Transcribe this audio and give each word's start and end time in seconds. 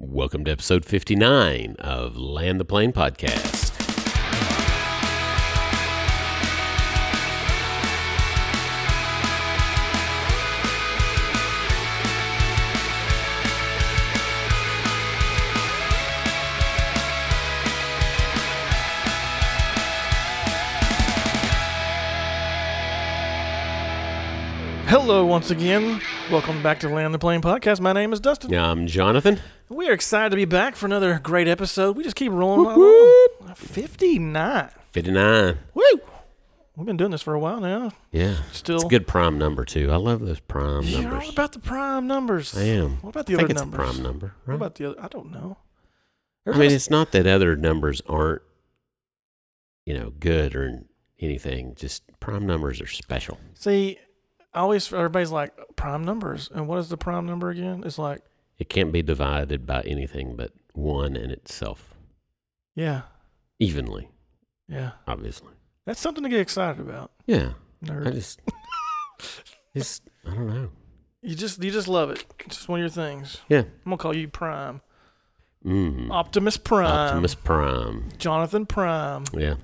Welcome 0.00 0.44
to 0.46 0.50
episode 0.50 0.84
59 0.84 1.76
of 1.78 2.16
Land 2.16 2.58
the 2.58 2.64
Plane 2.64 2.92
podcast. 2.92 3.73
Hello, 25.06 25.26
once 25.26 25.50
again. 25.50 26.00
Welcome 26.30 26.62
back 26.62 26.80
to 26.80 26.88
Land 26.88 27.12
the 27.12 27.18
Plane 27.18 27.42
podcast. 27.42 27.78
My 27.78 27.92
name 27.92 28.14
is 28.14 28.20
Dustin. 28.20 28.50
Yeah, 28.50 28.70
I'm 28.70 28.86
Jonathan. 28.86 29.38
We 29.68 29.86
are 29.88 29.92
excited 29.92 30.30
to 30.30 30.36
be 30.36 30.46
back 30.46 30.76
for 30.76 30.86
another 30.86 31.18
great 31.22 31.46
episode. 31.46 31.94
We 31.98 32.04
just 32.04 32.16
keep 32.16 32.32
rolling 32.32 32.64
along. 32.70 33.54
59. 33.54 34.70
59. 34.92 35.58
Woo! 35.74 35.82
We've 36.76 36.86
been 36.86 36.96
doing 36.96 37.10
this 37.10 37.20
for 37.20 37.34
a 37.34 37.38
while 37.38 37.60
now. 37.60 37.92
Yeah. 38.12 38.36
Still. 38.52 38.76
It's 38.76 38.84
a 38.84 38.88
good 38.88 39.06
prime 39.06 39.36
number, 39.38 39.66
too. 39.66 39.90
I 39.92 39.96
love 39.96 40.20
those 40.20 40.40
prime 40.40 40.82
You're 40.84 41.02
numbers. 41.02 41.24
all 41.24 41.30
about 41.30 41.52
the 41.52 41.58
prime 41.60 42.06
numbers. 42.06 42.56
I 42.56 42.62
am. 42.62 42.96
What 43.02 43.10
about 43.10 43.26
the 43.26 43.34
I 43.34 43.36
think 43.36 43.50
other 43.50 43.52
it's 43.52 43.60
numbers? 43.60 43.80
a 43.80 43.92
prime 43.92 44.02
number. 44.02 44.34
What 44.44 44.52
Right? 44.52 44.56
about 44.56 44.74
the 44.76 44.90
other? 44.90 45.02
I 45.02 45.08
don't 45.08 45.30
know. 45.30 45.58
I 46.46 46.56
mean, 46.56 46.70
it's 46.72 46.88
not 46.90 47.12
that 47.12 47.26
other 47.26 47.56
numbers 47.56 48.00
aren't, 48.08 48.42
you 49.84 49.92
know, 49.92 50.14
good 50.18 50.56
or 50.56 50.80
anything. 51.20 51.74
Just 51.74 52.02
prime 52.20 52.46
numbers 52.46 52.80
are 52.80 52.86
special. 52.86 53.38
see, 53.54 53.98
I 54.54 54.60
always, 54.60 54.92
everybody's 54.92 55.30
like, 55.32 55.52
prime 55.76 56.04
numbers. 56.04 56.48
And 56.54 56.68
what 56.68 56.78
is 56.78 56.88
the 56.88 56.96
prime 56.96 57.26
number 57.26 57.50
again? 57.50 57.82
It's 57.84 57.98
like, 57.98 58.22
It 58.58 58.68
can't 58.68 58.92
be 58.92 59.02
divided 59.02 59.66
by 59.66 59.82
anything 59.82 60.36
but 60.36 60.52
one 60.74 61.16
in 61.16 61.30
itself, 61.30 61.94
yeah, 62.74 63.02
evenly, 63.58 64.08
yeah. 64.68 64.92
obviously. 65.06 65.52
That's 65.86 66.00
something 66.00 66.22
to 66.24 66.30
get 66.30 66.40
excited 66.40 66.80
about. 66.80 67.10
Yeah. 67.26 67.52
I 67.88 68.10
just, 68.10 68.40
just, 69.76 70.02
I 70.26 70.30
don't 70.34 70.46
know. 70.48 70.70
You 71.20 71.34
just, 71.34 71.62
you 71.62 71.70
just 71.70 71.88
love 71.88 72.10
it. 72.10 72.24
It's 72.46 72.56
just 72.56 72.68
one 72.68 72.80
of 72.80 72.82
your 72.82 72.88
things. 72.90 73.38
Yeah. 73.48 73.64
I'm 73.84 73.92
to 73.92 73.96
call 73.96 74.16
you 74.16 74.28
Prime. 74.28 74.80
Mm. 75.64 76.10
Optimus 76.10 76.56
Prime. 76.56 76.86
Optimus 76.86 77.34
Prime. 77.34 78.08
Jonathan 78.18 78.66
Prime, 78.66 79.24
Yeah. 79.32 79.56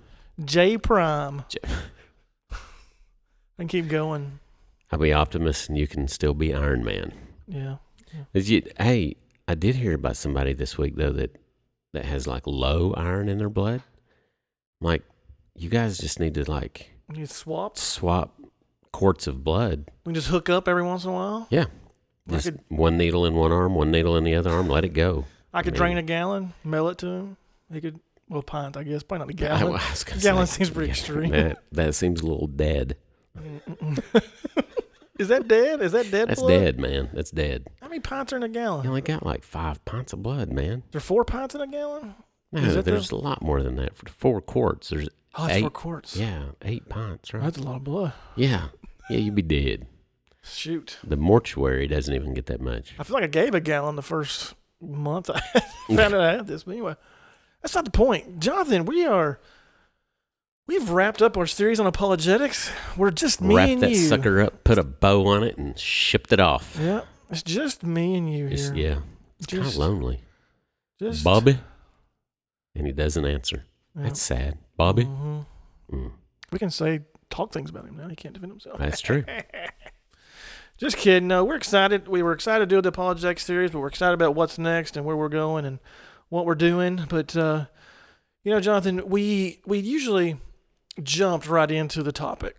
J 0.44 0.76
Prime. 0.78 1.44
J- 1.48 1.58
and 3.58 3.68
keep 3.68 3.88
going. 3.88 4.38
I'll 4.90 4.98
be 4.98 5.12
Optimus 5.12 5.68
and 5.68 5.78
you 5.78 5.86
can 5.86 6.08
still 6.08 6.34
be 6.34 6.52
Iron 6.54 6.84
Man. 6.84 7.12
Yeah. 7.46 7.76
Is 8.34 8.50
you, 8.50 8.62
hey, 8.78 9.16
I 9.46 9.54
did 9.54 9.76
hear 9.76 9.94
about 9.94 10.16
somebody 10.16 10.52
this 10.52 10.76
week 10.76 10.96
though 10.96 11.12
that 11.12 11.36
that 11.92 12.04
has 12.04 12.26
like 12.26 12.46
low 12.46 12.92
iron 12.94 13.28
in 13.28 13.38
their 13.38 13.48
blood. 13.48 13.82
Like, 14.80 15.02
you 15.56 15.68
guys 15.68 15.98
just 15.98 16.18
need 16.20 16.34
to 16.34 16.48
like 16.50 16.90
You 17.12 17.26
swap. 17.26 17.76
swap 17.76 18.40
quarts 18.92 19.26
of 19.26 19.44
blood. 19.44 19.90
We 20.06 20.12
just 20.12 20.28
hook 20.28 20.48
up 20.48 20.68
every 20.68 20.82
once 20.84 21.04
in 21.04 21.10
a 21.10 21.12
while. 21.12 21.46
Yeah. 21.50 21.66
I 22.28 22.32
Just 22.32 22.44
could, 22.46 22.60
one 22.68 22.96
needle 22.96 23.26
in 23.26 23.34
one 23.34 23.50
arm, 23.52 23.74
one 23.74 23.90
needle 23.90 24.16
in 24.16 24.24
the 24.24 24.34
other 24.36 24.50
arm. 24.50 24.68
Let 24.68 24.84
it 24.84 24.90
go. 24.94 25.24
I 25.52 25.62
could 25.62 25.74
I 25.74 25.76
drain 25.78 25.98
a 25.98 26.02
gallon, 26.02 26.52
mail 26.64 26.88
it 26.88 26.98
to 26.98 27.06
him. 27.08 27.36
He 27.72 27.80
could, 27.80 27.98
well, 28.28 28.42
pint, 28.42 28.76
I 28.76 28.84
guess. 28.84 29.02
Probably 29.02 29.34
not 29.34 29.42
a 29.42 29.52
I, 29.52 29.58
gallon. 29.58 29.72
was 29.72 30.04
gonna 30.04 30.20
Gallon 30.20 30.46
say, 30.46 30.58
seems 30.58 30.70
pretty 30.70 30.88
yeah, 30.88 30.92
extreme. 30.92 31.30
That, 31.32 31.58
that 31.72 31.94
seems 31.96 32.20
a 32.20 32.26
little 32.26 32.46
dead. 32.46 32.96
Is 35.20 35.28
that 35.28 35.46
dead? 35.48 35.82
Is 35.82 35.92
that 35.92 36.10
dead? 36.10 36.28
That's 36.28 36.40
blood? 36.40 36.48
dead, 36.50 36.80
man. 36.80 37.10
That's 37.12 37.30
dead. 37.30 37.66
How 37.80 37.88
many 37.88 38.00
pints 38.00 38.32
are 38.32 38.36
in 38.36 38.42
a 38.42 38.48
gallon? 38.48 38.84
You 38.84 38.88
only 38.90 39.02
got 39.02 39.24
like 39.24 39.44
five 39.44 39.84
pints 39.84 40.12
of 40.12 40.22
blood, 40.22 40.50
man. 40.52 40.82
There 40.92 41.00
four 41.00 41.24
pints 41.24 41.54
in 41.54 41.60
a 41.60 41.66
gallon? 41.66 42.14
No, 42.52 42.62
that 42.62 42.84
the- 42.84 42.90
there's 42.90 43.10
a 43.10 43.16
lot 43.16 43.42
more 43.42 43.62
than 43.62 43.76
that. 43.76 43.96
For 43.96 44.08
four 44.08 44.40
quarts, 44.40 44.88
there's 44.88 45.08
Oh, 45.36 45.46
that's 45.46 45.60
four 45.60 45.70
quarts. 45.70 46.16
yeah, 46.16 46.46
eight 46.62 46.88
pints, 46.88 47.32
right? 47.32 47.42
That's 47.42 47.58
a 47.58 47.62
lot 47.62 47.76
of 47.76 47.84
blood. 47.84 48.12
Yeah, 48.34 48.68
yeah, 49.08 49.18
you'd 49.18 49.36
be 49.36 49.42
dead. 49.42 49.86
Shoot. 50.42 50.98
The 51.04 51.16
mortuary 51.16 51.86
doesn't 51.86 52.14
even 52.14 52.34
get 52.34 52.46
that 52.46 52.60
much. 52.60 52.94
I 52.98 53.02
feel 53.04 53.14
like 53.14 53.24
I 53.24 53.28
gave 53.28 53.54
a 53.54 53.60
gallon 53.60 53.94
the 53.96 54.02
first 54.02 54.54
month 54.80 55.28
I 55.30 55.40
found 55.94 56.14
out 56.14 56.20
I 56.20 56.32
had 56.32 56.46
this. 56.46 56.64
But 56.64 56.72
anyway, 56.72 56.96
that's 57.62 57.74
not 57.74 57.84
the 57.84 57.90
point. 57.90 58.40
Jonathan, 58.40 58.86
we 58.86 59.04
are 59.04 59.38
we've 60.70 60.88
wrapped 60.90 61.20
up 61.20 61.36
our 61.36 61.46
series 61.46 61.80
on 61.80 61.86
apologetics. 61.86 62.70
We're 62.96 63.10
just 63.10 63.40
me 63.40 63.56
Wrap 63.56 63.68
and 63.68 63.82
that 63.82 63.90
you. 63.90 63.96
sucker 63.96 64.40
up, 64.40 64.62
put 64.62 64.78
a 64.78 64.84
bow 64.84 65.26
on 65.26 65.42
it, 65.42 65.58
and 65.58 65.76
shipped 65.78 66.32
it 66.32 66.38
off. 66.40 66.78
Yeah. 66.80 67.00
It's 67.28 67.42
just 67.42 67.82
me 67.82 68.14
and 68.16 68.32
you 68.32 68.46
here. 68.46 68.74
yeah, 68.74 68.98
it's 69.38 69.46
kind 69.46 69.60
of 69.60 69.66
Just- 69.66 69.76
lonely. 69.78 70.20
Just 71.00 71.24
Bobby, 71.24 71.58
and 72.76 72.86
he 72.86 72.92
doesn't 72.92 73.24
answer. 73.24 73.64
Yeah. 73.96 74.02
That's 74.04 74.20
sad. 74.22 74.58
Bobby, 74.76 75.04
Mhm. 75.06 75.46
Mm, 75.92 76.12
We 76.52 76.58
can 76.58 76.70
say 76.70 77.00
talk 77.30 77.52
things 77.52 77.70
about 77.70 77.84
him 77.86 77.96
now. 77.96 78.06
He 78.08 78.14
can't 78.16 78.34
defend 78.34 78.52
himself. 78.52 78.78
that's 78.78 79.00
true. 79.00 79.24
Just 80.78 80.96
kidding. 80.96 81.26
No, 81.28 81.44
we're 81.44 81.56
excited. 81.56 82.06
We 82.08 82.22
were 82.22 82.32
excited 82.32 82.68
to 82.68 82.74
do 82.76 82.80
the 82.80 82.88
apologetics 82.90 83.44
series, 83.44 83.70
but 83.70 83.80
we're 83.80 83.88
excited 83.88 84.14
about 84.14 84.34
what's 84.34 84.56
next 84.58 84.96
and 84.96 85.04
where 85.04 85.16
we're 85.16 85.28
going 85.28 85.64
and 85.66 85.78
what 86.30 86.46
we're 86.46 86.54
doing. 86.54 87.04
But 87.08 87.36
uh, 87.36 87.66
you 88.44 88.52
know, 88.52 88.60
Jonathan, 88.60 89.08
we 89.08 89.60
we 89.66 89.78
usually 89.78 90.36
jumped 91.04 91.48
right 91.48 91.70
into 91.70 92.02
the 92.02 92.12
topic 92.12 92.56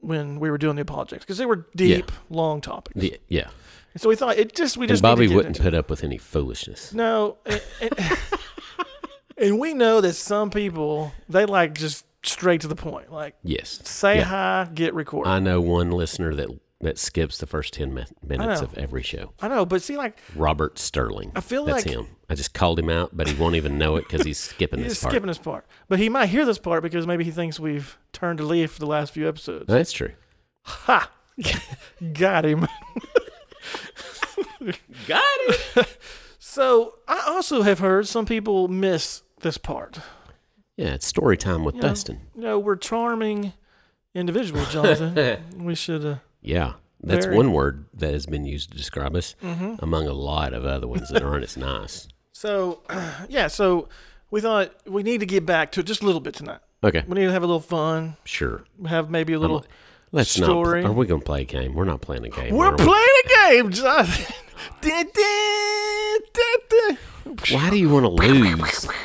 when 0.00 0.40
we 0.40 0.50
were 0.50 0.58
doing 0.58 0.76
the 0.76 0.82
apologetics 0.82 1.24
because 1.24 1.38
they 1.38 1.46
were 1.46 1.66
deep, 1.76 2.10
long 2.28 2.60
topics. 2.60 2.98
The- 3.00 3.20
yeah, 3.28 3.48
And 3.94 4.00
so 4.02 4.08
we 4.08 4.16
thought 4.16 4.36
it 4.36 4.54
just 4.54 4.76
we 4.76 4.86
just 4.86 4.98
to 5.00 5.08
Bobby 5.08 5.28
wouldn't 5.28 5.60
put 5.60 5.74
up 5.74 5.88
with 5.90 6.02
any 6.04 6.18
foolishness. 6.18 6.92
no, 6.92 7.38
and, 7.46 7.60
and, 7.80 7.92
and 9.38 9.58
we 9.60 9.74
know 9.74 10.00
that 10.00 10.14
some 10.14 10.50
people 10.50 11.12
they 11.28 11.46
like 11.46 11.74
just 11.74 12.04
straight 12.24 12.60
to 12.62 12.68
the 12.68 12.76
point, 12.76 13.12
like 13.12 13.34
Yes, 13.42 13.80
say 13.84 14.16
Yeah. 14.16 14.24
hi, 14.24 14.68
get 14.74 14.94
recorded. 14.94 15.30
I 15.30 15.38
know 15.40 15.60
one 15.60 15.90
listener 15.90 16.34
that 16.34 16.48
that 16.82 16.98
skips 16.98 17.38
the 17.38 17.46
first 17.46 17.72
ten 17.72 17.94
mi- 17.94 18.04
minutes 18.22 18.60
of 18.60 18.76
every 18.76 19.02
show. 19.02 19.32
I 19.40 19.48
know, 19.48 19.64
but 19.64 19.82
see, 19.82 19.96
like 19.96 20.18
Robert 20.36 20.78
Sterling. 20.78 21.32
I 21.34 21.40
feel 21.40 21.64
That's 21.64 21.86
like- 21.86 21.94
him. 21.94 22.06
I 22.28 22.34
just 22.34 22.54
called 22.54 22.78
him 22.78 22.88
out, 22.90 23.10
but 23.16 23.28
he 23.28 23.34
won't 23.34 23.56
even 23.56 23.76
know 23.78 23.96
it 23.96 24.08
because 24.08 24.24
he's 24.26 24.38
skipping 24.38 24.80
He's 24.80 24.88
this 24.92 25.02
part. 25.02 25.12
skipping 25.12 25.26
this 25.28 25.36
part. 25.38 25.66
But 25.88 25.98
he 25.98 26.08
might 26.08 26.26
hear 26.30 26.44
this 26.46 26.58
part 26.58 26.82
because 26.82 27.06
maybe 27.06 27.24
he 27.24 27.30
thinks 27.30 27.60
we've 27.60 27.98
turned 28.12 28.40
a 28.40 28.44
leaf 28.44 28.72
for 28.72 28.78
the 28.80 28.86
last 28.86 29.12
few 29.12 29.28
episodes. 29.28 29.66
That's 29.66 29.92
true. 29.92 30.12
Ha! 30.62 31.10
Got 32.14 32.44
him. 32.46 32.66
Got 35.06 35.22
it. 35.76 35.98
So 36.38 36.94
I 37.08 37.22
also 37.28 37.62
have 37.62 37.78
heard 37.80 38.06
some 38.06 38.26
people 38.26 38.68
miss 38.68 39.22
this 39.40 39.58
part. 39.58 39.98
Yeah, 40.76 40.88
it's 40.94 41.06
story 41.06 41.36
time 41.36 41.64
with. 41.64 41.78
Dustin. 41.80 42.20
You 42.34 42.42
know, 42.42 42.58
we're 42.58 42.76
charming 42.76 43.52
individuals, 44.14 44.72
Jonathan. 44.72 45.42
we 45.64 45.74
should. 45.74 46.04
Uh, 46.04 46.16
Yeah, 46.42 46.72
that's 47.02 47.26
Very. 47.26 47.36
one 47.36 47.52
word 47.52 47.84
that 47.94 48.12
has 48.12 48.26
been 48.26 48.44
used 48.44 48.70
to 48.72 48.76
describe 48.76 49.14
us, 49.16 49.34
mhm. 49.42 49.80
among 49.82 50.06
a 50.08 50.12
lot 50.12 50.52
of 50.52 50.64
other 50.64 50.88
ones 50.88 51.08
that 51.10 51.22
aren't 51.22 51.44
as 51.44 51.56
nice. 51.56 52.08
So, 52.34 52.80
yeah. 53.28 53.46
So 53.46 53.88
we 54.30 54.40
thought 54.40 54.72
we 54.86 55.02
need 55.04 55.20
to 55.20 55.26
get 55.26 55.46
back 55.46 55.70
to 55.72 55.80
it 55.80 55.86
just 55.86 56.02
a 56.02 56.06
little 56.06 56.20
bit 56.20 56.34
tonight. 56.34 56.58
Okay, 56.82 57.04
We 57.06 57.14
need 57.20 57.26
to 57.26 57.32
have 57.32 57.44
a 57.44 57.46
little 57.46 57.60
fun. 57.60 58.16
sure. 58.24 58.64
Have 58.86 59.10
maybe 59.10 59.32
a 59.34 59.38
little. 59.38 59.64
Let's 60.10 60.30
Story. 60.30 60.82
not. 60.82 60.90
Are 60.90 60.92
we 60.92 61.06
going 61.06 61.20
to 61.20 61.24
play 61.24 61.42
a 61.42 61.44
game? 61.44 61.74
We're 61.74 61.84
not 61.84 62.00
playing 62.00 62.24
a 62.24 62.30
game. 62.30 62.56
We're 62.56 62.66
are 62.66 62.76
we? 62.76 62.84
playing 62.84 63.06
a 63.24 63.28
game, 63.50 63.70
Jonathan. 63.70 64.34
Why 67.52 67.70
do 67.70 67.76
you 67.76 67.88
want 67.90 68.06
to 68.06 68.10
lose? 68.10 68.88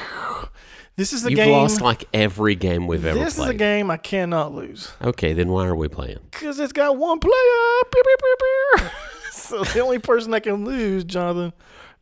This 0.98 1.14
is 1.14 1.24
You've 1.24 1.36
game. 1.36 1.52
lost 1.52 1.80
like 1.80 2.06
every 2.14 2.56
game 2.56 2.88
we've 2.88 3.06
ever 3.06 3.16
played. 3.16 3.28
this 3.28 3.38
is 3.38 3.46
a 3.46 3.54
game 3.54 3.92
I 3.92 3.98
cannot 3.98 4.54
lose 4.54 4.92
Okay, 5.02 5.34
then 5.34 5.50
why 5.50 5.66
are 5.68 5.76
we 5.76 5.88
playing? 5.88 6.18
because 6.32 6.60
it's 6.60 6.74
got 6.74 6.98
one 6.98 7.20
player. 7.20 7.34
Pew, 7.92 8.04
pew, 8.04 8.16
pew, 8.20 8.36
pew. 8.80 8.88
so 9.32 9.64
the 9.64 9.80
only 9.82 10.00
person 10.00 10.32
that 10.32 10.42
can 10.42 10.66
lose, 10.66 11.04
Jonathan, 11.04 11.54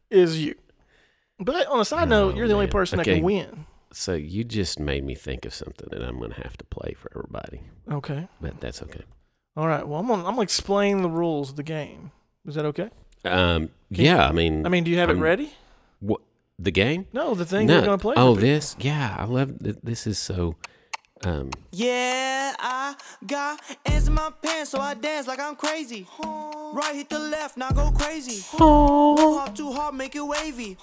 is 0.09 0.41
you. 0.44 0.56
But 1.39 1.68
on 1.68 1.81
a 1.81 1.86
side 1.86 2.07
note, 2.07 2.33
Oh, 2.33 2.38
you're 2.38 2.47
the 2.47 2.53
only 2.53 2.68
man. 2.68 2.71
person 2.71 2.97
that 2.97 3.03
Okay. 3.07 3.15
can 3.15 3.24
win. 3.24 3.65
So 3.92 4.13
you 4.13 4.44
just 4.45 4.80
made 4.80 5.03
me 5.03 5.13
think 5.15 5.45
of 5.45 5.53
something 5.53 5.88
that 5.92 6.01
I'm 6.01 6.18
going 6.19 6.31
to 6.31 6.42
have 6.42 6.56
to 6.57 6.65
play 6.65 6.95
for 6.97 7.12
everybody, 7.18 7.62
Okay. 7.92 8.27
but 8.42 8.59
that's 8.62 8.81
okay. 8.83 9.01
All 9.57 9.68
right. 9.68 9.86
Well, 9.88 10.00
I'm 10.00 10.07
gonna, 10.07 10.24
I'm 10.25 10.31
gonna 10.36 10.42
explain 10.42 11.01
the 11.01 11.09
rules 11.09 11.50
of 11.51 11.56
the 11.57 11.63
game. 11.63 12.12
Is 12.45 12.56
that 12.56 12.65
okay? 12.65 12.89
Um, 13.25 13.69
yeah, 13.89 14.27
I 14.27 14.31
mean, 14.31 14.65
I 14.65 14.69
mean, 14.69 14.83
do 14.86 14.92
you 14.92 14.97
have 15.00 15.09
I'm- 15.09 15.18
it 15.19 15.21
ready? 15.21 15.51
What 16.57 16.63
the 16.66 16.72
game? 16.72 17.06
No, 17.13 17.34
the 17.36 17.46
thing 17.46 17.68
no. 17.68 17.75
you're 17.75 17.86
gonna 17.86 17.98
play. 17.98 18.16
oh, 18.18 18.36
this? 18.36 18.75
Yeah, 18.80 19.16
I 19.18 19.25
love 19.25 19.60
th- 19.63 19.78
this. 19.84 20.07
Is 20.07 20.18
so. 20.19 20.56
Um, 21.24 21.50
Yeah, 21.72 22.54
I 22.60 22.96
got 23.25 23.60
ants 23.86 24.07
in 24.07 24.13
my 24.13 24.31
pants, 24.42 24.72
so 24.72 24.80
I 24.80 24.94
dance 24.94 25.28
like 25.28 25.40
I'm 25.40 25.56
crazy. 25.56 26.06
Right 26.74 26.94
hit 26.94 27.10
the 27.10 27.19
left, 27.19 27.57
now 27.57 27.72
go 27.72 27.90
crazy. 27.92 28.44
Won't 28.60 29.40
hop 29.40 29.56
too 29.56 29.72
hard, 29.72 29.96
make 29.96 30.16
it 30.16 30.25
wavy. 30.25 30.78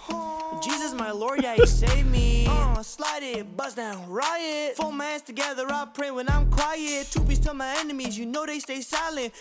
Jesus, 0.61 0.93
my 0.95 1.11
Lord, 1.11 1.43
yeah, 1.43 1.55
He 1.55 1.67
saved 1.67 2.11
me. 2.11 2.47
Uh, 2.49 2.83
slide 2.83 3.23
it, 3.23 3.57
bust 3.57 3.77
down, 3.77 4.09
riot. 4.09 4.77
Four 4.77 4.93
hands 4.93 5.23
together, 5.23 5.67
I 5.69 5.87
pray 5.93 6.11
when 6.11 6.29
I'm 6.29 6.51
quiet. 6.51 7.09
Two 7.11 7.21
beats 7.21 7.41
to 7.41 7.55
my 7.55 7.75
enemies, 7.79 8.19
you 8.19 8.27
know 8.27 8.47
they 8.47 8.59
stay 8.59 8.81
silent. 8.81 9.33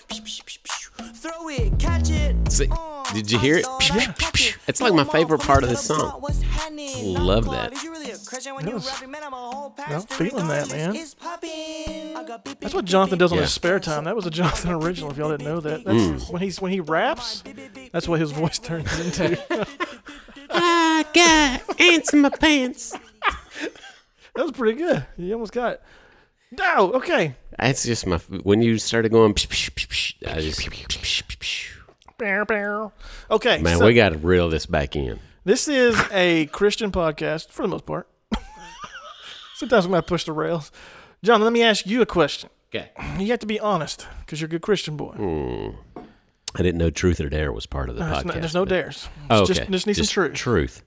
Throw 1.16 1.50
it, 1.50 1.78
catch 1.80 2.10
it. 2.10 2.36
See, 2.52 2.68
Uh, 2.72 3.04
did 3.14 3.32
you 3.32 3.40
hear 3.40 3.58
it? 3.58 3.66
I 3.68 3.80
thought 3.80 3.92
I'd 4.10 4.18
catch 4.18 4.48
it. 4.50 4.58
It's 4.68 4.82
like 4.82 4.94
my 4.94 5.04
favorite 5.04 5.42
part 5.42 5.64
of 5.64 5.70
motherfuckers 5.70 5.74
this 5.74 5.86
song. 5.86 6.00
block, 6.00 6.22
what's 6.22 6.42
happening? 6.42 7.14
Love 7.16 7.46
that. 7.46 7.68
off. 7.68 7.74
Is 7.74 7.84
you 7.84 7.92
really 7.92 8.12
a 8.12 8.18
Christian 8.18 8.56
when 8.56 8.68
you 8.68 8.74
Yes. 8.74 9.02
I'm 9.02 9.14
a 9.34 9.36
whole 9.36 9.76
I'm 9.78 9.86
pastor. 9.86 10.16
feeling 10.16 10.48
that, 10.48 10.70
man. 10.70 10.78
Regardless, 10.92 11.02
it's 11.04 11.14
popping. 11.14 12.16
I 12.16 12.24
got 12.28 12.44
beep, 12.44 12.60
That's 12.60 12.74
what 12.74 12.86
beep, 12.86 12.92
Jonathan 12.92 13.18
beep, 13.18 13.20
does 13.20 13.32
on 13.32 13.38
Yeah. 13.38 13.44
his 13.44 13.54
spare 13.54 13.80
time. 13.80 14.04
That 14.06 14.16
was 14.16 14.26
a 14.26 14.32
Jonathan 14.32 14.72
original. 14.72 15.12
If 15.12 15.18
y'all 15.18 15.30
didn't 15.30 15.46
know 15.46 15.60
that, 15.60 15.84
that's 15.84 15.98
Mm. 15.98 16.32
when 16.32 16.42
he's 16.42 16.60
when 16.62 16.72
he 16.72 16.80
raps. 16.80 17.44
That's 17.92 18.08
what 18.08 18.20
his 18.20 18.32
voice 18.32 18.58
turns 18.60 18.92
into. 19.00 19.38
I 21.16 21.62
got 21.68 21.82
ants 21.82 22.14
in 22.14 22.22
my 22.22 22.30
pants. 22.30 22.92
that 24.36 24.44
was 24.44 24.52
pretty 24.52 24.78
good. 24.78 25.06
You 25.18 25.34
almost 25.34 25.54
got 25.54 25.74
it. 25.74 25.82
No, 26.58 26.94
okay. 26.94 27.36
That's 27.58 27.84
just 27.84 28.06
my. 28.08 28.18
When 28.44 28.62
you 28.62 28.78
started 28.78 29.12
going, 29.12 29.34
psh, 29.34 29.48
psh, 29.48 29.72
psh, 29.72 29.88
psh, 29.88 30.32
I 30.32 30.42
just. 30.42 30.60
psh, 30.60 30.70
psh, 30.88 31.24
psh, 31.24 31.38
psh. 31.38 31.68
Bow, 32.18 32.46
bow. 32.46 32.92
Okay, 33.32 33.58
Man, 33.60 33.78
so 33.80 33.86
we 33.86 33.94
got 33.94 34.10
to 34.10 34.18
reel 34.18 34.50
this 34.50 34.66
back 34.66 34.96
in. 34.96 35.20
this 35.44 35.68
is 35.68 36.00
a 36.12 36.46
Christian 36.48 36.92
podcast 36.92 37.50
for 37.50 37.64
the 37.64 37.68
most 37.68 37.86
part. 37.86 38.08
Sometimes 39.56 39.88
we 39.88 39.92
might 39.94 40.08
push 40.08 40.24
the 40.26 40.34
rails. 40.34 40.72
John, 41.24 41.42
let 41.42 41.54
me 41.54 41.64
ask 41.64 41.86
you 41.88 42.02
a 42.02 42.06
question. 42.06 42.50
Okay. 42.74 42.90
You 43.20 43.28
have 43.28 43.40
to 43.40 43.46
be 43.48 43.60
honest 43.60 44.08
because 44.20 44.40
you're 44.40 44.48
a 44.48 44.52
good 44.52 44.62
Christian 44.62 44.98
boy. 44.98 45.14
Hmm. 45.14 46.02
I 46.56 46.64
didn't 46.64 46.78
know 46.80 46.90
truth 46.90 47.20
or 47.22 47.30
dare 47.30 47.52
was 47.52 47.66
part 47.66 47.90
of 47.90 47.96
the 47.96 48.04
There's 48.04 48.18
podcast. 48.20 48.26
no, 48.26 48.34
there's 48.34 48.54
no 48.54 48.62
but- 48.66 48.70
dares. 48.70 49.10
Oh, 49.30 49.46
Just, 49.46 49.62
okay. 49.62 49.72
just 49.72 49.88
need 49.88 49.96
some 49.96 50.06
truth. 50.06 50.34
Truth. 50.34 50.84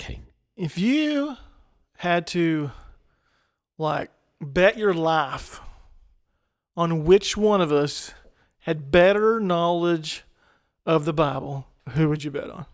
Okay. 0.00 0.20
if 0.56 0.76
you 0.78 1.36
had 1.98 2.26
to 2.28 2.70
like 3.78 4.10
bet 4.40 4.76
your 4.76 4.92
life 4.94 5.60
on 6.76 7.04
which 7.04 7.36
one 7.36 7.60
of 7.60 7.70
us 7.72 8.12
had 8.60 8.90
better 8.90 9.38
knowledge 9.40 10.24
of 10.86 11.04
the 11.04 11.12
Bible, 11.12 11.66
who 11.90 12.08
would 12.08 12.24
you 12.24 12.30
bet 12.30 12.50
on? 12.50 12.66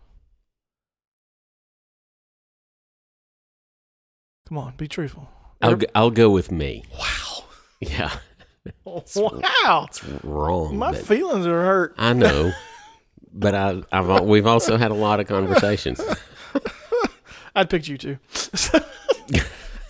Come 4.48 4.58
on, 4.58 4.74
be 4.76 4.88
truthful. 4.88 5.28
I'll 5.62 5.76
go, 5.76 5.86
I'll 5.94 6.10
go 6.10 6.30
with 6.30 6.50
me. 6.50 6.84
wow. 6.98 7.44
Yeah. 7.80 8.10
Wow. 8.84 9.86
It's 9.88 10.04
wrong. 10.22 10.76
My 10.76 10.92
feelings 10.92 11.46
are 11.46 11.64
hurt. 11.64 11.94
I 11.96 12.12
know. 12.12 12.52
but 13.32 13.54
I, 13.54 13.82
I've 13.90 14.24
we've 14.24 14.46
also 14.46 14.76
had 14.76 14.90
a 14.90 14.94
lot 14.94 15.18
of 15.18 15.26
conversations. 15.26 15.98
I'd 17.54 17.68
pick 17.70 17.88
you 17.88 17.98
too. 17.98 18.18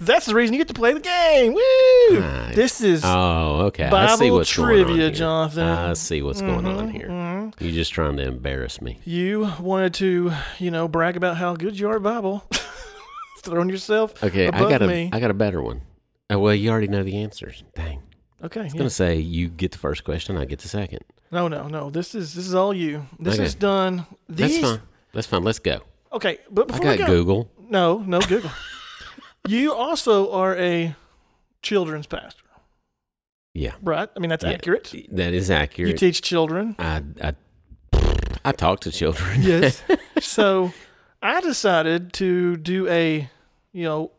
That's 0.02 0.24
the 0.24 0.34
reason 0.34 0.54
you 0.54 0.58
get 0.58 0.68
to 0.68 0.74
play 0.74 0.94
the 0.94 1.00
game. 1.00 1.52
Woo! 1.52 2.20
Right. 2.20 2.52
This 2.54 2.80
is 2.80 3.02
Oh, 3.04 3.66
okay. 3.66 3.84
I 3.84 4.14
see 4.16 4.24
Bible 4.24 4.36
what's 4.36 4.56
going 4.56 4.68
on 4.70 4.84
trivia, 4.86 5.02
here. 5.02 5.10
Jonathan. 5.10 5.62
I 5.68 5.92
see 5.92 6.22
what's 6.22 6.40
going 6.40 6.66
on 6.66 6.88
Mhm, 6.88 6.92
here. 6.92 7.08
mhm. 7.08 7.52
You're 7.60 7.72
just 7.72 7.92
trying 7.92 8.16
to 8.16 8.22
embarrass 8.22 8.80
me. 8.80 8.98
You 9.04 9.52
wanted 9.60 9.92
to, 9.94 10.32
you 10.58 10.70
know, 10.70 10.88
brag 10.88 11.18
about 11.18 11.36
how 11.36 11.54
good 11.54 11.78
you 11.78 11.86
are 11.90 11.96
at 11.96 12.02
Bible. 12.02 12.44
Throwing 13.42 13.68
yourself 13.68 14.22
Okay, 14.24 14.48
I 14.48 14.58
got 14.58 14.80
a 14.80 14.86
I 14.86 14.88
me. 14.88 15.10
got 15.10 15.30
a 15.30 15.34
better 15.34 15.60
one. 15.60 15.82
Oh, 16.30 16.38
well, 16.38 16.54
you 16.54 16.70
already 16.70 16.88
know 16.88 17.02
the 17.02 17.18
answers. 17.18 17.62
Dang. 17.74 18.00
okay. 18.42 18.60
I 18.60 18.64
was 18.64 18.74
yeah. 18.74 18.78
gonna 18.78 18.88
say 18.90 19.16
you 19.16 19.48
get 19.48 19.72
the 19.72 19.78
first 19.78 20.04
question, 20.04 20.36
I 20.38 20.46
get 20.46 20.60
the 20.60 20.68
second. 20.68 21.00
No, 21.30 21.46
no, 21.48 21.68
no. 21.68 21.90
This 21.90 22.14
is 22.14 22.32
this 22.34 22.46
is 22.46 22.54
all 22.54 22.72
you. 22.72 23.06
This 23.18 23.34
Okay. 23.34 23.44
is 23.44 23.54
done. 23.54 24.06
That's 24.30 24.58
fine. 24.58 24.80
That's 25.12 25.26
fine. 25.26 25.42
Let's 25.44 25.58
go. 25.58 25.80
Okay, 26.12 26.38
but 26.50 26.62
I 26.62 26.64
before 26.66 26.82
got 26.84 26.90
we 26.98 26.98
go, 26.98 27.06
Google. 27.06 27.50
no, 27.68 27.98
no 27.98 28.20
Google. 28.20 28.50
you 29.48 29.72
also 29.74 30.30
are 30.32 30.56
a 30.56 30.94
children's 31.62 32.06
pastor, 32.06 32.44
Yeah, 33.54 33.72
right? 33.82 34.08
I 34.14 34.18
mean 34.20 34.30
that's 34.30 34.44
Yeah. 34.44 34.52
accurate. 34.52 34.92
that 35.12 35.32
is 35.34 35.50
accurate. 35.50 35.90
You 35.92 35.96
teach 35.96 36.22
children. 36.22 36.76
I, 36.78 37.02
I 37.22 37.34
I 38.44 38.52
talk 38.52 38.80
to 38.80 38.90
children. 38.92 39.42
Yes. 39.42 39.82
so 40.20 40.72
I 41.22 41.40
decided 41.40 42.12
to 42.14 42.56
do 42.56 42.88
a, 42.88 43.28
you 43.72 43.84
know, 43.84 44.10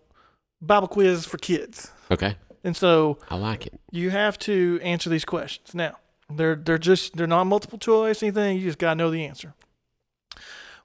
Bible 0.61 0.88
quiz 0.88 1.25
for 1.25 1.38
kids. 1.39 1.91
okay, 2.11 2.35
And 2.63 2.75
so 2.77 3.17
I 3.29 3.35
like 3.38 3.65
it. 3.67 3.79
you 3.91 4.11
have 4.11 4.38
to 4.39 4.79
answer 4.83 5.09
these 5.09 5.25
questions. 5.25 5.73
Now, 5.73 5.97
they're 6.29 6.55
they're 6.55 6.77
just 6.77 7.17
they're 7.17 7.25
not 7.27 7.45
multiple 7.45 7.79
choice 7.79 8.21
anything. 8.21 8.57
You 8.57 8.65
just 8.67 8.77
gotta 8.77 8.95
know 8.95 9.09
the 9.09 9.25
answer. 9.25 9.53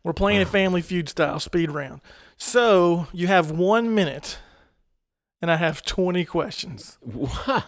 We're 0.07 0.13
playing 0.13 0.41
a 0.41 0.47
Family 0.47 0.83
Feud 0.83 1.09
style 1.09 1.41
speed 1.41 1.69
round. 1.73 2.01
So 2.37 3.09
you 3.13 3.27
have 3.27 3.51
one 3.51 3.93
minute, 3.93 4.39
and 5.43 5.51
I 5.51 5.57
have 5.57 5.83
twenty 5.83 6.25
questions. 6.25 6.97
What? 7.01 7.65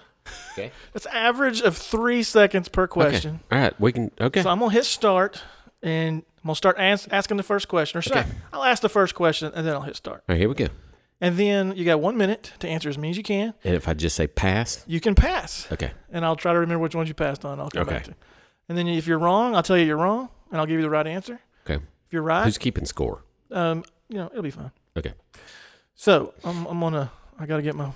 Okay. 0.52 0.70
That's 0.93 1.06
average 1.06 1.61
of 1.62 1.76
three 1.76 2.23
seconds 2.23 2.69
per 2.69 2.87
question. 2.87 3.40
Okay. 3.50 3.56
All 3.56 3.62
right, 3.64 3.81
we 3.81 3.90
can. 3.90 4.12
Okay. 4.20 4.43
So 4.43 4.50
I'm 4.50 4.61
gonna 4.61 4.70
hit 4.73 4.85
start, 4.85 5.43
and 5.82 6.23
I'm 6.37 6.44
gonna 6.46 6.55
start 6.55 6.79
ans- 6.79 7.08
asking 7.11 7.38
the 7.38 7.43
first 7.43 7.67
question. 7.67 7.99
Or 7.99 8.02
I- 8.17 8.20
Okay. 8.20 8.31
I'll 8.52 8.62
ask 8.62 8.82
the 8.82 8.88
first 8.88 9.17
question, 9.17 9.50
and 9.52 9.67
then 9.67 9.75
I'll 9.75 9.82
hit 9.82 9.96
start. 9.96 10.19
All 10.29 10.35
right, 10.35 10.38
here 10.38 10.49
we 10.49 10.55
go. 10.55 10.69
And 11.20 11.37
then 11.37 11.75
you 11.76 11.85
got 11.85 11.99
one 11.99 12.17
minute 12.17 12.52
to 12.61 12.69
answer 12.69 12.88
as 12.88 12.96
many 12.96 13.11
as 13.11 13.17
you 13.17 13.25
can. 13.25 13.52
And 13.64 13.75
if 13.75 13.88
I 13.88 13.94
just 13.94 14.14
say 14.14 14.29
pass, 14.29 14.85
You 14.87 15.00
can 15.00 15.17
pass. 15.17 15.67
okay. 15.73 15.90
and 16.12 16.25
I'll 16.25 16.37
try 16.37 16.52
to 16.52 16.58
remember 16.61 16.85
which 16.85 16.94
ones 16.94 17.08
you 17.08 17.14
passed 17.17 17.44
on. 17.44 17.58
I'll 17.58 17.69
come 17.70 17.82
Okay. 17.82 17.94
back 17.94 18.05
to. 18.05 18.14
And 18.69 18.79
then 18.79 18.87
if 18.87 19.08
you're 19.08 19.19
wrong, 19.19 19.56
I'll 19.56 19.64
tell 19.64 19.76
you 19.76 19.85
you're 19.87 19.96
wrong, 19.96 20.29
and 20.52 20.61
I'll 20.61 20.67
give 20.67 20.76
you 20.76 20.82
the 20.82 20.90
right 20.90 21.05
answer. 21.08 21.40
If 22.09 22.13
you're 22.15 22.23
right, 22.23 22.45
Who's 22.45 22.59
keeping 22.59 22.87
score? 22.87 23.23
um, 23.53 23.85
you 24.09 24.17
know 24.17 24.27
it'll 24.33 24.43
be 24.43 24.51
fine. 24.51 24.71
Okay. 24.97 25.13
So 25.95 26.33
I'm, 26.43 26.65
I'm 26.67 26.81
gonna. 26.81 27.11
I 27.39 27.45
gotta 27.47 27.63
get 27.63 27.77
my 27.77 27.93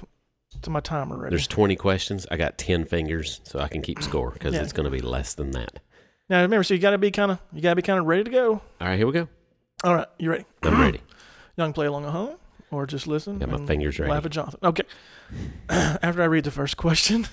to 0.61 0.70
my 0.70 0.81
timer 0.81 1.17
ready. 1.17 1.31
There's 1.31 1.47
20 1.47 1.76
questions. 1.76 2.26
I 2.31 2.37
got 2.37 2.59
10 2.59 2.85
fingers, 2.85 3.41
so 3.44 3.59
I 3.59 3.69
can 3.69 3.81
keep 3.81 4.03
score 4.09 4.31
because 4.32 4.55
Yeah. 4.55 4.61
it's 4.62 4.75
going 4.75 4.85
to 4.85 4.91
be 4.91 5.00
less 5.00 5.32
than 5.32 5.53
that. 5.53 5.81
now 6.29 6.43
remember, 6.43 6.62
so 6.62 6.75
you 6.75 6.81
gotta 6.81 6.99
be 6.99 7.11
kind 7.11 7.31
of 7.32 7.38
you 7.55 7.62
gotta 7.62 7.76
be 7.76 7.82
kind 7.82 7.99
of 7.99 8.05
ready 8.05 8.25
to 8.25 8.31
go. 8.31 8.61
All 8.81 8.87
right, 8.88 8.99
here 8.99 9.06
we 9.06 9.12
go. 9.14 9.29
All 9.82 9.94
right, 9.94 10.06
you 10.19 10.31
ready? 10.31 10.44
I'm 10.62 10.79
ready. 10.81 11.00
Y'all 11.56 11.67
can 11.67 11.73
play 11.73 11.87
along 11.87 12.05
at 12.05 12.11
home 12.11 12.37
or 12.70 12.87
just 12.87 13.06
listen. 13.06 13.38
Got 13.38 13.49
my 13.49 13.56
and 13.56 13.67
fingers 13.67 13.99
ready. 13.99 14.12
Laugh 14.12 14.26
at 14.26 14.31
Jonathan. 14.32 14.61
Okay. 14.62 14.85
After 15.70 16.23
I 16.23 16.26
read 16.26 16.44
the 16.44 16.50
first 16.50 16.76
question, 16.76 17.26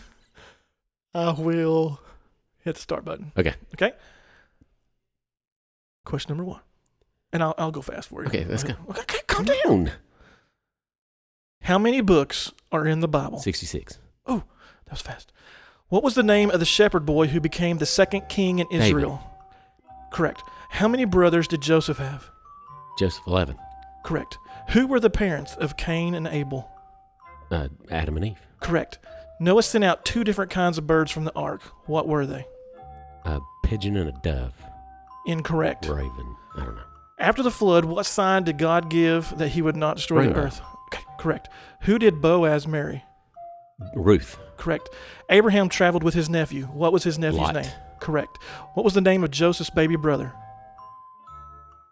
I 1.13 1.31
will 1.31 1.99
hit 2.63 2.75
the 2.75 2.81
start 2.81 3.03
button. 3.03 3.33
Okay. 3.37 3.53
Okay. 3.75 3.91
Question 6.05 6.29
number 6.37 6.49
one, 6.49 6.61
and 7.33 7.43
I'll 7.43 7.55
I'll 7.57 7.71
go 7.71 7.81
fast 7.81 8.09
for 8.09 8.21
you. 8.21 8.27
Okay, 8.27 8.45
let's 8.45 8.63
go. 8.63 8.73
Okay, 8.89 9.01
okay, 9.01 9.19
calm 9.27 9.45
down. 9.45 9.57
down. 9.85 9.91
How 11.61 11.77
many 11.77 12.01
books 12.01 12.51
are 12.71 12.85
in 12.87 12.99
the 13.01 13.07
Bible? 13.07 13.39
66. 13.39 13.99
Oh, 14.25 14.43
That 14.85 14.91
was 14.91 15.01
fast. 15.01 15.31
What 15.89 16.03
was 16.03 16.15
the 16.15 16.23
name 16.23 16.51
of 16.51 16.59
the 16.59 16.65
shepherd 16.65 17.05
boy 17.05 17.27
who 17.27 17.39
became 17.39 17.77
the 17.77 17.85
second 17.85 18.29
king 18.29 18.59
in 18.59 18.67
David. 18.69 18.85
Israel? 18.87 19.21
Correct. 20.11 20.41
How 20.69 20.87
many 20.87 21.05
brothers 21.05 21.47
did 21.47 21.61
Joseph 21.61 21.97
have? 21.97 22.29
Joseph 22.97 23.23
11. 23.27 23.57
Correct. 24.03 24.37
Who 24.69 24.87
were 24.87 24.99
the 24.99 25.09
parents 25.09 25.55
of 25.55 25.77
Cain 25.77 26.13
and 26.13 26.27
Abel? 26.27 26.69
Uh, 27.51 27.69
Adam 27.89 28.17
and 28.17 28.25
Eve. 28.27 28.39
Correct. 28.59 28.99
Noah 29.39 29.63
sent 29.63 29.83
out 29.83 30.05
two 30.05 30.23
different 30.23 30.51
kinds 30.51 30.77
of 30.77 30.85
birds 30.85 31.11
from 31.11 31.23
the 31.23 31.33
ark. 31.35 31.61
What 31.85 32.07
were 32.07 32.25
they? 32.25 32.45
A 33.25 33.39
pigeon 33.63 33.97
and 33.97 34.09
a 34.09 34.19
dove. 34.23 34.53
Incorrect. 35.25 35.87
Raven. 35.87 36.35
I 36.55 36.65
don't 36.65 36.75
know. 36.75 36.81
After 37.19 37.43
the 37.43 37.51
flood, 37.51 37.85
what 37.85 38.05
sign 38.05 38.43
did 38.43 38.57
God 38.57 38.89
give 38.89 39.37
that 39.37 39.49
he 39.49 39.61
would 39.61 39.75
not 39.75 39.97
destroy 39.97 40.27
the 40.27 40.35
earth? 40.35 40.61
Okay, 40.87 41.03
correct. 41.19 41.49
Who 41.81 41.99
did 41.99 42.21
Boaz 42.21 42.65
marry? 42.65 43.03
Ruth. 43.93 44.37
Correct. 44.57 44.89
Abraham 45.29 45.69
traveled 45.69 46.03
with 46.03 46.13
his 46.13 46.29
nephew. 46.29 46.65
What 46.65 46.91
was 46.93 47.03
his 47.03 47.19
nephew's 47.19 47.39
Lot. 47.39 47.55
name? 47.55 47.71
Correct. 47.99 48.37
What 48.73 48.83
was 48.83 48.93
the 48.93 49.01
name 49.01 49.23
of 49.23 49.31
Joseph's 49.31 49.69
baby 49.69 49.95
brother? 49.97 50.33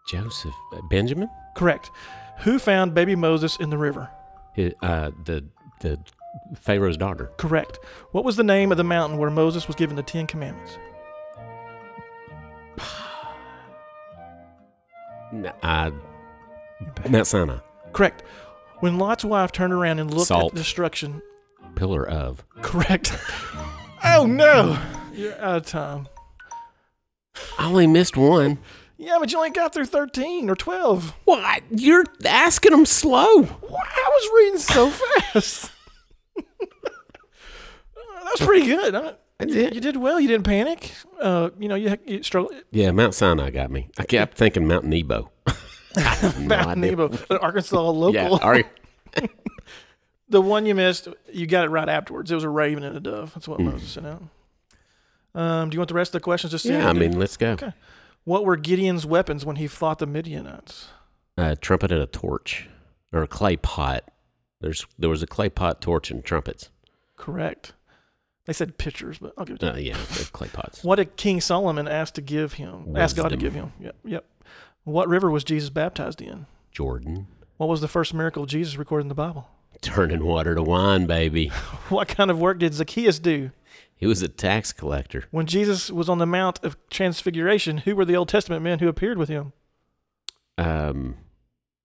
Joseph. 0.10 0.54
Uh, 0.74 0.82
Benjamin? 0.90 1.30
Correct. 1.56 1.92
Who 2.40 2.60
found 2.60 2.94
baby 2.94 3.16
Moses 3.16 3.58
in 3.58 3.70
the 3.70 3.78
river? 3.78 4.10
Hi- 4.56 4.74
uh, 4.82 5.12
the, 5.26 5.46
the 5.82 6.00
Pharaoh's 6.56 6.98
daughter. 6.98 7.32
Correct. 7.38 7.80
What 8.12 8.24
was 8.24 8.36
the 8.38 8.44
name 8.44 8.72
of 8.72 8.78
the 8.78 8.84
mountain 8.84 9.18
where 9.18 9.30
Moses 9.30 9.68
was 9.68 9.76
given 9.76 9.96
the 9.96 10.04
Ten 10.04 10.28
Commandments? 10.28 10.78
Uh, 15.64 15.92
Mount 17.10 17.28
Sinai. 17.28 17.58
Correct. 17.94 18.24
When 18.80 18.98
Lot's 18.98 19.26
wife 19.26 19.52
turned 19.52 19.74
around 19.74 20.00
and 20.00 20.14
looked 20.14 20.28
Salt. 20.28 20.54
at 20.54 20.58
destruction. 20.58 21.22
Pillar 21.76 22.08
of. 22.08 22.44
Correct. 22.62 23.12
oh 24.04 24.26
no! 24.26 24.78
You're 25.14 25.38
out 25.40 25.58
of 25.58 25.66
time. 25.66 26.08
I 27.58 27.68
only 27.68 27.88
missed 27.88 28.16
one. 28.18 28.60
Yeah, 29.00 29.18
but 29.20 29.32
you 29.32 29.38
only 29.38 29.52
got 29.52 29.74
through 29.74 29.86
13 29.86 30.50
or 30.50 30.56
12. 30.56 31.14
What? 31.26 31.64
You're 31.70 32.04
asking 32.26 32.72
them 32.72 32.86
slow. 32.86 33.44
I 33.44 34.10
was 34.10 34.30
reading 34.36 34.60
so 34.60 34.90
fast. 35.34 35.72
that 36.36 38.32
was 38.32 38.42
pretty 38.42 38.66
good. 38.66 38.94
huh? 38.96 39.14
I 39.40 39.46
You 39.46 39.54
did. 39.70 39.82
did 39.82 39.98
well. 39.98 40.20
You 40.20 40.28
didn't 40.28 40.46
panic. 40.46 40.92
Uh, 41.22 41.50
you 41.60 41.68
know, 41.68 41.76
you, 41.76 41.96
you 42.06 42.24
struggled. 42.24 42.54
Yeah, 42.72 42.92
Mount 42.92 43.14
Sinai 43.14 43.52
got 43.52 43.70
me. 43.70 43.88
I 43.98 44.04
kept 44.04 44.36
thinking 44.38 44.68
Mount 44.68 44.86
Nebo. 44.86 45.32
Mount. 46.40 46.78
Nebo, 46.80 47.10
an 47.30 47.38
Arkansas 47.38 47.80
local. 47.90 48.14
Yeah, 48.14 48.30
are 48.42 48.58
you? 48.58 48.64
The 50.30 50.42
one 50.42 50.66
you 50.66 50.76
missed, 50.76 51.08
you 51.32 51.48
got 51.48 51.64
it 51.64 51.70
right 51.70 51.88
afterwards. 51.88 52.30
It 52.30 52.36
was 52.36 52.44
a 52.44 52.50
raven 52.50 52.84
and 52.84 52.98
a 52.98 53.00
dove. 53.00 53.34
That's 53.34 53.48
what 53.48 53.62
Mm. 53.62 53.72
Moses 53.72 53.90
sent 53.92 54.08
out. 54.08 54.24
Um, 55.34 55.70
do 55.70 55.76
you 55.76 55.80
want 55.80 55.88
the 55.88 55.96
rest 55.96 56.10
of 56.10 56.20
the 56.20 56.24
questions? 56.24 56.52
Just 56.52 56.66
yeah. 56.66 56.90
I 56.90 56.92
mean, 56.92 57.18
let's 57.18 57.38
go. 57.38 57.52
Okay. 57.52 57.72
what 58.26 58.44
were 58.44 58.58
Gideon's 58.58 59.06
weapons 59.06 59.46
when 59.46 59.56
he 59.56 59.68
fought 59.68 60.00
the 60.00 60.06
Midianites? 60.06 60.90
A 61.38 61.56
trumpet 61.56 61.94
and 61.94 62.02
a 62.02 62.08
torch, 62.08 62.68
or 63.14 63.22
a 63.24 63.28
clay 63.28 63.56
pot. 63.56 64.04
There's 64.60 64.86
there 65.00 65.10
was 65.10 65.24
a 65.24 65.28
clay 65.28 65.48
pot, 65.48 65.80
torch, 65.80 66.12
and 66.12 66.26
trumpets. 66.26 66.72
Correct. 67.16 67.72
They 68.48 68.54
said 68.54 68.78
pitchers, 68.80 69.20
but 69.20 69.34
I'll 69.38 69.46
give 69.46 69.58
it 69.58 69.60
to 69.60 69.74
Uh, 69.74 69.78
you. 69.78 69.90
yeah, 69.92 69.98
clay 70.32 70.48
pots. 70.48 70.84
What 70.84 70.96
did 70.96 71.16
King 71.18 71.40
Solomon 71.42 71.88
ask 71.88 72.14
to 72.16 72.22
give 72.22 72.54
him? 72.54 72.96
Ask 72.98 73.16
God 73.16 73.30
to 73.30 73.38
give 73.38 73.54
him. 73.54 73.74
Yep. 73.80 73.96
Yep. 74.06 74.26
What 74.86 75.08
river 75.10 75.30
was 75.30 75.44
Jesus 75.44 75.70
baptized 75.70 76.22
in? 76.22 76.46
Jordan 76.72 77.28
What 77.58 77.68
was 77.70 77.82
the 77.82 77.88
first 77.88 78.14
miracle 78.14 78.44
of 78.44 78.50
Jesus 78.50 78.78
recorded 78.78 79.04
in 79.04 79.10
the 79.10 79.16
Bible? 79.16 79.50
turning 79.82 80.26
water 80.26 80.56
to 80.56 80.64
wine, 80.64 81.06
baby. 81.06 81.50
What 81.90 82.08
kind 82.08 82.32
of 82.32 82.40
work 82.40 82.58
did 82.60 82.74
Zacchaeus 82.74 83.20
do? 83.20 83.52
He 83.96 84.08
was 84.08 84.22
a 84.24 84.28
tax 84.28 84.72
collector. 84.74 85.26
When 85.32 85.46
Jesus 85.46 85.92
was 85.92 86.08
on 86.10 86.18
the 86.20 86.26
Mount 86.26 86.64
of 86.64 86.78
Transfiguration, 86.90 87.80
who 87.80 87.96
were 87.96 88.06
the 88.06 88.16
Old 88.16 88.30
Testament 88.30 88.64
men 88.64 88.80
who 88.80 88.88
appeared 88.88 89.18
with 89.18 89.28
him? 89.30 89.54
Um, 90.58 91.16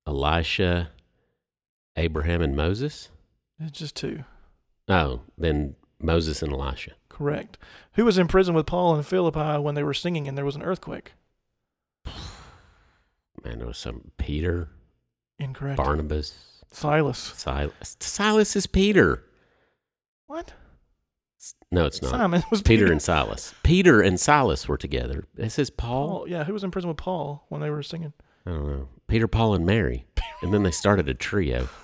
Elisha, 0.06 0.90
Abraham, 1.96 2.40
and 2.42 2.56
Moses. 2.56 3.08
It's 3.58 3.78
just 3.78 3.96
two. 3.96 4.24
Oh, 4.88 5.20
then 5.38 5.74
Moses 6.02 6.42
and 6.42 6.52
Elisha. 6.52 6.92
Correct. 7.08 7.58
Who 7.94 8.04
was 8.04 8.18
in 8.18 8.28
prison 8.28 8.54
with 8.54 8.66
Paul 8.66 8.94
and 8.94 9.06
Philippi 9.06 9.60
when 9.60 9.74
they 9.74 9.82
were 9.82 9.94
singing 9.94 10.26
and 10.26 10.36
there 10.36 10.44
was 10.44 10.56
an 10.56 10.62
earthquake? 10.62 11.12
Man, 13.44 13.58
there 13.58 13.66
was 13.66 13.78
some 13.78 14.12
Peter, 14.18 14.68
Incorrect. 15.38 15.76
Barnabas, 15.76 16.62
Silas. 16.72 17.18
Silas. 17.18 17.96
Silas 18.00 18.54
is 18.56 18.66
Peter. 18.66 19.24
What? 20.26 20.52
No, 21.72 21.86
it's 21.86 22.00
not. 22.00 22.12
Simon 22.12 22.44
was 22.50 22.62
Peter 22.62 22.90
and 22.90 23.02
Silas. 23.02 23.52
Peter 23.64 24.00
and 24.00 24.20
Silas 24.20 24.68
were 24.68 24.76
together. 24.76 25.24
It 25.36 25.50
says 25.50 25.70
Paul. 25.70 26.08
Paul. 26.08 26.28
Yeah, 26.28 26.44
who 26.44 26.52
was 26.52 26.62
in 26.62 26.70
prison 26.70 26.88
with 26.88 26.98
Paul 26.98 27.46
when 27.48 27.60
they 27.60 27.70
were 27.70 27.82
singing? 27.82 28.12
I 28.46 28.50
don't 28.50 28.66
know. 28.66 28.88
Peter, 29.08 29.26
Paul, 29.26 29.54
and 29.54 29.66
Mary. 29.66 30.04
And 30.42 30.54
then 30.54 30.62
they 30.62 30.70
started 30.70 31.08
a 31.08 31.14
trio. 31.14 31.68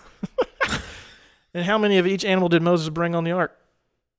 And 1.54 1.64
how 1.64 1.78
many 1.78 1.98
of 1.98 2.06
each 2.06 2.24
animal 2.24 2.48
did 2.48 2.62
Moses 2.62 2.88
bring 2.90 3.14
on 3.14 3.24
the 3.24 3.32
ark? 3.32 3.56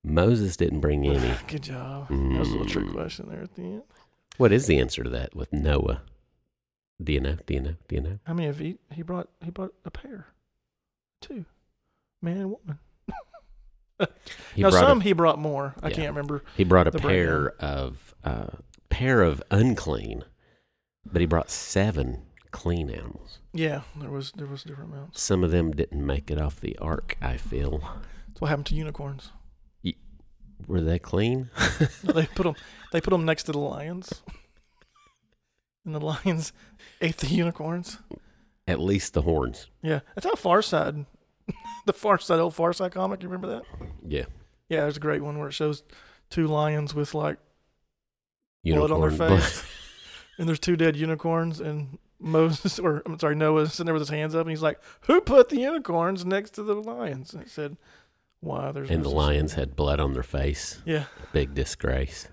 Moses 0.04 0.56
didn't 0.58 0.80
bring 0.80 1.06
any. 1.08 1.34
Good 1.48 1.64
job. 1.64 2.08
That 2.10 2.16
was 2.40 2.50
a 2.50 2.52
little 2.52 2.66
trick 2.68 2.86
Mm. 2.86 2.94
question 2.94 3.30
there 3.30 3.42
at 3.44 3.56
the 3.56 3.62
end. 3.64 3.84
What 4.38 4.52
is 4.52 4.68
the 4.68 4.80
answer 4.80 5.04
to 5.04 5.10
that 5.10 5.36
with 5.36 5.52
Noah? 5.52 6.02
Do 7.04 7.12
you 7.14 7.20
know? 7.20 7.38
Do 7.46 7.54
you 7.54 7.60
know? 7.62 7.76
Do 7.88 7.96
you 7.96 8.02
know? 8.02 8.20
How 8.26 8.34
many 8.34 8.48
of 8.48 8.62
each? 8.62 8.78
He 8.94 9.02
brought. 9.04 9.30
He 9.44 9.52
brought 9.52 9.74
a 9.86 9.92
pair. 9.92 10.28
Two. 11.22 11.46
Man 12.22 12.38
and 12.38 12.52
woman. 12.52 12.80
He 14.56 14.62
now 14.64 14.70
brought 14.70 14.80
some 14.80 15.02
a, 15.02 15.04
he 15.04 15.12
brought 15.14 15.40
more. 15.40 15.76
I 15.84 15.90
Yeah. 15.90 15.96
can't 15.96 16.10
remember. 16.10 16.44
he 16.56 16.64
brought 16.64 16.88
a 16.88 16.92
the 16.92 17.00
pair 17.00 17.50
of 17.60 18.16
uh, 18.24 18.48
pair 18.90 19.22
of 19.22 19.44
unclean, 19.52 20.24
but 21.06 21.20
he 21.20 21.26
brought 21.28 21.50
seven 21.50 22.24
clean 22.52 22.90
animals. 22.90 23.40
Yeah, 23.54 23.82
there 23.98 24.10
was 24.10 24.32
there 24.34 24.48
was 24.48 24.64
different 24.64 24.94
amounts. 24.94 25.22
Some 25.22 25.44
of 25.44 25.52
them 25.52 25.72
didn't 25.72 26.06
make 26.06 26.32
it 26.32 26.40
off 26.40 26.62
the 26.62 26.78
ark. 26.78 27.18
I 27.22 27.36
feel. 27.36 27.80
That's 28.28 28.40
what 28.40 28.48
happened 28.48 28.68
to 28.68 28.76
unicorns. 28.76 29.32
Were 30.68 30.82
they 30.82 31.00
clean? 31.00 31.50
they 32.04 32.26
put 32.28 32.44
them. 32.44 32.56
They 32.92 33.02
put 33.02 33.12
them 33.12 33.26
next 33.26 33.44
to 33.44 33.52
the 33.52 33.60
lions. 33.60 34.22
And 35.86 35.96
the 35.96 36.00
lions 36.00 36.54
ate 37.02 37.18
the 37.18 37.28
unicorns. 37.28 37.98
At 38.68 38.80
least 38.80 39.14
the 39.14 39.24
horns. 39.24 39.68
Yeah, 39.82 40.02
that's 40.14 40.28
how 40.28 40.36
Far 40.36 40.62
Side, 40.62 41.06
the 41.86 41.94
Far 41.94 42.20
Side 42.20 42.40
old 42.40 42.54
Far 42.54 42.74
Side 42.74 42.92
comic. 42.92 43.24
You 43.24 43.30
remember 43.30 43.48
that? 43.48 43.64
Yeah. 44.08 44.26
Yeah, 44.68 44.82
there's 44.82 44.98
a 44.98 45.02
great 45.02 45.24
one 45.24 45.40
where 45.40 45.48
it 45.48 45.54
shows 45.54 45.82
two 46.30 46.46
lions 46.46 46.94
with 46.94 47.16
like 47.16 47.40
blood 48.64 48.92
on 48.92 49.02
their 49.02 49.10
face, 49.10 49.64
and 50.38 50.48
there's 50.48 50.60
two 50.60 50.76
dead 50.76 50.96
unicorns, 50.96 51.60
and 51.60 51.98
Moses, 52.20 52.78
or 52.78 53.02
I'm 53.08 53.18
sorry, 53.18 53.36
Noah 53.36 53.68
sitting 53.68 53.86
there 53.86 53.94
with 53.94 54.02
his 54.02 54.10
hands 54.10 54.36
up, 54.36 54.42
and 54.42 54.52
he's 54.52 54.62
like, 54.62 54.80
"Who 55.02 55.22
put 55.22 55.50
the 55.50 55.58
unicorns 55.60 56.24
next 56.24 56.52
to 56.52 56.64
the 56.64 56.76
lions?" 56.76 57.34
And 57.34 57.42
it 57.42 57.50
said, 57.50 57.78
"Why?" 58.42 58.72
There's 58.72 58.90
and 58.90 59.04
the 59.04 59.10
no 59.10 59.16
lions 59.16 59.54
had 59.54 59.76
blood 59.76 60.00
on 60.00 60.14
their 60.14 60.24
face. 60.24 60.82
Yeah, 60.86 61.06
Big 61.34 61.54
disgrace. 61.54 62.28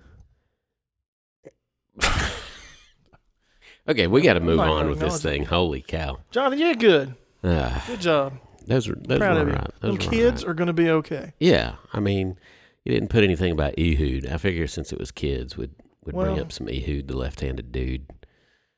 okay, 3.88 4.06
we 4.06 4.20
got 4.22 4.34
to 4.34 4.40
move 4.40 4.60
on 4.60 4.88
with 4.88 4.98
this 5.00 5.22
thing. 5.22 5.44
Holy 5.44 5.82
cow! 5.82 6.18
Jonathan, 6.30 6.58
you're 6.58 6.74
good. 6.74 7.14
Ah, 7.44 7.84
Good 7.86 8.00
job. 8.00 8.34
those 8.66 8.88
were 8.88 8.96
those 8.96 9.18
Proud 9.18 9.46
were 9.46 9.52
you. 9.52 9.58
Those 9.80 9.92
were 9.92 10.10
kids 10.10 10.42
right. 10.44 10.50
are 10.50 10.54
going 10.54 10.66
to 10.66 10.72
be 10.72 10.90
okay. 10.90 11.32
Yeah, 11.38 11.76
I 11.92 12.00
mean, 12.00 12.38
you 12.84 12.92
didn't 12.92 13.10
put 13.10 13.24
anything 13.24 13.52
about 13.52 13.78
Ehud. 13.78 14.26
I 14.26 14.38
figure 14.38 14.66
since 14.66 14.92
it 14.92 14.98
was 14.98 15.10
kids, 15.10 15.56
would 15.56 15.74
would 16.04 16.14
bring 16.14 16.38
up 16.40 16.52
some 16.52 16.68
Ehud, 16.68 17.08
the 17.08 17.16
left-handed 17.16 17.72
dude. 17.72 18.06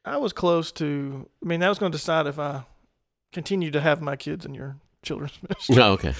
I 0.04 0.16
was 0.18 0.32
close 0.32 0.72
to. 0.72 1.28
I 1.42 1.48
mean, 1.48 1.60
that 1.60 1.68
was 1.68 1.78
going 1.78 1.92
to 1.92 1.98
decide 1.98 2.26
if 2.26 2.38
I 2.38 2.64
continue 3.32 3.70
to 3.70 3.80
have 3.80 4.00
my 4.00 4.16
kids 4.16 4.44
in 4.46 4.54
your 4.54 4.76
children's 5.02 5.38
ministry. 5.48 5.76
Oh, 5.82 5.92
okay. 5.92 6.14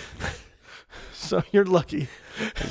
so 1.12 1.42
you're 1.52 1.64
lucky. 1.64 2.08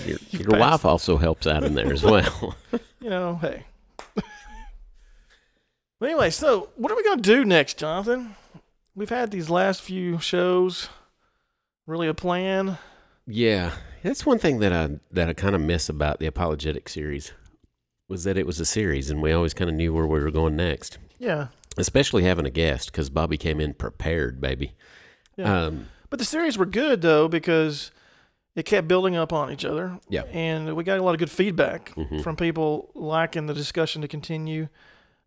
Your, 0.06 0.18
You 0.32 0.40
your 0.40 0.60
wife 0.60 0.86
also 0.86 1.18
helps 1.18 1.48
out 1.48 1.64
in 1.64 1.74
there 1.76 1.92
as 1.92 2.04
well. 2.04 2.56
You 3.00 3.12
know, 3.12 3.36
hey. 3.36 3.64
but 6.00 6.10
anyway, 6.10 6.30
so 6.30 6.70
what 6.76 6.92
are 6.92 6.96
we 6.96 7.04
going 7.04 7.22
to 7.22 7.36
do 7.36 7.46
next, 7.46 7.78
Jonathan? 7.78 8.36
We've 8.96 9.10
had 9.10 9.32
these 9.32 9.50
last 9.50 9.82
few 9.82 10.20
shows. 10.20 10.90
Really 11.86 12.08
a 12.08 12.14
plan? 12.14 12.78
yeah, 13.26 13.72
that's 14.04 14.26
one 14.26 14.40
thing 14.40 14.60
that 14.60 14.74
I 14.74 15.00
that 15.12 15.30
I 15.30 15.34
kind 15.34 15.56
of 15.56 15.62
miss 15.62 15.90
about 15.90 16.20
the 16.20 16.26
apologetic 16.26 16.90
series 16.90 17.32
was 18.10 18.24
that 18.26 18.38
it 18.38 18.46
was 18.46 18.60
a 18.60 18.66
series, 18.66 19.10
and 19.10 19.22
we 19.22 19.32
always 19.32 19.54
kind 19.54 19.70
of 19.70 19.76
knew 19.76 19.94
where 19.94 20.08
we 20.08 20.20
were 20.20 20.32
going 20.32 20.56
next. 20.56 20.98
Yeah. 21.20 21.48
Especially 21.78 22.24
having 22.24 22.46
a 22.46 22.50
guest 22.50 22.92
because 22.92 23.10
Bobby 23.10 23.38
came 23.38 23.60
in 23.62 23.74
prepared, 23.74 24.42
baby. 24.42 24.74
Yeah. 25.38 25.66
Um, 25.66 25.88
But 26.10 26.20
the 26.20 26.26
series 26.26 26.58
were 26.58 26.66
good 26.66 27.02
though 27.02 27.28
because 27.28 27.92
it 28.58 28.66
kept 28.66 28.88
building 28.90 29.16
up 29.16 29.32
on 29.32 29.52
each 29.54 29.64
other. 29.64 29.98
Yeah. 30.10 30.24
And 30.34 30.76
we 30.76 30.84
got 30.84 30.98
a 30.98 31.04
lot 31.04 31.14
of 31.14 31.20
good 31.20 31.32
feedback 31.32 31.94
Mhm. 31.96 32.22
from 32.24 32.36
people 32.36 32.90
liking 32.96 33.46
the 33.46 33.54
discussion 33.54 34.02
to 34.02 34.08
continue. 34.10 34.68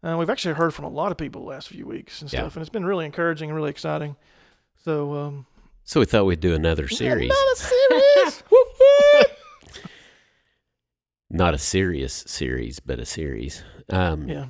Uh, 0.02 0.16
we've 0.18 0.28
actually 0.30 0.54
heard 0.54 0.74
from 0.74 0.84
a 0.84 0.88
lot 0.88 1.12
of 1.12 1.16
people 1.18 1.42
the 1.42 1.48
last 1.48 1.68
few 1.68 1.86
weeks 1.86 2.20
and 2.20 2.32
Yeah. 2.32 2.40
stuff, 2.40 2.56
and 2.56 2.60
it's 2.62 2.68
been 2.70 2.84
really 2.84 3.06
encouraging 3.06 3.48
and 3.48 3.56
really 3.56 3.70
exciting. 3.70 4.16
So, 4.84 5.14
um, 5.14 5.46
so 5.84 6.00
we 6.00 6.06
thought 6.06 6.24
we'd 6.26 6.40
do 6.40 6.54
another 6.54 6.88
series. 6.88 7.30
Another 7.30 7.54
series. 7.56 8.42
Not 11.30 11.54
a 11.54 11.58
serious 11.58 12.24
series, 12.26 12.80
but 12.80 12.98
a 12.98 13.06
series. 13.06 13.62
Um, 13.88 14.28
yeah. 14.28 14.46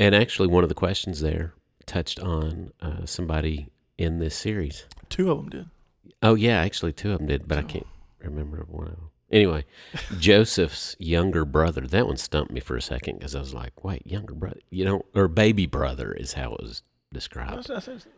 And 0.00 0.14
actually, 0.14 0.48
one 0.48 0.64
of 0.64 0.68
the 0.68 0.74
questions 0.74 1.20
there 1.20 1.54
touched 1.86 2.18
on 2.18 2.72
uh, 2.80 3.04
somebody 3.06 3.68
in 3.98 4.18
this 4.18 4.34
series. 4.34 4.86
Two 5.08 5.30
of 5.30 5.36
them 5.38 5.48
did. 5.50 5.66
Oh, 6.22 6.34
yeah, 6.34 6.58
actually, 6.60 6.92
two 6.92 7.12
of 7.12 7.18
them 7.18 7.28
did, 7.28 7.46
but 7.46 7.58
I 7.58 7.62
can't 7.62 7.86
remember 8.22 8.64
one 8.68 8.88
of 8.88 8.94
them. 8.96 9.10
Anyway, 9.30 9.64
Joseph's 10.18 10.96
younger 10.98 11.44
brother. 11.44 11.82
That 11.82 12.06
one 12.06 12.16
stumped 12.16 12.50
me 12.52 12.60
for 12.60 12.76
a 12.76 12.82
second 12.82 13.18
because 13.18 13.34
I 13.34 13.40
was 13.40 13.54
like, 13.54 13.84
wait, 13.84 14.06
younger 14.06 14.34
brother? 14.34 14.60
You 14.70 14.84
know, 14.84 15.02
or 15.14 15.28
baby 15.28 15.66
brother 15.66 16.12
is 16.12 16.32
how 16.32 16.54
it 16.54 16.62
was 16.62 16.82
described. 17.12 17.70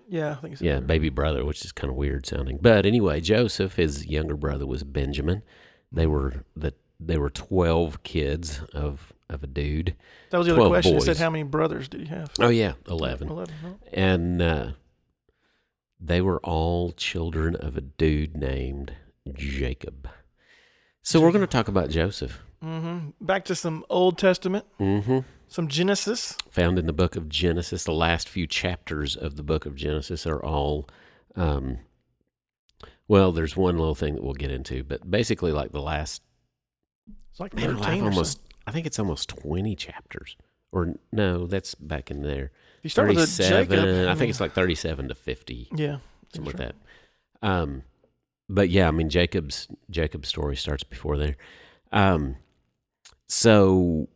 Yeah, 0.09 0.33
I 0.33 0.35
think 0.35 0.53
it's 0.55 0.63
Yeah, 0.63 0.81
baby 0.81 1.11
brother, 1.11 1.45
which 1.45 1.65
is 1.65 1.73
kind 1.73 1.91
of 1.91 1.97
weird 1.97 2.27
sounding. 2.27 2.59
But 2.61 2.87
anyway, 2.87 3.21
Joseph, 3.21 3.75
his 3.75 4.07
younger 4.07 4.37
brother 4.37 4.67
was 4.67 4.83
Benjamin. 4.85 5.43
They 5.91 6.07
were 6.07 6.45
the 6.57 6.75
they 6.99 7.19
were 7.19 7.31
twelve 7.31 8.03
kids 8.03 8.61
of 8.73 9.13
of 9.29 9.43
a 9.43 9.47
dude. 9.47 9.95
That 10.31 10.39
was 10.39 10.47
the 10.47 10.53
other 10.53 10.61
12 10.61 10.73
question. 10.73 10.97
It 10.97 11.03
said, 11.03 11.17
"How 11.19 11.31
many 11.31 11.43
brothers 11.43 11.89
did 11.89 12.03
he 12.03 12.07
have?" 12.07 12.31
Oh 12.41 12.49
yeah, 12.49 12.75
eleven. 12.89 13.29
Eleven. 13.29 13.55
huh? 13.63 13.69
And 13.93 14.41
uh, 14.41 14.73
they 16.01 16.21
were 16.21 16.39
all 16.41 16.93
children 16.93 17.57
of 17.57 17.77
a 17.77 17.81
dude 17.81 18.37
named 18.37 18.95
Jacob. 19.33 20.09
So 21.03 21.21
we're 21.21 21.33
going 21.33 21.41
to 21.43 21.47
talk 21.47 21.69
about 21.69 21.91
Joseph. 21.91 22.43
Mm-hmm. 22.65 23.25
Back 23.25 23.45
to 23.47 23.55
some 23.55 23.85
Old 23.91 24.19
Testament, 24.19 24.65
hmm 24.79 25.21
some 25.49 25.69
Genesis. 25.69 26.39
Found 26.51 26.79
in 26.79 26.87
the 26.87 26.93
book 26.95 27.15
of 27.15 27.29
Genesis. 27.29 27.85
The 27.85 27.93
last 27.93 28.27
few 28.29 28.47
chapters 28.47 29.17
of 29.17 29.37
the 29.37 29.43
book 29.43 29.67
of 29.67 29.77
Genesis 29.77 30.27
are 30.27 30.43
all. 30.43 30.89
Um, 31.37 31.81
well, 33.07 33.33
there's 33.33 33.57
one 33.57 33.77
little 33.77 33.95
thing 33.95 34.15
that 34.15 34.23
we'll 34.23 34.33
get 34.33 34.51
into, 34.51 34.83
but 34.83 35.11
basically, 35.11 35.53
like 35.53 35.73
the 35.73 35.83
last 35.83 36.23
It's 37.31 37.41
like 37.41 37.53
Man, 37.53 37.77
thirteen. 37.77 37.83
alive, 37.83 38.03
or 38.03 38.05
almost. 38.07 38.33
something. 38.33 38.57
I 38.67 38.71
think 38.71 38.87
it's 38.87 38.99
almost 38.99 39.29
twenty 39.29 39.77
chapters. 39.77 40.37
Or 40.71 40.95
no, 41.13 41.47
that's 41.47 41.75
back 41.75 42.11
in 42.11 42.23
there. 42.23 42.51
You 42.83 42.89
start 42.89 43.09
with 43.09 43.19
a 43.19 43.43
Jacob, 43.43 43.73
I 43.79 43.85
think 44.15 44.21
mean, 44.21 44.31
it's 44.31 44.41
like 44.41 44.53
thirty-seven 44.53 45.09
to 45.09 45.15
fifty, 45.15 45.69
yeah, 45.75 45.99
something 46.33 46.45
like 46.47 46.57
sure. 46.57 46.73
that. 47.43 47.47
Um, 47.47 47.83
but 48.49 48.71
yeah, 48.71 48.89
I 48.89 48.91
mean 48.91 49.09
Jacob's 49.09 49.69
Jacob's 49.91 50.29
story 50.29 50.57
starts 50.57 50.85
before 50.85 51.17
there. 51.17 51.37
Um, 51.93 52.37
so 53.29 54.09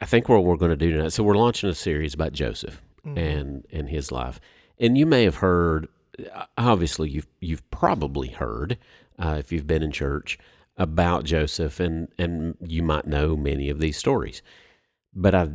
I 0.00 0.06
think 0.06 0.28
what 0.28 0.44
we're 0.44 0.56
going 0.56 0.70
to 0.70 0.76
do 0.76 0.92
tonight. 0.92 1.12
So 1.12 1.22
we're 1.22 1.36
launching 1.36 1.68
a 1.68 1.74
series 1.74 2.14
about 2.14 2.32
Joseph, 2.32 2.82
and 3.14 3.66
and 3.72 3.88
his 3.88 4.10
life. 4.10 4.40
And 4.78 4.98
you 4.98 5.06
may 5.06 5.24
have 5.24 5.36
heard, 5.36 5.88
obviously, 6.58 7.08
you've 7.10 7.28
you've 7.40 7.68
probably 7.70 8.28
heard 8.28 8.78
uh, 9.18 9.36
if 9.38 9.52
you've 9.52 9.66
been 9.66 9.82
in 9.82 9.92
church 9.92 10.38
about 10.76 11.24
Joseph, 11.24 11.80
and 11.80 12.08
and 12.18 12.56
you 12.60 12.82
might 12.82 13.06
know 13.06 13.36
many 13.36 13.70
of 13.70 13.78
these 13.78 13.96
stories. 13.96 14.42
But 15.14 15.34
I, 15.34 15.48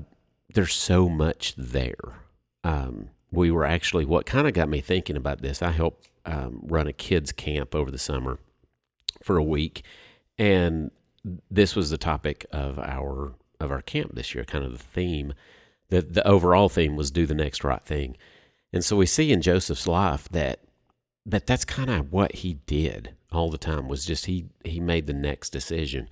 there's 0.53 0.73
so 0.73 1.09
much 1.09 1.53
there. 1.57 2.25
Um, 2.63 3.09
we 3.31 3.51
were 3.51 3.65
actually 3.65 4.05
what 4.05 4.25
kind 4.25 4.47
of 4.47 4.53
got 4.53 4.69
me 4.69 4.81
thinking 4.81 5.17
about 5.17 5.41
this. 5.41 5.61
I 5.61 5.71
helped 5.71 6.09
um, 6.25 6.61
run 6.63 6.87
a 6.87 6.93
kids 6.93 7.31
camp 7.31 7.75
over 7.75 7.91
the 7.91 7.97
summer 7.97 8.39
for 9.23 9.37
a 9.37 9.43
week, 9.43 9.83
and 10.37 10.91
this 11.49 11.75
was 11.75 11.89
the 11.89 11.97
topic 11.97 12.45
of 12.51 12.79
our 12.79 13.33
of 13.59 13.71
our 13.71 13.81
camp 13.81 14.15
this 14.15 14.33
year. 14.33 14.43
Kind 14.43 14.65
of 14.65 14.71
the 14.71 14.83
theme. 14.83 15.33
The 15.89 16.01
the 16.01 16.27
overall 16.27 16.69
theme 16.69 16.95
was 16.95 17.11
do 17.11 17.25
the 17.25 17.35
next 17.35 17.63
right 17.63 17.83
thing, 17.83 18.17
and 18.73 18.83
so 18.83 18.95
we 18.95 19.05
see 19.05 19.31
in 19.31 19.41
Joseph's 19.41 19.87
life 19.87 20.29
that 20.29 20.59
that 21.25 21.45
that's 21.45 21.65
kind 21.65 21.89
of 21.89 22.11
what 22.11 22.35
he 22.35 22.55
did 22.65 23.13
all 23.31 23.49
the 23.49 23.57
time 23.57 23.87
was 23.87 24.05
just 24.05 24.25
he 24.25 24.45
he 24.63 24.79
made 24.79 25.07
the 25.07 25.13
next 25.13 25.49
decision 25.51 26.09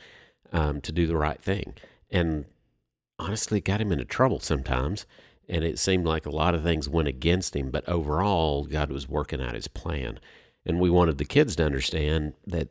um, 0.52 0.82
to 0.82 0.92
do 0.92 1.08
the 1.08 1.18
right 1.18 1.42
thing, 1.42 1.74
and 2.10 2.46
honestly 3.18 3.60
got 3.60 3.82
him 3.82 3.92
into 3.92 4.06
trouble 4.06 4.40
sometimes. 4.40 5.06
And 5.50 5.64
it 5.64 5.80
seemed 5.80 6.06
like 6.06 6.28
a 6.28 6.32
lot 6.32 6.54
of 6.54 6.62
things 6.62 6.88
went 6.88 7.08
against 7.08 7.56
him, 7.56 7.72
but 7.72 7.88
overall, 7.90 8.66
God 8.66 8.92
was 8.92 9.10
working 9.10 9.42
out 9.42 9.56
His 9.56 9.68
plan, 9.68 10.20
and 10.64 10.80
we 10.80 10.90
wanted 10.90 11.18
the 11.18 11.26
kids 11.26 11.56
to 11.56 11.66
understand 11.66 12.34
that 12.46 12.70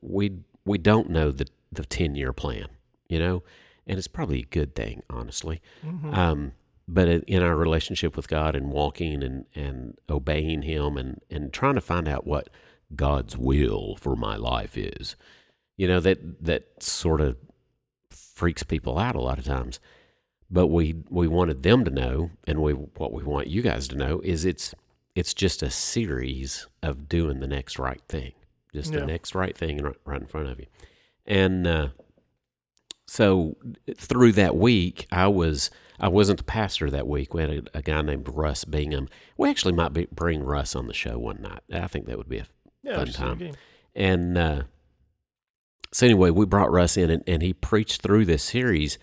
we 0.00 0.38
we 0.64 0.78
don't 0.78 1.10
know 1.10 1.32
the 1.32 1.48
the 1.72 1.84
ten 1.84 2.14
year 2.14 2.32
plan, 2.32 2.68
you 3.08 3.18
know, 3.18 3.42
and 3.86 3.98
it's 3.98 4.08
probably 4.08 4.40
a 4.40 4.46
good 4.46 4.74
thing, 4.74 5.02
honestly. 5.10 5.60
Mm-hmm. 5.84 6.14
Um, 6.14 6.52
but 6.88 7.08
in 7.08 7.42
our 7.42 7.56
relationship 7.56 8.16
with 8.16 8.28
God 8.28 8.54
and 8.54 8.70
walking 8.70 9.22
and, 9.22 9.46
and 9.54 9.98
obeying 10.08 10.62
Him 10.62 10.96
and, 10.96 11.20
and 11.30 11.52
trying 11.52 11.74
to 11.74 11.80
find 11.80 12.08
out 12.08 12.26
what 12.26 12.50
God's 12.94 13.36
will 13.36 13.96
for 13.96 14.16
my 14.16 14.36
life 14.36 14.76
is, 14.76 15.16
you 15.76 15.88
know, 15.88 16.00
that, 16.00 16.44
that 16.44 16.82
sort 16.82 17.20
of 17.20 17.36
freaks 18.10 18.62
people 18.62 18.98
out 18.98 19.16
a 19.16 19.20
lot 19.20 19.38
of 19.38 19.44
times. 19.44 19.80
But 20.52 20.66
we, 20.68 20.94
we 21.08 21.26
wanted 21.28 21.62
them 21.62 21.84
to 21.86 21.90
know, 21.90 22.30
and 22.46 22.60
we, 22.60 22.72
what 22.74 23.12
we 23.12 23.22
want 23.24 23.46
you 23.48 23.62
guys 23.62 23.88
to 23.88 23.96
know 23.96 24.20
is 24.22 24.44
it's, 24.44 24.74
it's 25.16 25.32
just 25.32 25.62
a 25.62 25.70
series 25.70 26.66
of 26.82 27.08
doing 27.08 27.40
the 27.40 27.46
next 27.48 27.78
right 27.78 28.02
thing, 28.06 28.32
just 28.74 28.92
Yeah. 28.92 29.00
the 29.00 29.06
next 29.06 29.34
right 29.34 29.56
thing 29.56 29.78
right, 29.82 29.96
right 30.04 30.20
in 30.20 30.26
front 30.26 30.48
of 30.48 30.60
you. 30.60 30.66
And, 31.26 31.66
uh, 31.66 31.88
so 33.06 33.56
through 33.96 34.32
that 34.32 34.56
week, 34.56 35.06
I 35.10 35.26
was 35.28 35.70
I 36.00 36.08
wasn't 36.08 36.38
the 36.38 36.44
pastor 36.44 36.90
that 36.90 37.06
week. 37.06 37.34
We 37.34 37.42
had 37.42 37.50
a, 37.50 37.78
a 37.78 37.82
guy 37.82 38.00
named 38.02 38.28
Russ 38.28 38.64
Bingham. 38.64 39.08
We 39.36 39.50
actually 39.50 39.74
might 39.74 39.92
be, 39.92 40.08
bring 40.10 40.42
Russ 40.42 40.74
on 40.74 40.86
the 40.86 40.94
show 40.94 41.18
one 41.18 41.42
night. 41.42 41.60
I 41.72 41.86
think 41.88 42.06
that 42.06 42.16
would 42.16 42.28
be 42.28 42.38
a 42.38 42.46
Yeah, 42.82 42.96
fun 42.96 43.08
time. 43.08 43.52
and 43.94 44.38
uh, 44.38 44.62
so 45.92 46.06
anyway, 46.06 46.30
we 46.30 46.46
brought 46.46 46.72
Russ 46.72 46.96
in, 46.96 47.10
and, 47.10 47.22
and 47.26 47.42
he 47.42 47.52
preached 47.52 48.00
through 48.02 48.24
this 48.24 48.42
series, 48.42 48.98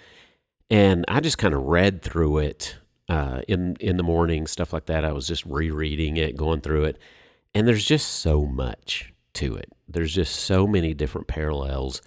and 0.70 1.06
I 1.08 1.20
just 1.20 1.38
kind 1.38 1.54
of 1.54 1.64
read 1.64 2.02
through 2.02 2.40
it 2.40 2.78
uh, 3.08 3.42
in 3.48 3.76
in 3.80 3.98
the 3.98 4.04
morning, 4.04 4.48
stuff 4.48 4.74
like 4.74 4.86
that. 4.86 5.04
I 5.04 5.12
was 5.12 5.28
just 5.28 5.46
rereading 5.46 6.18
it, 6.18 6.36
going 6.36 6.62
through 6.62 6.86
it, 6.86 6.98
and 7.54 7.68
there's 7.68 7.86
just 7.86 8.08
so 8.08 8.46
much 8.46 9.14
to 9.34 9.56
it. 9.56 9.72
There's 9.88 10.14
just 10.14 10.36
so 10.36 10.68
many 10.68 10.94
different 10.94 11.28
parallels 11.28 12.02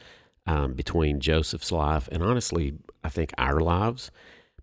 um, 0.47 0.75
between 0.75 1.21
Joseph's 1.21 1.73
life 1.73 2.09
and 2.13 2.23
honestly, 2.23 2.75
I 3.05 3.09
think 3.09 3.33
our 3.39 3.61
lives, 3.61 4.11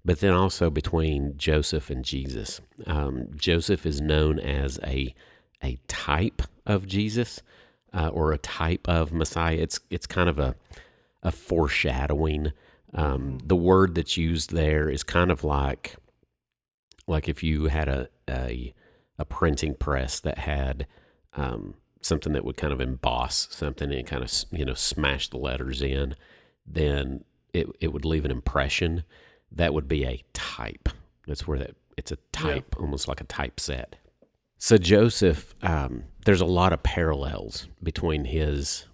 but 0.05 0.19
then 0.19 0.33
also 0.33 0.69
between 0.69 1.37
Joseph 1.37 1.89
and 1.89 2.03
Jesus. 2.03 2.61
Um, 2.87 3.27
Joseph 3.35 3.85
is 3.85 4.01
known 4.01 4.39
as 4.39 4.79
a 4.83 5.13
a 5.63 5.77
type 5.87 6.41
of 6.65 6.87
Jesus 6.87 7.41
uh, 7.93 8.07
or 8.09 8.31
a 8.31 8.37
type 8.37 8.87
of 8.87 9.11
Messiah. 9.11 9.57
It's 9.57 9.79
it's 9.89 10.07
kind 10.07 10.29
of 10.29 10.39
a 10.39 10.55
a 11.21 11.31
foreshadowing. 11.31 12.53
Um, 12.93 13.39
the 13.43 13.55
word 13.55 13.95
that's 13.95 14.17
used 14.17 14.51
there 14.51 14.89
is 14.89 15.03
kind 15.03 15.31
of 15.31 15.43
like 15.43 15.95
like 17.07 17.27
if 17.27 17.43
you 17.43 17.67
had 17.67 17.87
a 17.87 18.09
a, 18.29 18.73
a 19.17 19.25
printing 19.25 19.75
press 19.75 20.19
that 20.21 20.39
had 20.39 20.87
um, 21.33 21.75
something 22.01 22.33
that 22.33 22.45
would 22.45 22.57
kind 22.57 22.73
of 22.73 22.81
emboss 22.81 23.47
something 23.51 23.91
and 23.91 24.07
kind 24.07 24.23
of 24.23 24.31
you 24.51 24.65
know 24.65 24.73
smash 24.73 25.29
the 25.29 25.37
letters 25.37 25.81
in, 25.81 26.15
then 26.65 27.23
it 27.53 27.67
it 27.79 27.93
would 27.93 28.05
leave 28.05 28.25
an 28.25 28.31
impression. 28.31 29.03
That 29.51 29.73
would 29.73 29.87
be 29.87 30.05
a 30.05 30.23
type. 30.33 30.89
That's 31.27 31.47
where 31.47 31.59
that 31.59 31.75
it's 31.97 32.11
a 32.11 32.17
type, 32.31 32.75
almost 32.79 33.07
like 33.07 33.21
a 33.21 33.25
typeset. 33.25 33.95
So 34.57 34.77
Joseph, 34.77 35.53
um, 35.61 36.03
there's 36.25 36.41
a 36.41 36.45
lot 36.45 36.73
of 36.73 36.83
parallels 36.83 37.67
between 37.81 38.25
his 38.25 38.85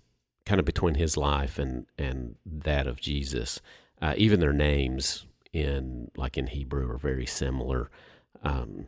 kind 0.45 0.59
of 0.59 0.65
between 0.65 0.95
his 0.95 1.17
life 1.17 1.59
and 1.59 1.85
and 1.97 2.35
that 2.45 2.87
of 2.87 3.01
Jesus. 3.01 3.59
Uh, 4.01 4.13
even 4.17 4.39
their 4.39 4.53
names 4.53 5.25
in 5.53 6.11
like 6.15 6.37
in 6.37 6.47
Hebrew 6.47 6.89
are 6.91 6.97
very 6.97 7.25
similar. 7.25 7.89
Um, 8.43 8.87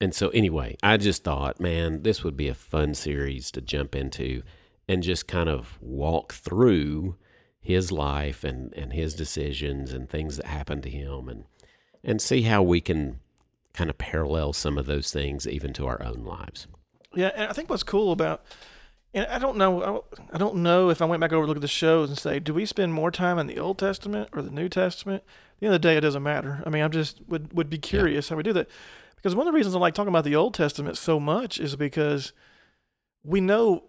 and 0.00 0.14
so 0.14 0.28
anyway, 0.30 0.76
I 0.82 0.96
just 0.96 1.24
thought, 1.24 1.60
man, 1.60 2.02
this 2.02 2.24
would 2.24 2.36
be 2.36 2.48
a 2.48 2.54
fun 2.54 2.94
series 2.94 3.50
to 3.52 3.60
jump 3.60 3.94
into 3.94 4.42
and 4.88 5.02
just 5.02 5.28
kind 5.28 5.48
of 5.48 5.78
walk 5.80 6.32
through 6.32 7.16
his 7.60 7.92
life 7.92 8.42
and, 8.42 8.74
and 8.74 8.92
his 8.92 9.14
decisions 9.14 9.92
and 9.92 10.08
things 10.08 10.36
that 10.36 10.46
happened 10.46 10.82
to 10.82 10.90
him 10.90 11.28
and 11.28 11.44
and 12.04 12.20
see 12.20 12.42
how 12.42 12.62
we 12.62 12.80
can 12.80 13.20
kind 13.72 13.88
of 13.88 13.96
parallel 13.96 14.52
some 14.52 14.76
of 14.76 14.86
those 14.86 15.12
things 15.12 15.46
even 15.46 15.72
to 15.72 15.86
our 15.86 16.02
own 16.02 16.24
lives. 16.24 16.66
Yeah, 17.14 17.30
and 17.34 17.48
I 17.48 17.52
think 17.52 17.70
what's 17.70 17.84
cool 17.84 18.10
about, 18.10 18.44
and 19.14 19.26
I 19.26 19.38
don't 19.38 19.56
know, 19.56 20.04
I 20.32 20.38
don't- 20.38 20.56
know 20.56 20.88
if 20.90 21.02
I 21.02 21.04
went 21.04 21.20
back 21.20 21.32
over 21.32 21.44
to 21.44 21.48
look 21.48 21.56
at 21.56 21.62
the 21.62 21.68
shows 21.68 22.08
and 22.08 22.18
say, 22.18 22.38
do 22.38 22.54
we 22.54 22.64
spend 22.66 22.94
more 22.94 23.10
time 23.10 23.38
in 23.38 23.46
the 23.46 23.58
Old 23.58 23.78
Testament 23.78 24.30
or 24.32 24.42
the 24.42 24.50
New 24.50 24.68
Testament? 24.68 25.22
At 25.24 25.60
the 25.60 25.66
end 25.66 25.74
of 25.74 25.82
the 25.82 25.88
day, 25.88 25.96
it 25.96 26.00
doesn't 26.00 26.22
matter. 26.22 26.62
I 26.66 26.70
mean, 26.70 26.82
I'm 26.82 26.90
just 26.90 27.20
would 27.28 27.52
would 27.52 27.70
be 27.70 27.78
curious 27.78 28.28
how 28.28 28.36
we 28.36 28.42
do 28.42 28.52
that, 28.54 28.68
because 29.16 29.34
one 29.34 29.46
of 29.46 29.52
the 29.52 29.56
reasons 29.56 29.74
I 29.76 29.78
like 29.78 29.94
talking 29.94 30.08
about 30.08 30.24
the 30.24 30.36
Old 30.36 30.54
Testament 30.54 30.96
so 30.98 31.20
much 31.20 31.60
is 31.60 31.76
because 31.76 32.32
we 33.22 33.40
know, 33.40 33.84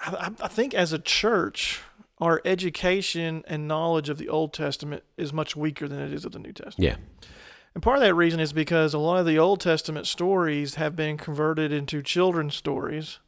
I, 0.00 0.32
I 0.40 0.48
think 0.48 0.74
as 0.74 0.92
a 0.92 0.98
church, 0.98 1.80
our 2.18 2.40
education 2.44 3.44
and 3.46 3.68
knowledge 3.68 4.08
of 4.08 4.18
the 4.18 4.28
Old 4.28 4.52
Testament 4.52 5.04
is 5.16 5.32
much 5.32 5.54
weaker 5.54 5.86
than 5.86 6.00
it 6.00 6.12
is 6.12 6.24
of 6.24 6.32
the 6.32 6.40
New 6.40 6.52
Testament. 6.52 6.78
Yeah. 7.00 7.28
And 7.74 7.82
part 7.82 7.98
of 7.98 8.02
that 8.02 8.14
reason 8.14 8.40
is 8.40 8.52
because 8.52 8.92
a 8.92 8.98
lot 8.98 9.20
of 9.20 9.26
the 9.26 9.38
Old 9.38 9.60
Testament 9.60 10.08
stories 10.08 10.74
have 10.74 10.96
been 10.96 11.16
converted 11.16 11.70
into 11.70 12.02
children's 12.02 12.56
stories, 12.56 13.20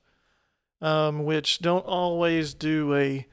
um, 0.81 1.25
which 1.25 1.61
don't 1.61 1.85
always 1.87 2.55
do 2.55 2.95
a 2.95 3.27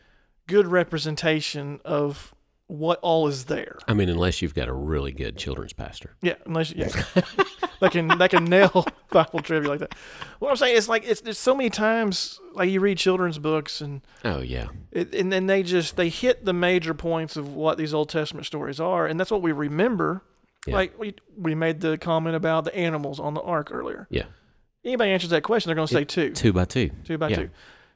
good 0.47 0.67
representation 0.67 1.79
of 1.85 2.33
what 2.67 2.99
all 3.01 3.27
is 3.27 3.45
there. 3.45 3.77
I 3.87 3.93
mean, 3.93 4.09
unless 4.09 4.41
you've 4.41 4.53
got 4.53 4.67
a 4.67 4.73
really 4.73 5.13
good 5.13 5.37
children's 5.37 5.71
pastor. 5.71 6.17
Yeah, 6.21 6.33
unless 6.45 6.73
yeah, 6.73 6.89
that 7.79 7.91
can 7.91 8.09
that 8.09 8.29
can 8.29 8.43
nail 8.45 8.85
Bible 9.11 9.39
trivia 9.39 9.69
like 9.69 9.79
that. 9.79 9.95
What 10.39 10.49
I'm 10.49 10.57
saying 10.57 10.75
is 10.75 10.89
like 10.89 11.07
it's 11.07 11.21
there's 11.21 11.39
so 11.39 11.55
many 11.55 11.69
times 11.69 12.41
like 12.53 12.69
you 12.69 12.81
read 12.81 12.97
children's 12.97 13.39
books 13.39 13.79
and 13.79 14.01
Oh 14.25 14.41
yeah. 14.41 14.67
it, 14.91 15.15
and 15.15 15.31
then 15.31 15.47
they 15.47 15.63
just 15.63 15.95
they 15.95 16.09
hit 16.09 16.43
the 16.43 16.51
major 16.53 16.93
points 16.93 17.37
of 17.37 17.53
what 17.55 17.77
these 17.77 17.93
Old 17.93 18.09
Testament 18.09 18.45
stories 18.45 18.81
are, 18.81 19.07
and 19.07 19.17
that's 19.17 19.31
what 19.31 19.41
we 19.41 19.53
remember. 19.53 20.23
Yeah. 20.65 20.73
Like 20.75 20.99
we 20.99 21.15
we 21.37 21.55
made 21.55 21.79
the 21.79 21.97
comment 21.97 22.35
about 22.35 22.65
the 22.65 22.75
animals 22.75 23.17
on 23.21 23.33
the 23.33 23.41
ark 23.41 23.69
earlier. 23.71 24.07
Yeah. 24.09 24.25
Anybody 24.83 25.11
answers 25.11 25.29
that 25.31 25.43
question, 25.43 25.69
they're 25.69 25.75
going 25.75 25.87
to 25.87 25.93
say 25.93 26.05
two, 26.05 26.31
Two 26.33 26.53
by 26.53 26.65
two. 26.65 26.91
two 27.03 27.17
by 27.17 27.29
yeah. 27.29 27.35
two. 27.37 27.49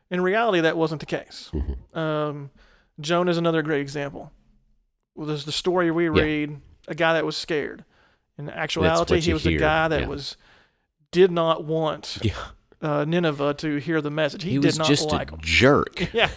In 0.09 0.19
reality, 0.21 0.59
that 0.61 0.75
wasn't 0.75 0.99
the 0.99 1.05
case. 1.05 1.49
Mhm. 1.53 1.97
Um, 1.97 2.49
Jonah 2.99 3.31
is 3.31 3.37
another 3.37 3.61
great 3.61 3.81
example. 3.81 4.31
Well, 5.15 5.27
there's 5.27 5.45
the 5.45 5.51
story 5.51 5.89
we 5.91 6.05
Yeah. 6.05 6.21
read, 6.21 6.61
a 6.87 6.95
guy 6.95 7.13
that 7.13 7.25
was 7.25 7.37
scared. 7.37 7.85
In 8.37 8.49
actuality, 8.49 9.19
he 9.19 9.33
was 9.33 9.45
a 9.45 9.55
guy 9.57 9.87
that 9.87 10.01
yeah. 10.01 10.07
was 10.07 10.35
did 11.11 11.31
not 11.31 11.63
want 11.65 12.17
Yeah. 12.23 12.33
uh, 12.81 13.05
Nineveh 13.05 13.53
to 13.55 13.75
hear 13.77 14.01
the 14.01 14.09
message. 14.11 14.43
He, 14.43 14.51
He, 14.51 14.55
did 14.57 14.65
was 14.65 14.77
not 14.79 14.87
just 14.87 15.11
like 15.11 15.31
a 15.31 15.35
'em. 15.35 15.39
jerk. 15.41 16.09
yeah. 16.13 16.29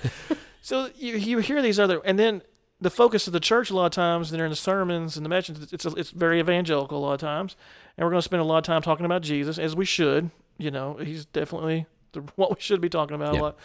So 0.61 0.91
you 0.97 1.17
you 1.17 1.39
hear 1.39 1.63
these 1.63 1.79
other, 1.81 2.01
and 2.05 2.19
then 2.19 2.43
the 2.85 2.91
focus 2.91 3.27
of 3.27 3.33
the 3.33 3.41
church 3.41 3.71
a 3.71 3.75
lot 3.75 3.87
of 3.87 3.93
times, 3.93 4.31
and 4.31 4.39
they're 4.39 4.47
in 4.47 4.51
the 4.51 4.57
sermons 4.57 5.17
and 5.17 5.25
the 5.25 5.29
messages. 5.31 5.73
It's 5.73 5.85
it's 5.85 6.11
very 6.11 6.39
evangelical 6.39 6.99
a 6.99 7.01
lot 7.01 7.15
of 7.15 7.21
times, 7.21 7.57
and 7.97 8.05
we're 8.05 8.11
going 8.11 8.19
to 8.21 8.25
spend 8.25 8.41
a 8.41 8.45
lot 8.45 8.59
of 8.59 8.65
time 8.65 8.83
talking 8.83 9.07
about 9.07 9.23
Jesus 9.23 9.59
as 9.59 9.75
we 9.75 9.85
should. 9.85 10.31
You 10.59 10.71
know, 10.71 10.95
he's 11.03 11.25
definitely 11.25 11.87
the, 12.13 12.21
what 12.37 12.51
we 12.51 12.57
should 12.61 12.81
be 12.81 12.89
talking 12.89 13.17
about 13.17 13.35
Yeah. 13.35 13.41
a 13.41 13.43
lot. 13.43 13.57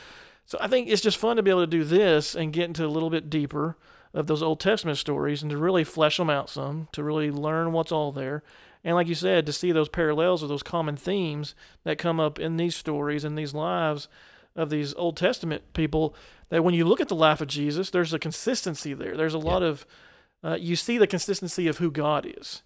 So 0.46 0.58
I 0.60 0.68
think 0.68 0.88
it's 0.90 1.02
just 1.04 1.18
fun 1.18 1.36
to 1.36 1.44
be 1.44 1.52
able 1.52 1.62
to 1.62 1.68
do 1.68 1.84
this 1.84 2.34
and 2.34 2.52
get 2.52 2.64
into 2.66 2.84
a 2.84 2.88
little 2.90 3.12
bit 3.12 3.30
deeper 3.30 3.78
of 4.16 4.26
those 4.26 4.42
Old 4.42 4.60
Testament 4.60 4.98
stories 4.98 5.44
and 5.44 5.52
to 5.52 5.58
really 5.58 5.84
flesh 5.84 6.18
them 6.18 6.30
out 6.32 6.50
some, 6.50 6.88
to 6.94 7.04
really 7.04 7.30
learn 7.30 7.72
what's 7.72 7.92
all 7.92 8.12
there. 8.12 8.42
And 8.84 8.96
like 8.96 9.08
you 9.08 9.14
said, 9.14 9.46
to 9.46 9.54
see 9.54 9.72
those 9.72 9.90
parallels 9.90 10.42
or 10.42 10.48
those 10.48 10.64
common 10.64 10.96
themes 10.96 11.54
that 11.84 12.00
come 12.00 12.20
up 12.20 12.40
in 12.40 12.58
these 12.58 12.76
stories 12.76 13.24
and 13.24 13.38
these 13.38 13.54
lives 13.54 14.08
of 14.60 14.70
these 14.70 14.94
Old 14.96 15.16
Testament 15.18 15.62
people, 15.74 16.14
that 16.50 16.64
when 16.64 16.74
you 16.74 16.86
look 16.86 17.02
at 17.02 17.08
the 17.08 17.16
life 17.16 17.42
of 17.42 17.48
Jesus, 17.48 17.90
there's 17.90 18.14
a 18.14 18.20
consistency 18.20 18.94
there. 18.94 19.16
There's 19.18 19.34
a 19.34 19.40
lot 19.52 19.64
of, 19.64 19.86
uh, 20.44 20.58
you 20.60 20.76
see 20.76 20.98
the 20.98 21.08
consistency 21.08 21.68
of 21.68 21.78
who 21.78 21.90
God 21.92 22.26
is. 22.40 22.62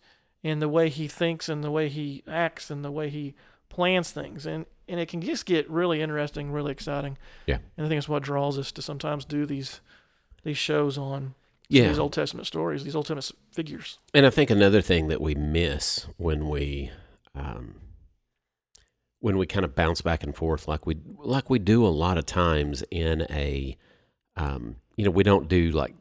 and 0.45 0.61
the 0.61 0.67
way 0.67 0.89
he 0.89 1.07
thinks 1.07 1.47
and 1.47 1.63
the 1.63 1.71
way 1.71 1.87
he 1.87 2.21
acts 2.27 2.69
and 2.69 2.83
the 2.83 2.91
way 2.91 3.09
he 3.09 3.33
plans 3.69 4.11
things. 4.11 4.45
And 4.45 4.65
and 4.89 4.99
it 4.99 5.07
can 5.07 5.21
just 5.21 5.45
get 5.45 5.69
really 5.69 6.01
interesting, 6.01 6.51
really 6.51 6.71
exciting. 6.73 7.17
Yeah. 7.45 7.59
And 7.77 7.85
I 7.85 7.89
think 7.89 7.97
it's 7.99 8.09
what 8.09 8.23
draws 8.23 8.57
us 8.59 8.71
to 8.73 8.81
sometimes 8.81 9.23
do 9.25 9.45
these 9.45 9.79
these 10.43 10.57
shows 10.57 10.97
on 10.97 11.35
Yeah. 11.69 11.87
these 11.87 11.99
Old 11.99 12.11
Testament 12.11 12.45
stories, 12.47 12.83
these 12.83 12.95
Old 12.95 13.05
Testament 13.07 13.39
figures. 13.53 13.99
And 14.13 14.25
I 14.25 14.29
think 14.31 14.49
another 14.49 14.81
thing 14.81 15.07
that 15.07 15.21
we 15.21 15.33
miss 15.35 16.07
when 16.17 16.49
we 16.49 16.91
um, 17.35 17.75
when 19.23 19.37
we 19.37 19.45
kind 19.45 19.63
of 19.63 19.73
bounce 19.73 20.01
back 20.01 20.21
and 20.21 20.35
forth, 20.35 20.67
like 20.67 20.85
we 20.85 20.97
like 21.17 21.49
we 21.49 21.57
do 21.57 21.85
a 21.85 21.87
lot 21.87 22.17
of 22.17 22.25
times 22.25 22.83
in 22.91 23.21
a, 23.29 23.77
um, 24.35 24.75
you 24.97 25.05
know, 25.05 25.11
we 25.11 25.23
don't 25.23 25.47
do 25.47 25.71
like 25.71 25.95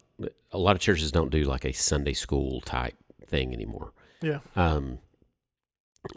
a 0.51 0.59
lot 0.59 0.75
of 0.75 0.83
churches 0.83 1.13
don't 1.13 1.31
do 1.31 1.45
like 1.45 1.65
a 1.65 1.73
Sunday 1.73 2.15
school 2.15 2.61
type 2.63 2.97
thing 3.29 3.55
anymore. 3.55 3.93
Yeah. 4.23 4.41
Um, 4.57 4.99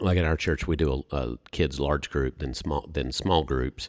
like 0.00 0.18
at 0.18 0.24
our 0.24 0.36
church, 0.36 0.66
we 0.66 0.74
do 0.74 1.04
a, 1.12 1.16
a 1.16 1.38
kids 1.52 1.78
large 1.78 2.10
group, 2.10 2.40
then 2.40 2.54
small, 2.54 2.90
then 2.92 3.12
small 3.12 3.44
groups, 3.44 3.88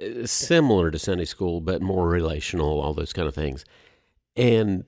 uh, 0.00 0.24
similar 0.24 0.92
to 0.92 1.00
Sunday 1.00 1.24
school, 1.24 1.60
but 1.60 1.82
more 1.82 2.06
relational, 2.06 2.80
all 2.80 2.94
those 2.94 3.12
kind 3.12 3.26
of 3.26 3.34
things. 3.34 3.64
And 4.36 4.84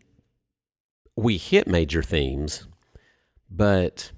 we 1.17 1.39
hit 1.39 1.67
major 1.67 2.05
themes, 2.05 2.69
but 3.51 4.13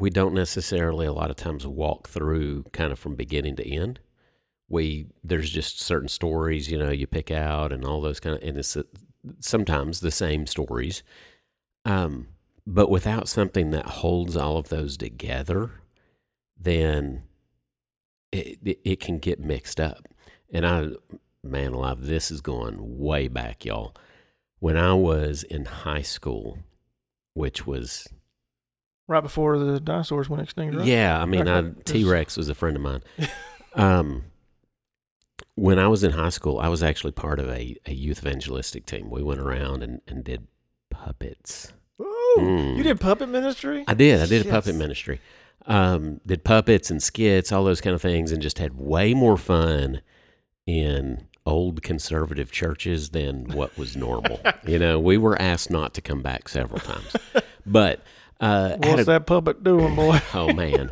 we 0.00 0.10
don't 0.10 0.34
necessarily 0.34 1.06
a 1.06 1.12
lot 1.12 1.30
of 1.30 1.36
times 1.36 1.66
walk 1.66 2.08
through 2.08 2.64
kind 2.72 2.90
of 2.90 2.98
from 2.98 3.14
beginning 3.14 3.56
to 3.56 3.68
end. 3.68 4.00
We 4.68 5.06
there's 5.22 5.50
just 5.50 5.80
certain 5.80 6.08
stories, 6.08 6.70
you 6.70 6.78
know, 6.78 6.90
you 6.90 7.06
pick 7.06 7.30
out 7.30 7.72
and 7.72 7.84
all 7.84 8.00
those 8.00 8.18
kind 8.18 8.36
of, 8.36 8.42
and 8.42 8.56
it's 8.56 8.76
sometimes 9.40 10.00
the 10.00 10.10
same 10.10 10.46
stories. 10.46 11.02
Um, 11.84 12.28
but 12.66 12.90
without 12.90 13.28
something 13.28 13.72
that 13.72 13.86
holds 13.86 14.36
all 14.36 14.56
of 14.56 14.68
those 14.68 14.96
together, 14.96 15.70
then 16.58 17.24
it, 18.32 18.58
it, 18.64 18.80
it 18.84 19.00
can 19.00 19.18
get 19.18 19.40
mixed 19.40 19.80
up. 19.80 20.06
And 20.52 20.66
I, 20.66 20.90
man 21.42 21.72
alive, 21.72 22.06
this 22.06 22.30
is 22.30 22.40
going 22.40 22.98
way 22.98 23.28
back, 23.28 23.64
y'all. 23.64 23.94
When 24.60 24.76
I 24.76 24.94
was 24.94 25.42
in 25.42 25.64
high 25.64 26.02
school, 26.02 26.58
which 27.34 27.66
was, 27.66 28.06
Right 29.10 29.24
before 29.24 29.58
the 29.58 29.80
dinosaurs 29.80 30.28
went 30.28 30.40
extinct, 30.40 30.76
right? 30.76 30.86
yeah, 30.86 31.20
I 31.20 31.26
mean, 31.26 31.48
I, 31.48 31.70
T 31.84 32.04
Rex 32.04 32.36
was 32.36 32.48
a 32.48 32.54
friend 32.54 32.76
of 32.76 32.82
mine. 32.82 33.02
um, 33.74 34.22
when 35.56 35.80
I 35.80 35.88
was 35.88 36.04
in 36.04 36.12
high 36.12 36.28
school, 36.28 36.60
I 36.60 36.68
was 36.68 36.80
actually 36.84 37.10
part 37.10 37.40
of 37.40 37.48
a, 37.48 37.76
a 37.86 37.92
youth 37.92 38.20
evangelistic 38.20 38.86
team. 38.86 39.10
We 39.10 39.24
went 39.24 39.40
around 39.40 39.82
and, 39.82 40.00
and 40.06 40.22
did 40.22 40.46
puppets. 40.90 41.72
Ooh, 42.00 42.36
Mm. 42.38 42.76
you 42.76 42.84
did 42.84 43.00
puppet 43.00 43.28
ministry? 43.28 43.84
I 43.88 43.94
did. 43.94 44.20
I 44.20 44.26
did 44.26 44.46
a 44.46 44.48
puppet 44.48 44.76
ministry. 44.76 45.20
Um, 45.66 46.20
did 46.24 46.44
puppets 46.44 46.88
and 46.88 47.02
skits, 47.02 47.50
all 47.50 47.64
those 47.64 47.80
kind 47.80 47.94
of 47.96 48.00
things, 48.00 48.30
and 48.30 48.40
just 48.40 48.58
had 48.60 48.78
way 48.78 49.12
more 49.12 49.36
fun 49.36 50.02
in 50.68 51.26
old 51.44 51.82
conservative 51.82 52.52
churches 52.52 53.08
than 53.10 53.46
what 53.46 53.76
was 53.76 53.96
normal. 53.96 54.40
you 54.68 54.78
know, 54.78 55.00
we 55.00 55.18
were 55.18 55.40
asked 55.42 55.68
not 55.68 55.94
to 55.94 56.00
come 56.00 56.22
back 56.22 56.48
several 56.48 56.78
times, 56.78 57.16
but 57.66 58.04
uh, 58.40 58.76
What's 58.76 59.02
a- 59.02 59.04
that 59.04 59.26
puppet 59.26 59.62
doing, 59.62 59.94
boy? 59.94 60.20
oh 60.34 60.52
man, 60.52 60.88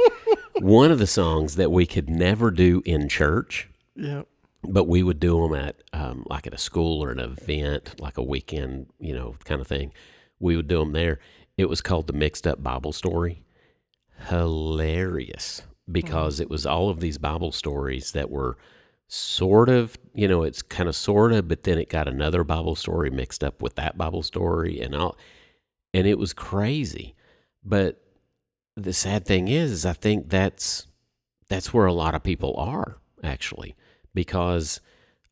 one 0.60 0.90
of 0.90 0.98
the 0.98 1.06
songs 1.06 1.56
that 1.56 1.70
we 1.70 1.86
could 1.86 2.08
never 2.08 2.50
do 2.50 2.82
in 2.84 3.08
church 3.08 3.68
yeah. 3.94 4.22
but 4.62 4.84
we 4.84 5.02
would 5.02 5.20
do 5.20 5.40
them 5.42 5.54
at 5.54 5.76
um, 5.92 6.24
like 6.28 6.46
at 6.46 6.54
a 6.54 6.58
school 6.58 7.02
or 7.02 7.10
an 7.10 7.20
event, 7.20 8.00
like 8.00 8.18
a 8.18 8.22
weekend, 8.22 8.86
you 8.98 9.14
know, 9.14 9.34
kind 9.44 9.60
of 9.60 9.66
thing. 9.66 9.92
We 10.40 10.56
would 10.56 10.68
do 10.68 10.78
them 10.78 10.92
there. 10.92 11.18
It 11.56 11.68
was 11.68 11.80
called 11.80 12.06
the 12.06 12.12
Mixed 12.12 12.46
Up 12.46 12.62
Bible 12.62 12.92
Story. 12.92 13.42
Hilarious 14.28 15.62
because 15.90 16.40
it 16.40 16.50
was 16.50 16.66
all 16.66 16.90
of 16.90 17.00
these 17.00 17.18
Bible 17.18 17.52
stories 17.52 18.12
that 18.12 18.30
were 18.30 18.56
sort 19.06 19.68
of, 19.68 19.96
you 20.14 20.28
know, 20.28 20.42
it's 20.42 20.60
kind 20.62 20.88
of 20.88 20.94
sort 20.94 21.32
of, 21.32 21.48
but 21.48 21.62
then 21.62 21.78
it 21.78 21.88
got 21.88 22.06
another 22.06 22.44
Bible 22.44 22.76
story 22.76 23.10
mixed 23.10 23.42
up 23.42 23.62
with 23.62 23.74
that 23.76 23.96
Bible 23.96 24.22
story 24.22 24.80
and 24.80 24.94
all, 24.94 25.16
and 25.94 26.06
it 26.06 26.18
was 26.18 26.32
crazy. 26.32 27.14
But 27.68 28.00
the 28.76 28.94
sad 28.94 29.26
thing 29.26 29.48
is, 29.48 29.70
is 29.70 29.86
I 29.86 29.92
think 29.92 30.30
that's 30.30 30.86
that's 31.48 31.74
where 31.74 31.86
a 31.86 31.92
lot 31.92 32.14
of 32.14 32.22
people 32.22 32.54
are 32.56 32.96
actually 33.22 33.74
because 34.14 34.80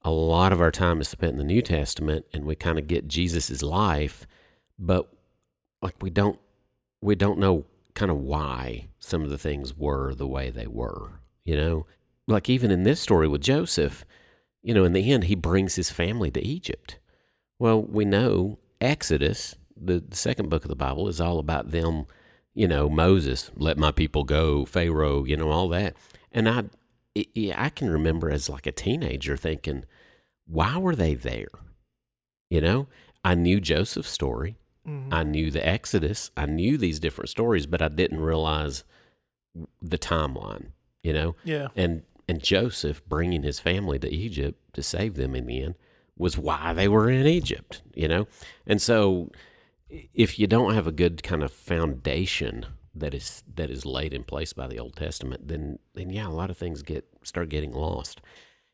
a 0.03 0.11
lot 0.11 0.53
of 0.53 0.61
our 0.61 0.71
time 0.71 1.01
is 1.01 1.09
spent 1.09 1.33
in 1.33 1.39
the 1.39 1.45
New 1.45 1.63
Testament 1.63 2.27
and 2.33 2.45
we 2.45 2.55
kind 2.55 2.79
of 2.79 2.87
get 2.87 3.09
Jesus's 3.09 3.63
life, 3.63 4.27
but 4.79 5.11
like 5.81 5.95
we 6.03 6.11
don't 6.11 6.39
we 7.01 7.15
don't 7.15 7.39
know 7.39 7.65
kind 7.95 8.11
of 8.11 8.19
why 8.19 8.89
some 8.99 9.23
of 9.23 9.31
the 9.31 9.39
things 9.39 9.75
were 9.75 10.15
the 10.15 10.27
way 10.27 10.51
they 10.51 10.67
were, 10.67 11.21
you 11.45 11.57
know? 11.57 11.87
Like 12.29 12.51
even 12.51 12.71
in 12.71 12.83
this 12.83 13.01
story 13.01 13.29
with 13.29 13.41
Joseph, 13.41 14.05
you 14.63 14.75
know, 14.75 14.85
in 14.85 14.93
the 14.93 15.11
end 15.11 15.25
he 15.25 15.35
brings 15.35 15.77
his 15.77 15.91
family 15.91 16.31
to 16.33 16.45
Egypt. 16.45 16.99
Well, 17.59 17.81
we 17.81 18.05
know 18.05 18.59
Exodus, 18.81 19.57
the, 19.75 20.01
the 20.07 20.17
second 20.17 20.51
book 20.51 20.65
of 20.65 20.69
the 20.69 20.77
Bible 20.77 21.09
is 21.09 21.21
all 21.21 21.39
about 21.39 21.71
them, 21.71 22.07
you 22.57 22.67
know, 22.67 22.89
Moses, 22.89 23.51
let 23.55 23.77
my 23.79 23.93
people 23.93 24.25
go, 24.25 24.65
Pharaoh, 24.65 25.25
you 25.25 25.37
know, 25.37 25.51
all 25.51 25.69
that. 25.69 25.95
And 26.33 26.49
I 26.49 26.65
it- 27.15 27.55
I 27.57 27.69
can 27.71 27.89
remember 27.89 28.29
as 28.31 28.49
like 28.49 28.67
a 28.67 28.73
teenager 28.73 29.37
thinking, 29.37 29.85
why 30.47 30.77
were 30.79 30.97
they 30.97 31.15
there? 31.15 31.49
You 32.51 32.61
know, 32.61 32.89
I 33.25 33.35
knew 33.35 33.61
Joseph's 33.61 34.11
story. 34.11 34.57
Mhm. 34.87 35.09
I 35.13 35.23
knew 35.23 35.51
the 35.51 35.67
Exodus. 35.67 36.31
I 36.37 36.47
knew 36.47 36.77
these 36.79 36.99
different 37.01 37.29
stories, 37.31 37.67
but 37.67 37.83
I 37.83 37.89
didn't 37.89 38.21
realize 38.21 38.85
the 39.83 39.99
timeline, 39.99 40.73
you 41.03 41.13
know? 41.13 41.37
yeah. 41.45 41.69
And 41.77 42.03
and 42.29 42.43
Joseph 42.43 43.03
bringing 43.09 43.43
his 43.45 43.61
family 43.61 43.99
to 44.01 44.09
Egypt 44.13 44.59
to 44.75 44.83
save 44.83 45.15
them 45.15 45.35
in 45.37 45.47
the 45.47 45.63
end 45.63 45.75
was 46.19 46.37
why 46.37 46.73
they 46.73 46.89
were 46.89 47.09
in 47.09 47.27
Egypt, 47.27 47.83
you 47.95 48.09
know? 48.09 48.27
And 48.67 48.83
so 48.83 49.31
if 49.89 50.39
you 50.39 50.47
don't 50.47 50.75
have 50.75 50.87
a 50.87 50.93
good 50.93 51.23
kind 51.23 51.43
of 51.43 51.53
foundation 51.53 52.67
that 52.95 53.15
is 53.15 53.43
that 53.55 53.71
is 53.71 53.85
laid 53.85 54.15
in 54.15 54.25
place 54.25 54.53
by 54.53 54.67
the 54.67 54.79
Old 54.79 54.97
Testament, 54.97 55.49
then 55.49 55.79
then 55.95 56.11
yeah, 56.11 56.27
a 56.27 56.31
lot 56.31 56.51
of 56.51 56.57
things 56.57 56.83
get 56.83 57.07
start 57.23 57.49
getting 57.49 57.73
lost. 57.73 58.21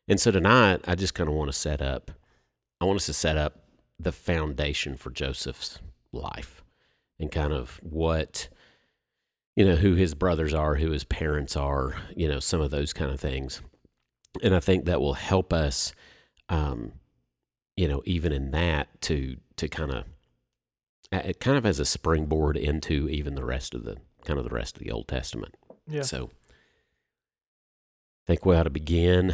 And 0.07 0.19
so 0.19 0.31
tonight 0.31 0.81
I 0.87 0.95
just 0.95 1.13
kind 1.13 1.29
of 1.29 1.35
want 1.35 1.51
to 1.51 1.57
set 1.57 1.81
up 1.81 2.11
I 2.81 2.85
want 2.85 2.97
us 2.97 3.05
to 3.07 3.13
set 3.13 3.37
up 3.37 3.63
the 3.99 4.11
foundation 4.11 4.97
for 4.97 5.11
Joseph's 5.11 5.79
life 6.11 6.63
and 7.19 7.31
kind 7.31 7.53
of 7.53 7.79
what 7.83 8.49
you 9.55 9.65
know 9.65 9.75
who 9.75 9.93
his 9.93 10.15
brothers 10.15 10.53
are, 10.53 10.75
who 10.75 10.91
his 10.91 11.03
parents 11.03 11.55
are, 11.55 11.95
you 12.15 12.27
know, 12.27 12.39
some 12.39 12.61
of 12.61 12.71
those 12.71 12.91
kind 12.91 13.11
of 13.11 13.19
things. 13.19 13.61
And 14.41 14.55
I 14.55 14.59
think 14.59 14.85
that 14.85 15.01
will 15.01 15.13
help 15.13 15.53
us 15.53 15.93
um 16.49 16.93
you 17.75 17.87
know, 17.87 18.01
even 18.05 18.31
in 18.31 18.51
that 18.51 18.87
to 19.01 19.37
to 19.57 19.67
kind 19.67 19.91
of 19.91 20.05
kind 21.39 21.57
of 21.57 21.65
as 21.65 21.79
a 21.79 21.85
springboard 21.85 22.57
into 22.57 23.07
even 23.09 23.35
the 23.35 23.45
rest 23.45 23.73
of 23.73 23.83
the 23.83 23.97
kind 24.25 24.39
of 24.39 24.47
the 24.47 24.55
rest 24.55 24.77
of 24.77 24.83
the 24.83 24.91
Old 24.91 25.07
Testament. 25.07 25.55
Yeah. 25.87 26.01
So 26.03 26.29
I 28.23 28.23
think 28.27 28.45
we 28.45 28.55
ought 28.55 28.63
to 28.63 28.69
begin. 28.69 29.33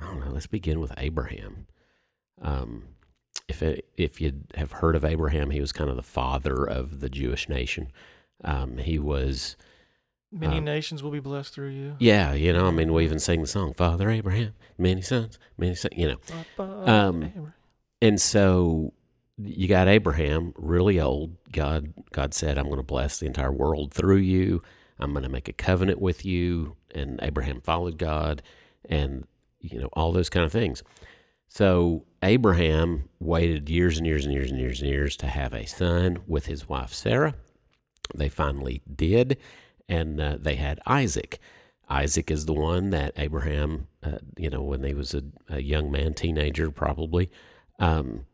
I 0.00 0.06
don't 0.06 0.20
know. 0.20 0.30
Let's 0.32 0.46
begin 0.46 0.80
with 0.80 0.92
Abraham. 0.96 1.66
Um, 2.40 2.84
if 3.48 3.62
it, 3.62 3.88
if 3.96 4.20
you 4.20 4.32
have 4.54 4.72
heard 4.72 4.96
of 4.96 5.04
Abraham, 5.04 5.50
he 5.50 5.60
was 5.60 5.72
kind 5.72 5.90
of 5.90 5.96
the 5.96 6.02
father 6.02 6.64
of 6.64 7.00
the 7.00 7.08
Jewish 7.08 7.48
nation. 7.48 7.90
Um, 8.42 8.78
he 8.78 8.98
was, 8.98 9.56
Many 10.32 10.58
um, 10.58 10.64
nations 10.64 11.02
will 11.02 11.10
be 11.10 11.20
blessed 11.20 11.54
through 11.54 11.70
you. 11.70 11.96
yeah, 12.00 12.32
you 12.32 12.52
know. 12.52 12.66
I 12.66 12.70
mean, 12.70 12.92
we 12.92 13.04
even 13.04 13.18
sing 13.20 13.40
the 13.40 13.46
song 13.46 13.72
"Father 13.72 14.10
Abraham, 14.10 14.54
many 14.78 15.00
sons, 15.02 15.38
many 15.56 15.74
sons," 15.74 15.94
you 15.96 16.08
know. 16.08 16.64
Um, 16.86 17.52
And 18.02 18.20
so 18.20 18.92
you 19.38 19.68
got 19.68 19.88
Abraham, 19.88 20.52
really 20.56 21.00
old. 21.00 21.36
God 21.52 21.92
God 22.12 22.34
said, 22.34 22.58
"I'm 22.58 22.66
going 22.66 22.76
to 22.76 22.82
bless 22.82 23.18
the 23.18 23.26
entire 23.26 23.52
world 23.52 23.92
through 23.92 24.18
you. 24.18 24.62
I'm 24.98 25.12
going 25.12 25.24
to 25.24 25.28
make 25.28 25.48
a 25.48 25.52
covenant 25.52 26.00
with 26.00 26.24
you." 26.24 26.76
And 26.94 27.18
Abraham 27.22 27.60
followed 27.60 27.98
God, 27.98 28.42
and 28.88 29.26
you 29.60 29.80
know 29.80 29.88
all 29.92 30.12
those 30.12 30.30
kind 30.30 30.44
of 30.46 30.52
things. 30.52 30.82
So 31.48 32.04
Abraham 32.22 33.08
waited 33.20 33.68
years 33.68 33.98
and 33.98 34.06
years 34.06 34.24
and 34.24 34.34
years 34.34 34.50
and 34.50 34.58
years 34.60 34.80
and 34.80 34.90
years 34.90 35.16
to 35.18 35.26
have 35.26 35.52
a 35.52 35.66
son 35.66 36.18
with 36.26 36.46
his 36.46 36.68
wife 36.68 36.92
Sarah. 36.92 37.34
They 38.14 38.28
finally 38.28 38.82
did, 38.94 39.38
and 39.88 40.20
uh, 40.20 40.36
they 40.40 40.56
had 40.56 40.80
Isaac. 40.86 41.38
Isaac 41.88 42.30
is 42.30 42.46
the 42.46 42.52
one 42.52 42.90
that 42.90 43.12
Abraham, 43.16 43.88
uh, 44.02 44.18
you 44.36 44.50
know, 44.50 44.62
when 44.62 44.82
he 44.82 44.94
was 44.94 45.14
a, 45.14 45.22
a 45.48 45.60
young 45.60 45.90
man, 45.90 46.14
teenager 46.14 46.70
probably, 46.70 47.30
um, 47.78 48.26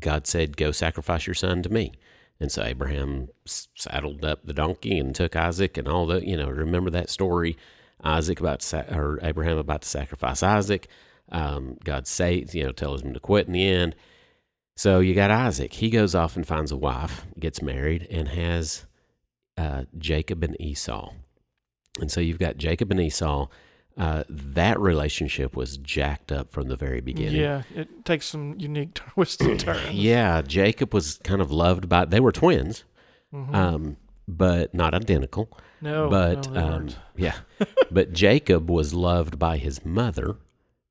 God 0.00 0.26
said, 0.26 0.56
"Go 0.56 0.72
sacrifice 0.72 1.26
your 1.26 1.34
son 1.34 1.62
to 1.62 1.68
me." 1.68 1.92
And 2.40 2.52
so 2.52 2.62
Abraham 2.62 3.28
saddled 3.46 4.24
up 4.24 4.44
the 4.44 4.52
donkey 4.52 4.98
and 4.98 5.14
took 5.14 5.34
Isaac 5.34 5.76
and 5.76 5.88
all 5.88 6.06
the, 6.06 6.24
you 6.24 6.36
know, 6.36 6.48
remember 6.48 6.90
that 6.90 7.10
story? 7.10 7.56
Isaac 8.04 8.38
about 8.38 8.60
to, 8.60 8.96
or 8.96 9.18
Abraham 9.22 9.58
about 9.58 9.82
to 9.82 9.88
sacrifice 9.88 10.42
Isaac. 10.42 10.86
Um, 11.30 11.78
God 11.82 12.06
says, 12.06 12.54
you 12.54 12.64
know, 12.64 12.72
tells 12.72 13.02
him 13.02 13.12
to 13.14 13.20
quit 13.20 13.48
in 13.48 13.54
the 13.54 13.66
end. 13.66 13.96
So 14.76 15.00
you 15.00 15.14
got 15.14 15.32
Isaac. 15.32 15.72
He 15.72 15.90
goes 15.90 16.14
off 16.14 16.36
and 16.36 16.46
finds 16.46 16.70
a 16.70 16.76
wife, 16.76 17.26
gets 17.38 17.60
married, 17.60 18.06
and 18.08 18.28
has 18.28 18.86
uh, 19.56 19.84
Jacob 19.98 20.44
and 20.44 20.56
Esau. 20.60 21.12
And 21.98 22.12
so 22.12 22.20
you've 22.20 22.38
got 22.38 22.56
Jacob 22.56 22.92
and 22.92 23.00
Esau. 23.00 23.48
Uh, 23.98 24.22
that 24.28 24.78
relationship 24.78 25.56
was 25.56 25.76
jacked 25.78 26.30
up 26.30 26.50
from 26.50 26.68
the 26.68 26.76
very 26.76 27.00
beginning. 27.00 27.40
Yeah, 27.40 27.62
it 27.74 28.04
takes 28.04 28.26
some 28.26 28.54
unique 28.58 28.94
twists 29.14 29.42
and 29.44 29.58
turns. 29.58 29.90
Yeah, 29.92 30.40
Jacob 30.42 30.94
was 30.94 31.18
kind 31.24 31.40
of 31.42 31.50
loved 31.50 31.88
by. 31.88 32.04
They 32.04 32.20
were 32.20 32.30
twins, 32.32 32.84
Mhm. 33.34 33.54
um, 33.54 33.96
but 34.28 34.72
not 34.72 34.94
identical. 34.94 35.48
no, 35.80 36.08
but 36.08 36.50
no, 36.50 36.60
um, 36.74 36.88
yeah, 37.16 37.34
but 37.90 38.12
Jacob 38.12 38.70
was 38.70 38.94
loved 38.94 39.38
by 39.38 39.56
his 39.58 39.84
mother, 39.84 40.36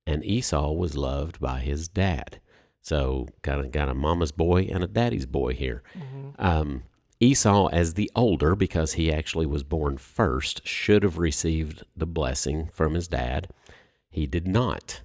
and 0.05 0.23
Esau 0.25 0.71
was 0.73 0.95
loved 0.97 1.39
by 1.39 1.59
his 1.59 1.87
dad. 1.87 2.39
So 2.81 3.27
kind 3.41 3.59
of 3.61 3.71
got 3.71 3.89
a 3.89 3.93
mama's 3.93 4.31
boy 4.31 4.69
and 4.71 4.83
a 4.83 4.87
daddy's 4.87 5.25
boy 5.25 5.53
here. 5.53 5.83
Mhm. 5.97 6.33
Um, 6.39 6.83
Esau, 7.19 7.67
as 7.67 7.95
the 7.95 8.11
older, 8.15 8.55
because 8.55 8.93
he 8.93 9.11
actually 9.11 9.45
was 9.45 9.63
born 9.63 9.97
first, 9.97 10.65
should 10.67 11.03
have 11.03 11.17
received 11.17 11.83
the 11.95 12.05
blessing 12.05 12.69
from 12.71 12.93
his 12.93 13.07
dad. 13.07 13.47
He 14.09 14.27
did 14.27 14.47
not. 14.47 15.01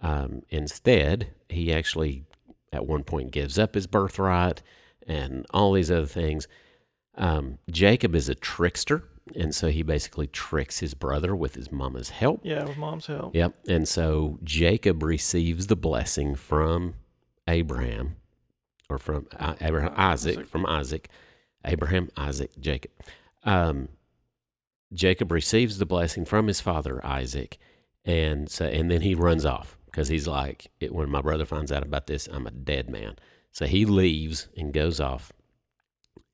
Um, 0.00 0.42
instead, 0.48 1.28
he 1.48 1.72
actually, 1.72 2.24
at 2.72 2.86
one 2.86 3.02
point, 3.02 3.32
gives 3.32 3.58
up 3.58 3.74
his 3.74 3.86
birthright 3.86 4.62
and 5.06 5.46
all 5.52 5.72
these 5.72 5.90
other 5.90 6.06
things. 6.06 6.46
Um, 7.16 7.58
Jacob 7.70 8.14
is 8.14 8.28
a 8.28 8.34
trickster, 8.34 9.04
and 9.34 9.54
so 9.54 9.68
he 9.68 9.82
basically 9.82 10.26
tricks 10.28 10.78
his 10.78 10.94
brother 10.94 11.34
with 11.34 11.54
his 11.54 11.72
mama's 11.72 12.10
help. 12.10 12.40
yeah, 12.44 12.64
with 12.64 12.76
mom's 12.76 13.06
help. 13.06 13.34
Yep. 13.34 13.54
And 13.68 13.88
so 13.88 14.38
Jacob 14.44 15.02
receives 15.02 15.66
the 15.66 15.76
blessing 15.76 16.36
from 16.36 16.94
Abraham, 17.48 18.16
or 18.88 18.98
from 18.98 19.26
uh, 19.38 19.54
Abraham, 19.60 19.92
Isaac, 19.96 20.38
Isaac. 20.38 20.46
from 20.48 20.66
Isaac, 20.66 21.08
Abraham, 21.66 22.10
Isaac, 22.16 22.50
Jacob. 22.58 22.90
Um, 23.44 23.88
Jacob 24.92 25.32
receives 25.32 25.78
the 25.78 25.86
blessing 25.86 26.24
from 26.24 26.46
his 26.46 26.60
father 26.60 27.04
Isaac, 27.04 27.58
and 28.04 28.50
so 28.50 28.66
and 28.66 28.90
then 28.90 29.00
he 29.02 29.14
runs 29.14 29.44
off 29.44 29.76
because 29.86 30.08
he's 30.08 30.28
like, 30.28 30.68
when 30.90 31.10
my 31.10 31.20
brother 31.20 31.44
finds 31.44 31.72
out 31.72 31.82
about 31.82 32.06
this, 32.06 32.28
I'm 32.28 32.46
a 32.46 32.50
dead 32.50 32.88
man. 32.88 33.16
So 33.50 33.66
he 33.66 33.84
leaves 33.84 34.48
and 34.56 34.72
goes 34.72 35.00
off, 35.00 35.32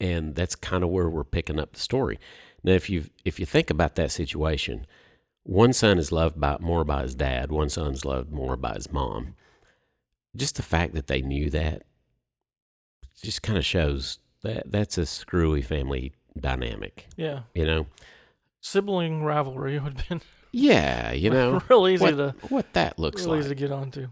and 0.00 0.34
that's 0.34 0.54
kind 0.54 0.84
of 0.84 0.90
where 0.90 1.08
we're 1.08 1.24
picking 1.24 1.58
up 1.58 1.72
the 1.72 1.80
story. 1.80 2.18
Now, 2.62 2.72
if 2.72 2.90
you 2.90 3.06
if 3.24 3.40
you 3.40 3.46
think 3.46 3.70
about 3.70 3.94
that 3.96 4.10
situation, 4.12 4.86
one 5.44 5.72
son 5.72 5.98
is 5.98 6.12
loved 6.12 6.40
by 6.40 6.58
more 6.60 6.84
by 6.84 7.02
his 7.02 7.14
dad, 7.14 7.50
one 7.50 7.68
son's 7.68 8.04
loved 8.04 8.32
more 8.32 8.56
by 8.56 8.74
his 8.74 8.92
mom. 8.92 9.34
Just 10.36 10.56
the 10.56 10.62
fact 10.62 10.94
that 10.94 11.08
they 11.08 11.22
knew 11.22 11.50
that 11.50 11.84
just 13.22 13.42
kind 13.42 13.58
of 13.58 13.64
shows 13.64 14.18
that 14.42 14.70
that's 14.70 14.98
a 14.98 15.06
screwy 15.06 15.62
family 15.62 16.12
dynamic, 16.38 17.06
Yeah, 17.16 17.40
you 17.54 17.64
know? 17.64 17.86
sibling 18.60 19.22
rivalry 19.24 19.78
would 19.78 19.98
have 19.98 20.08
been 20.08 20.20
Yeah, 20.52 21.12
you 21.12 21.30
know 21.36 21.60
real 21.68 21.88
easy 21.88 22.04
what, 22.04 22.16
to 22.16 22.34
what 22.48 22.72
that 22.74 22.98
looks 22.98 23.22
real 23.22 23.30
like. 23.32 23.40
easy 23.40 23.48
to 23.50 23.54
get 23.54 23.72
onto. 23.72 24.08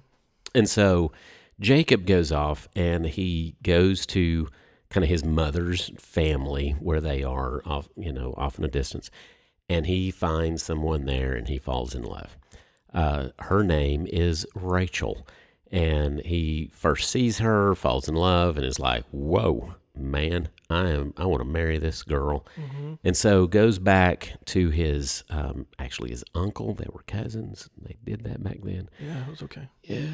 And 0.54 0.68
so 0.68 1.12
Jacob 1.60 2.06
goes 2.06 2.32
off 2.32 2.68
and 2.74 3.06
he 3.06 3.56
goes 3.62 4.06
to 4.06 4.48
kind 4.88 5.04
of 5.04 5.10
his 5.10 5.24
mother's 5.24 5.90
family 5.98 6.72
where 6.80 7.00
they 7.00 7.22
are 7.22 7.62
off, 7.64 7.88
you 7.96 8.12
know, 8.12 8.34
off 8.36 8.58
in 8.58 8.64
a 8.64 8.68
distance. 8.68 9.10
And 9.68 9.86
he 9.86 10.10
finds 10.10 10.64
someone 10.64 11.04
there 11.06 11.32
and 11.34 11.46
he 11.48 11.58
falls 11.58 11.94
in 11.94 12.02
love. 12.02 12.36
Uh, 12.92 13.28
her 13.38 13.62
name 13.62 14.08
is 14.10 14.44
Rachel. 14.56 15.24
And 15.70 16.20
he 16.26 16.70
first 16.74 17.08
sees 17.08 17.38
her, 17.38 17.76
falls 17.76 18.08
in 18.08 18.16
love, 18.16 18.56
and 18.56 18.66
is 18.66 18.80
like, 18.80 19.04
whoa, 19.12 19.76
man, 19.96 20.48
I 20.68 20.88
am, 20.90 21.12
I 21.16 21.26
want 21.26 21.40
to 21.42 21.48
marry 21.48 21.78
this 21.78 22.02
girl. 22.02 22.46
hmm 22.54 22.94
And 23.04 23.16
so 23.16 23.46
goes 23.46 23.78
back 23.78 24.34
to 24.46 24.70
his, 24.70 25.24
um, 25.30 25.66
actually 25.78 26.10
his 26.10 26.24
uncle. 26.34 26.74
They 26.74 26.86
were 26.92 27.02
cousins. 27.06 27.68
They 27.80 27.96
did 28.04 28.24
that 28.24 28.42
back 28.42 28.58
then. 28.62 28.88
Yeah, 29.04 29.24
it 29.24 29.30
was 29.30 29.42
okay. 29.42 29.68
Yeah. 29.82 30.06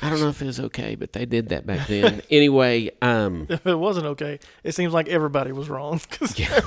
I 0.00 0.08
don't 0.08 0.20
know 0.20 0.28
if 0.30 0.40
it 0.40 0.46
was 0.46 0.60
okay, 0.60 0.94
but 0.94 1.12
they 1.12 1.26
did 1.26 1.50
that 1.50 1.66
back 1.66 1.86
then. 1.88 2.22
anyway, 2.30 2.90
um, 3.02 3.46
If 3.50 3.66
it 3.66 3.74
wasn't 3.78 4.06
okay, 4.06 4.38
it 4.62 4.74
seems 4.74 4.94
like 4.94 5.08
everybody 5.08 5.52
was 5.52 5.68
wrong 5.68 6.00
because 6.10 6.38
Yeah. 6.38 6.60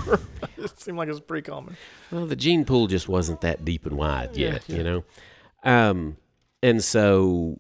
it 0.57 0.79
seemed 0.79 0.97
like 0.99 1.07
it 1.07 1.13
was 1.13 1.21
pretty 1.21 1.49
common. 1.49 1.77
well, 2.11 2.27
the 2.27 2.35
gene 2.35 2.63
pool 2.63 2.85
just 2.87 3.09
wasn't 3.09 3.41
that 3.41 3.65
deep 3.65 3.85
and 3.87 3.97
wide 3.97 4.35
Yeah, 4.37 4.53
yet, 4.53 4.63
yeah. 4.67 4.75
you 4.77 4.83
know. 4.83 5.03
Um, 5.63 6.17
and 6.61 6.83
so, 6.83 7.59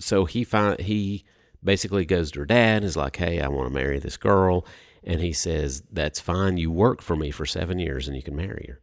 so 0.00 0.24
he 0.26 0.44
find 0.44 0.78
he 0.80 1.24
basically 1.64 2.04
goes 2.04 2.30
to 2.32 2.40
her 2.40 2.46
dad 2.46 2.78
and 2.78 2.84
is 2.84 2.96
like, 2.96 3.16
"Hey, 3.16 3.40
I 3.40 3.48
want 3.48 3.68
to 3.68 3.74
marry 3.74 3.98
this 3.98 4.16
girl," 4.16 4.66
and 5.02 5.20
he 5.20 5.32
says, 5.32 5.82
"That's 5.90 6.20
fine. 6.20 6.56
You 6.58 6.70
work 6.70 7.02
for 7.02 7.16
me 7.16 7.30
for 7.30 7.46
seven 7.46 7.78
years, 7.78 8.06
and 8.06 8.16
you 8.16 8.22
can 8.22 8.36
marry 8.36 8.66
her." 8.68 8.80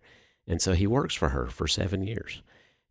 And 0.47 0.61
so 0.61 0.73
he 0.73 0.87
works 0.87 1.13
for 1.15 1.29
her 1.29 1.47
for 1.47 1.67
seven 1.67 2.03
years, 2.03 2.41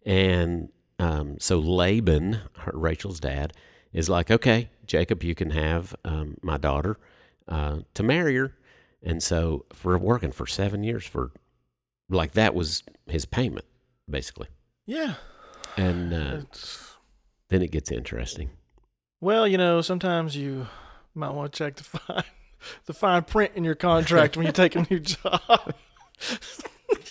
and 0.06 0.70
um, 0.98 1.38
so 1.38 1.58
Laban, 1.58 2.40
her, 2.58 2.72
Rachel's 2.74 3.20
dad, 3.20 3.52
is 3.92 4.08
like, 4.08 4.30
"Okay, 4.30 4.70
Jacob, 4.86 5.22
you 5.22 5.34
can 5.34 5.50
have 5.50 5.94
um, 6.04 6.36
my 6.42 6.56
daughter 6.56 6.98
uh, 7.48 7.80
to 7.94 8.02
marry 8.02 8.36
her." 8.36 8.54
And 9.02 9.22
so, 9.22 9.64
for 9.72 9.96
working 9.98 10.30
for 10.30 10.46
seven 10.46 10.84
years, 10.84 11.06
for 11.06 11.32
like 12.10 12.32
that 12.32 12.54
was 12.54 12.82
his 13.06 13.24
payment, 13.24 13.64
basically. 14.08 14.48
Yeah. 14.86 15.14
And 15.76 16.12
uh, 16.12 16.40
then 17.48 17.62
it 17.62 17.70
gets 17.70 17.90
interesting. 17.90 18.50
Well, 19.20 19.46
you 19.46 19.58
know, 19.58 19.80
sometimes 19.80 20.36
you 20.36 20.66
might 21.14 21.30
want 21.30 21.52
to 21.52 21.58
check 21.58 21.76
the 21.76 21.84
fine 21.84 22.24
the 22.86 22.92
fine 22.92 23.22
print 23.22 23.52
in 23.54 23.64
your 23.64 23.74
contract 23.74 24.36
when 24.36 24.46
you 24.46 24.52
take 24.52 24.76
a 24.76 24.86
new 24.90 24.98
job. 25.00 25.74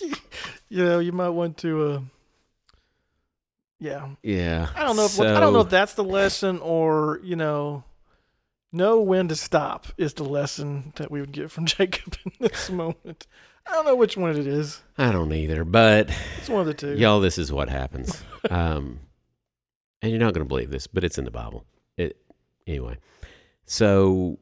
you 0.68 0.84
know, 0.84 0.98
you 0.98 1.12
might 1.12 1.30
want 1.30 1.56
to. 1.58 1.82
Uh, 1.82 2.00
yeah, 3.78 4.08
Yeah, 4.22 4.68
I 4.76 4.84
don't 4.84 4.96
know 4.96 5.06
if 5.06 5.18
I 5.18 5.40
don't 5.40 5.54
know 5.54 5.60
if 5.60 5.70
that's 5.70 5.94
the 5.94 6.04
lesson 6.04 6.58
or 6.58 7.18
you 7.22 7.34
know, 7.34 7.82
know 8.72 9.00
when 9.00 9.28
to 9.28 9.36
stop 9.36 9.86
is 9.96 10.14
the 10.14 10.24
lesson 10.24 10.92
that 10.96 11.10
we 11.10 11.20
would 11.20 11.32
get 11.32 11.50
from 11.50 11.64
Jacob 11.66 12.14
in 12.26 12.32
this 12.40 12.68
moment. 12.70 13.26
I 13.66 13.72
don't 13.72 13.86
know 13.86 13.96
which 13.96 14.16
one 14.18 14.36
it 14.36 14.46
is. 14.46 14.82
I 14.98 15.12
don't 15.12 15.32
either, 15.32 15.64
but 15.64 16.10
It's 16.38 16.48
one 16.48 16.60
of 16.60 16.66
the 16.66 16.74
two. 16.74 16.94
y'all, 16.96 17.20
this 17.20 17.38
is 17.38 17.52
what 17.52 17.68
happens. 17.70 18.22
um, 18.50 19.00
and 20.02 20.10
you're 20.10 20.20
not 20.20 20.34
going 20.34 20.44
to 20.44 20.48
believe 20.48 20.70
this, 20.70 20.86
but 20.86 21.04
it's 21.04 21.18
in 21.18 21.24
the 21.24 21.30
Bible. 21.30 21.64
It 22.00 22.16
anyway. 22.66 22.96
So 23.66 24.38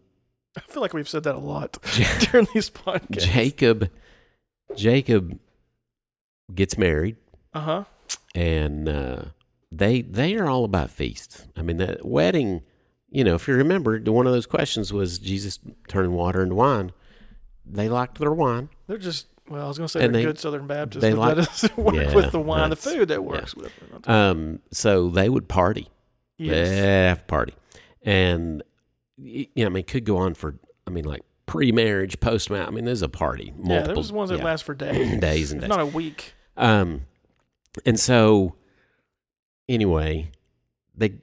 I 0.57 0.61
feel 0.61 0.81
like 0.83 0.92
we've 0.92 1.09
said 1.09 1.25
that 1.25 1.35
a 1.35 1.38
lot 1.38 1.77
during 2.33 2.47
these 2.55 2.71
podcasts. 2.71 3.21
Jacob, 3.33 3.90
Jacob 4.77 5.38
gets 6.55 6.79
married, 6.79 7.16
Uh 7.55 7.61
huh. 7.61 7.85
and 8.35 8.88
uh, 8.88 9.23
they 9.73 10.03
they 10.03 10.37
are 10.37 10.49
all 10.49 10.64
about 10.64 10.90
feasts. 10.90 11.47
I 11.57 11.62
mean, 11.62 11.77
the 11.79 11.99
wedding. 12.03 12.62
You 13.11 13.25
know, 13.25 13.35
if 13.37 13.49
you 13.49 13.55
remember, 13.55 13.99
one 14.01 14.27
of 14.27 14.33
those 14.35 14.44
questions 14.47 14.92
was 14.92 15.18
Jesus 15.18 15.59
turning 15.88 16.12
water 16.12 16.42
into 16.42 16.55
wine. 16.57 16.92
They 17.64 17.88
liked 17.88 18.18
their 18.18 18.33
wine. 18.33 18.68
They're 18.87 18.99
just 18.99 19.27
well, 19.49 19.64
I 19.64 19.68
was 19.68 19.79
gonna 19.79 19.88
say 19.88 20.05
And 20.05 20.14
they're 20.14 20.21
they- 20.23 20.27
good 20.27 20.38
Southern 20.38 20.66
Baptists, 20.66 21.01
they 21.01 21.12
but 21.12 21.18
like- 21.18 21.37
that 21.37 21.47
doesn't 21.47 21.79
work 21.79 21.94
Yeah, 21.94 22.14
with 22.14 22.33
the 22.33 22.40
wine, 22.40 22.68
the 22.71 22.77
food 22.77 23.09
that 23.09 23.14
yeah. 23.14 23.18
works 23.21 23.55
with 23.55 23.66
it. 23.94 24.09
Um, 24.09 24.61
so 24.73 25.09
they 25.09 25.29
would 25.31 25.49
party. 25.49 25.88
Yes. 26.38 26.68
Yeah, 26.68 27.14
party. 27.27 27.55
And, 28.03 28.62
you 29.16 29.46
know, 29.57 29.66
I 29.66 29.68
mean, 29.68 29.85
could 29.85 30.05
go 30.05 30.16
on 30.18 30.35
for, 30.35 30.55
I 30.87 30.90
mean, 30.90 31.05
like 31.05 31.22
pre 31.46 31.72
marriage, 31.72 32.20
post 32.20 32.48
marriage. 32.51 32.68
I 32.68 32.70
mean, 32.70 32.85
there's 32.85 33.03
a 33.03 33.09
party. 33.09 33.53
Multiple, 33.57 33.74
yeah, 33.74 33.83
there's 33.94 34.12
ones 34.12 34.31
that 34.31 34.38
yeah, 34.38 34.44
last 34.44 34.64
for 34.64 34.74
days, 34.74 35.18
days 35.20 35.53
and 35.53 35.61
days. 35.61 35.68
not 35.68 35.81
a 35.81 35.87
week. 35.87 36.33
Um, 36.57 37.03
and 37.85 37.98
so, 38.01 38.55
anyway, 39.68 40.31
they, 40.96 41.14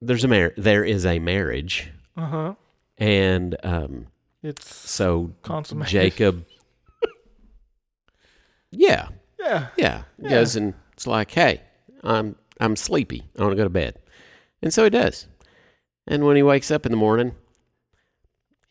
there's 0.00 0.24
a 0.24 0.28
mar- 0.28 0.52
there 0.56 0.84
is 0.84 1.06
a 1.06 1.18
marriage. 1.18 1.90
Uh 2.16 2.26
huh. 2.26 2.54
And 2.98 3.56
um, 3.64 4.06
It's 4.42 4.74
so 4.90 5.32
consummated. 5.42 5.90
Jacob, 5.90 6.46
yeah, 8.70 9.08
Yeah. 9.38 9.66
Yeah. 9.76 10.02
He 10.16 10.24
Yeah. 10.24 10.30
goes 10.30 10.56
and 10.56 10.74
it's 10.92 11.06
like, 11.06 11.30
hey, 11.30 11.60
I'm 12.02 12.36
I'm 12.60 12.76
sleepy. 12.76 13.22
I 13.38 13.42
want 13.42 13.52
to 13.52 13.56
go 13.56 13.64
to 13.64 13.70
bed. 13.70 13.98
And 14.64 14.72
so 14.72 14.82
he 14.84 14.90
does. 14.90 15.28
And 16.06 16.24
when 16.24 16.36
he 16.36 16.42
wakes 16.42 16.70
up 16.70 16.86
in 16.86 16.90
the 16.90 16.96
morning, 16.96 17.34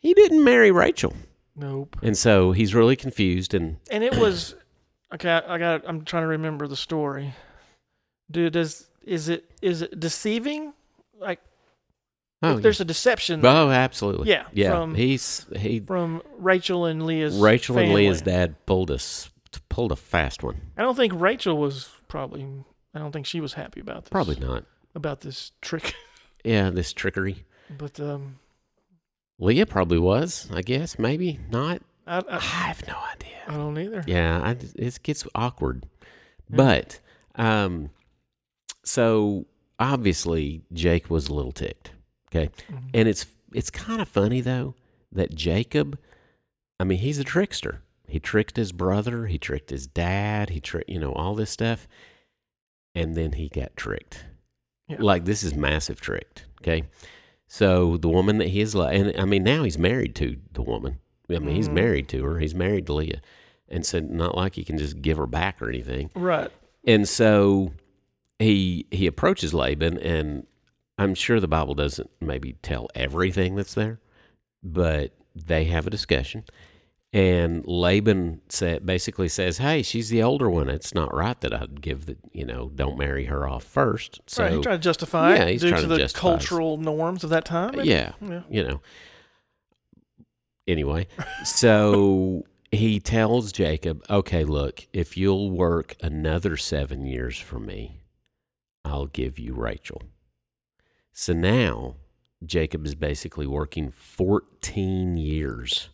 he 0.00 0.12
didn't 0.12 0.42
marry 0.42 0.72
Rachel. 0.72 1.14
Nope. 1.54 1.96
And 2.02 2.18
so 2.18 2.50
he's 2.50 2.74
really 2.74 2.96
confused 2.96 3.54
and 3.54 3.76
And 3.92 4.02
it 4.02 4.16
was 4.18 4.56
okay. 5.14 5.30
I 5.30 5.54
I 5.54 5.58
got. 5.58 5.82
I'm 5.86 6.04
trying 6.04 6.24
to 6.24 6.28
remember 6.28 6.66
the 6.66 6.76
story. 6.76 7.32
Dude, 8.28 8.54
does 8.54 8.88
is 9.04 9.28
it 9.28 9.48
is 9.62 9.82
it 9.82 10.00
deceiving? 10.00 10.72
Like 11.20 11.40
oh, 12.42 12.56
if 12.56 12.62
there's 12.62 12.80
a 12.80 12.84
deception 12.84 13.40
oh 13.46 13.70
absolutely. 13.70 14.30
Yeah, 14.30 14.46
Yeah. 14.52 14.72
from- 14.72 14.96
he's 14.96 15.46
he 15.56 15.78
from 15.78 16.22
Rachel 16.38 16.86
and 16.86 17.06
Leah's 17.06 17.36
Rachel 17.38 17.78
and. 17.78 17.94
Leah's 17.94 18.20
dad 18.20 18.66
pulled 18.66 18.90
us 18.90 19.30
pulled 19.68 19.92
a 19.92 19.96
fast 19.96 20.42
one. 20.42 20.60
I 20.76 20.82
don't 20.82 20.96
think 20.96 21.12
Rachel 21.14 21.56
was 21.56 21.88
probably. 22.08 22.44
I 22.92 22.98
don't 22.98 23.12
think 23.12 23.26
she 23.26 23.40
was 23.40 23.54
happy 23.54 23.80
about 23.80 24.04
this. 24.04 24.10
Probably 24.10 24.36
not. 24.36 24.64
About 24.94 25.20
this 25.20 25.52
trick. 25.60 25.94
Yeah, 26.46 26.68
this 26.68 26.92
trickery. 26.92 27.46
But 27.78 27.98
um, 27.98 28.38
Leah 29.38 29.64
probably 29.64 29.98
was, 29.98 30.46
I 30.52 30.60
guess, 30.60 30.98
maybe 30.98 31.40
not. 31.50 31.80
I, 32.06 32.18
I 32.18 32.36
I, 32.36 32.38
have 32.38 32.86
no 32.86 32.96
idea. 33.14 33.36
I 33.48 33.54
don't 33.54 33.78
either. 33.78 34.04
Yeah, 34.06 34.42
I, 34.44 34.50
it 34.76 35.02
gets 35.02 35.26
awkward. 35.34 35.86
But 36.50 37.00
um, 37.36 37.88
so 38.84 39.46
obviously 39.78 40.64
Jake 40.74 41.08
was 41.08 41.28
a 41.28 41.32
little 41.34 41.52
ticked. 41.52 41.92
Okay, 42.28 42.50
Mhm. 42.70 42.90
and 42.92 43.08
it's 43.08 43.24
it's 43.54 43.70
kind 43.70 44.02
of 44.02 44.08
funny 44.08 44.42
though 44.42 44.74
that 45.12 45.34
Jacob, 45.34 45.98
I 46.78 46.84
mean, 46.84 46.98
he's 46.98 47.18
a 47.18 47.24
trickster. 47.24 47.80
He 48.06 48.20
tricked 48.20 48.56
his 48.56 48.72
brother. 48.72 49.28
He 49.28 49.38
tricked 49.38 49.70
his 49.70 49.86
dad. 49.86 50.50
He 50.50 50.60
tricked 50.60 50.90
you 50.90 51.00
know 51.00 51.12
all 51.14 51.34
this 51.34 51.50
stuff, 51.50 51.88
and 52.94 53.14
then 53.14 53.32
he 53.32 53.48
got 53.48 53.74
tricked. 53.76 54.26
Yeah. 54.98 55.04
Like 55.04 55.24
this 55.24 55.42
is 55.42 55.54
massive 55.54 56.00
tricked. 56.00 56.44
Okay, 56.62 56.84
so 57.46 57.96
the 57.96 58.08
woman 58.08 58.38
that 58.38 58.48
he 58.48 58.60
is, 58.60 58.74
li- 58.74 58.94
and 58.96 59.12
I 59.18 59.24
mean 59.24 59.42
now 59.44 59.64
he's 59.64 59.78
married 59.78 60.14
to 60.16 60.36
the 60.52 60.62
woman. 60.62 60.98
I 61.30 61.38
mean 61.38 61.54
he's 61.56 61.68
Mhm. 61.68 61.74
married 61.74 62.08
to 62.10 62.24
her. 62.24 62.38
He's 62.38 62.54
married 62.54 62.86
to 62.86 62.94
Leah, 62.94 63.20
and 63.68 63.84
so 63.86 64.00
not 64.00 64.36
like 64.36 64.54
he 64.54 64.64
can 64.64 64.78
just 64.78 65.00
give 65.02 65.16
her 65.16 65.26
back 65.26 65.60
or 65.62 65.68
anything. 65.68 66.10
Right. 66.14 66.50
And 66.86 67.08
so 67.08 67.72
he 68.38 68.86
he 68.90 69.06
approaches 69.06 69.54
Laban, 69.54 69.98
and 69.98 70.46
I'm 70.98 71.14
sure 71.14 71.40
the 71.40 71.48
Bible 71.48 71.74
doesn't 71.74 72.10
maybe 72.20 72.54
tell 72.62 72.88
everything 72.94 73.56
that's 73.56 73.74
there, 73.74 74.00
but 74.62 75.12
they 75.34 75.64
have 75.64 75.86
a 75.86 75.90
discussion. 75.90 76.44
And 77.14 77.64
Laban 77.64 78.40
said, 78.48 78.84
basically 78.84 79.28
says, 79.28 79.58
"Hey, 79.58 79.82
she's 79.82 80.08
the 80.08 80.20
older 80.24 80.50
one. 80.50 80.68
It's 80.68 80.92
not 80.92 81.14
right 81.14 81.40
that 81.42 81.54
I'd 81.54 81.80
give 81.80 82.06
the 82.06 82.16
you 82.32 82.44
know 82.44 82.72
don't 82.74 82.98
marry 82.98 83.26
her 83.26 83.46
off 83.48 83.62
first. 83.62 84.20
So 84.26 84.42
right. 84.42 84.52
He's 84.54 84.62
trying 84.64 84.78
to 84.80 84.82
justify 84.82 85.36
Yeah, 85.36 85.46
he's 85.46 85.60
due 85.60 85.68
trying 85.70 85.88
to 85.88 85.96
to 85.96 86.06
the 86.08 86.12
cultural 86.12 86.76
norms 86.76 87.22
of 87.22 87.30
that 87.30 87.44
time. 87.44 87.76
maybe? 87.76 87.88
yeah, 87.88 88.12
Yeah. 88.20 88.42
you 88.50 88.64
know. 88.64 88.80
Anyway, 90.66 91.06
so 91.44 92.42
he 92.72 92.98
tells 92.98 93.52
Jacob, 93.52 94.04
okay, 94.10 94.42
look, 94.44 94.88
if 94.92 95.16
you'll 95.16 95.50
work 95.52 95.94
another 96.02 96.56
seven 96.56 97.06
years 97.06 97.38
for 97.38 97.60
me, 97.60 98.00
I'll 98.84 99.06
give 99.06 99.38
you 99.38 99.54
Rachel. 99.54 100.02
So 101.12 101.32
now 101.32 101.94
Jacob 102.44 102.84
is 102.86 102.96
basically 102.96 103.46
working 103.46 103.92
14 103.92 105.16
years 105.16 105.90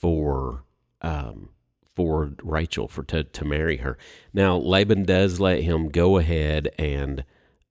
for 0.00 0.64
um, 1.02 1.50
for 1.94 2.32
Rachel 2.42 2.88
for 2.88 3.02
to, 3.04 3.24
to 3.24 3.44
marry 3.44 3.78
her. 3.78 3.98
Now 4.32 4.56
Laban 4.56 5.04
does 5.04 5.40
let 5.40 5.62
him 5.62 5.88
go 5.88 6.16
ahead 6.18 6.68
and 6.78 7.24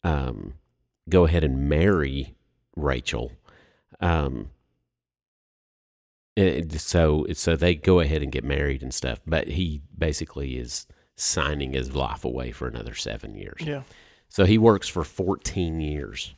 um, 0.04 0.54
go 1.10 1.26
ahead 1.26 1.44
and 1.44 1.70
marry 1.70 2.36
Rachel. 2.76 3.32
Um, 4.00 4.50
it- 6.36 6.72
so 6.80 7.26
so 7.34 7.56
they 7.56 7.76
go 7.76 8.00
ahead 8.00 8.22
and 8.22 8.32
get 8.32 8.44
married 8.44 8.84
and 8.84 8.94
stuff, 8.94 9.20
but 9.26 9.48
he 9.50 9.82
basically 9.98 10.58
is 10.58 10.88
signing 11.16 11.74
his 11.74 11.96
life 11.96 12.24
away 12.24 12.52
for 12.52 12.68
another 12.68 12.94
seven 12.94 13.36
years. 13.36 13.62
Yeah. 13.62 13.84
So 14.30 14.46
he 14.46 14.58
works 14.58 14.88
for 14.88 15.04
14 15.04 15.80
years 15.80 16.36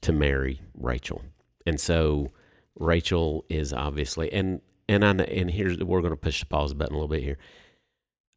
to 0.00 0.12
marry 0.12 0.60
Rachel. 0.74 1.22
And 1.66 1.78
so 1.80 2.30
Rachel 2.78 3.44
is 3.48 3.72
obviously 3.72 4.32
and 4.32 4.60
and 4.88 5.04
I 5.04 5.12
know, 5.12 5.24
and 5.24 5.50
here's 5.50 5.78
we're 5.78 6.00
going 6.00 6.12
to 6.12 6.16
push 6.16 6.40
the 6.40 6.46
pause 6.46 6.74
button 6.74 6.94
a 6.94 6.96
little 6.98 7.08
bit 7.08 7.22
here. 7.22 7.38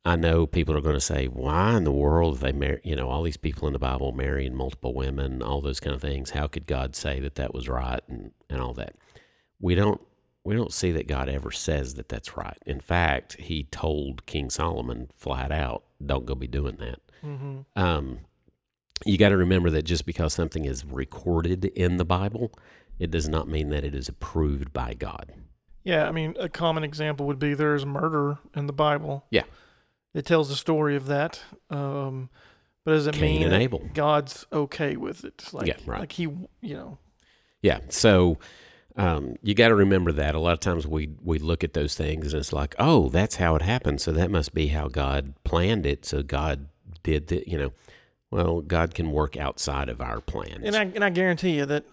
I 0.06 0.16
know 0.16 0.46
people 0.46 0.76
are 0.78 0.82
going 0.82 0.96
to 0.96 1.02
say, 1.02 1.28
"Why 1.28 1.76
in 1.76 1.84
the 1.84 1.92
world 1.92 2.40
they 2.40 2.52
marry? 2.54 2.80
You 2.84 2.96
know, 2.96 3.10
all 3.10 3.24
these 3.24 3.38
people 3.38 3.68
in 3.68 3.74
the 3.74 3.80
Bible 3.80 4.12
marrying 4.14 4.56
multiple 4.56 4.94
women, 4.94 5.42
all 5.42 5.62
those 5.62 5.80
kind 5.80 5.96
of 5.96 6.02
things. 6.02 6.32
How 6.32 6.48
could 6.48 6.66
God 6.68 6.96
say 6.96 7.20
that 7.20 7.36
that 7.36 7.54
was 7.54 7.68
right 7.68 8.02
and 8.08 8.32
and 8.50 8.62
all 8.62 8.74
that?" 8.76 8.96
We 9.60 9.76
don't 9.76 10.02
we 10.44 10.56
don't 10.56 10.72
see 10.72 10.94
that 10.94 11.08
God 11.08 11.28
ever 11.28 11.52
says 11.52 11.96
that 11.96 12.08
that's 12.08 12.38
right. 12.38 12.58
In 12.66 12.80
fact, 12.80 13.36
He 13.38 13.64
told 13.64 14.26
King 14.26 14.50
Solomon 14.50 15.10
flat 15.16 15.52
out, 15.52 15.84
"Don't 16.06 16.26
go 16.26 16.36
be 16.36 16.48
doing 16.48 16.78
that." 16.78 17.00
hmm 17.22 17.60
um, 17.76 18.20
you 19.06 19.18
got 19.18 19.30
to 19.30 19.38
remember 19.38 19.70
that 19.72 19.84
just 19.84 20.06
because 20.06 20.34
something 20.34 20.66
is 20.66 20.86
recorded 20.86 21.66
in 21.66 21.98
the 21.98 22.06
Bible, 22.06 22.52
it 23.00 23.12
does 23.12 23.28
not 23.30 23.48
mean 23.48 23.70
that 23.70 23.84
it 23.84 23.94
is 23.94 24.10
approved 24.10 24.74
by 24.74 24.94
God. 24.94 25.34
Yeah. 25.88 26.08
I 26.08 26.12
mean, 26.12 26.36
a 26.40 26.50
common 26.50 26.84
example 26.84 27.26
would 27.28 27.40
be 27.40 27.54
there's 27.54 27.86
murder 27.86 28.38
in 28.56 28.68
the 28.68 28.74
Bible. 28.74 29.26
Yeah. 29.32 29.44
It 30.14 30.26
tells 30.26 30.50
the 30.50 30.56
story 30.56 30.96
of 30.96 31.08
that. 31.08 31.42
Um, 31.70 32.30
but 32.84 32.92
does 32.92 33.08
it 33.08 33.16
Cain 33.16 33.42
mean 33.42 33.52
and 33.52 33.62
Abel. 33.62 33.90
God's 33.94 34.46
okay 34.52 34.96
with 34.96 35.24
it? 35.24 35.44
Like, 35.52 35.68
Yeah, 35.68 35.76
right. 35.86 36.02
Like 36.02 36.12
he, 36.12 36.24
you 36.24 36.76
know. 36.76 36.98
Yeah. 37.62 37.80
So 37.90 38.38
um, 38.96 39.36
you 39.42 39.54
got 39.54 39.68
to 39.70 39.76
remember 39.76 40.12
that. 40.14 40.36
A 40.36 40.40
lot 40.40 40.54
of 40.54 40.60
times 40.60 40.88
we 40.88 41.10
we 41.24 41.38
look 41.38 41.64
at 41.64 41.74
those 41.74 41.96
things 41.96 42.34
and 42.34 42.40
it's 42.40 42.52
like, 42.52 42.76
oh, 42.80 43.10
that's 43.10 43.36
how 43.36 43.56
it 43.56 43.62
happened. 43.62 44.02
So 44.02 44.12
that 44.12 44.32
must 44.32 44.54
be 44.54 44.68
how 44.68 44.88
God 44.88 45.36
planned 45.44 45.86
it. 45.86 46.06
So 46.06 46.24
God 46.24 46.68
did 47.04 47.28
that. 47.28 47.48
You 47.48 47.58
know, 47.58 47.74
well, 48.32 48.62
God 48.62 48.96
can 48.96 49.12
work 49.12 49.38
outside 49.38 49.90
of 49.90 50.02
our 50.02 50.20
plans. 50.20 50.64
And 50.64 50.76
I 50.76 50.84
and 50.84 51.04
I 51.04 51.10
guarantee 51.12 51.58
you 51.58 51.66
that 51.68 51.86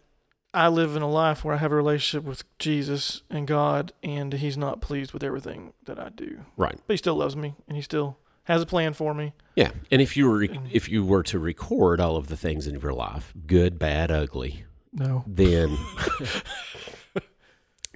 I 0.55 0.69
live 0.69 0.97
in 0.97 1.03
a 1.03 1.11
life 1.11 1.45
where 1.45 1.55
I 1.55 1.59
have 1.59 1.73
a 1.73 1.77
relationship 1.77 2.25
with 2.27 2.45
Jesus 2.59 3.23
and 3.29 3.47
God, 3.47 3.93
and 4.03 4.33
He's 4.33 4.57
not 4.57 4.81
pleased 4.81 5.13
with 5.13 5.23
everything 5.25 5.73
that 5.85 5.99
I 5.99 6.09
do. 6.11 6.41
right. 6.57 6.79
But 6.87 6.95
He 6.95 6.99
still 6.99 7.17
loves 7.17 7.37
me, 7.37 7.55
and 7.69 7.77
He 7.77 7.83
still 7.83 8.17
has 8.45 8.63
a 8.63 8.67
plan 8.67 8.93
for 8.95 9.15
me. 9.15 9.33
Yeah. 9.57 9.71
And 9.91 10.01
if 10.03 10.17
you 10.17 10.29
were 10.29 10.47
Mm. 10.47 10.69
if 10.71 10.89
you 10.89 11.05
were 11.05 11.23
to 11.25 11.39
record 11.39 12.01
all 12.01 12.17
of 12.17 12.27
the 12.29 12.37
things 12.37 12.67
in 12.67 12.79
your 12.79 12.93
life, 12.93 13.33
good, 13.47 13.79
bad, 13.79 14.11
ugly, 14.11 14.65
No. 14.93 15.25
then 15.27 15.77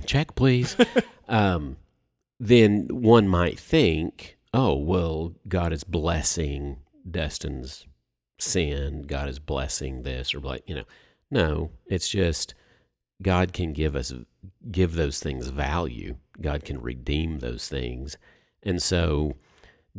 check 0.07 0.35
please 0.35 0.77
um, 1.29 1.77
then 2.41 2.87
one 2.91 3.29
might 3.29 3.59
think 3.59 4.39
oh 4.55 4.75
well 4.77 5.35
god 5.49 5.73
is 5.73 5.83
blessing 5.85 6.79
dustin's 7.11 7.85
sin 8.39 9.03
god 9.03 9.29
is 9.29 9.39
blessing 9.41 10.03
this 10.05 10.33
or 10.35 10.41
like 10.41 10.63
you 10.67 10.75
know 10.75 10.85
no 11.31 11.71
it's 11.87 12.09
just 12.09 12.55
god 13.23 13.53
can 13.53 13.73
give 13.73 13.95
us 13.97 14.13
give 14.71 14.95
those 14.95 15.21
things 15.21 15.49
value 15.49 16.17
god 16.41 16.65
can 16.65 16.81
redeem 16.81 17.39
those 17.39 17.69
things 17.69 18.17
and 18.63 18.83
so 18.83 19.35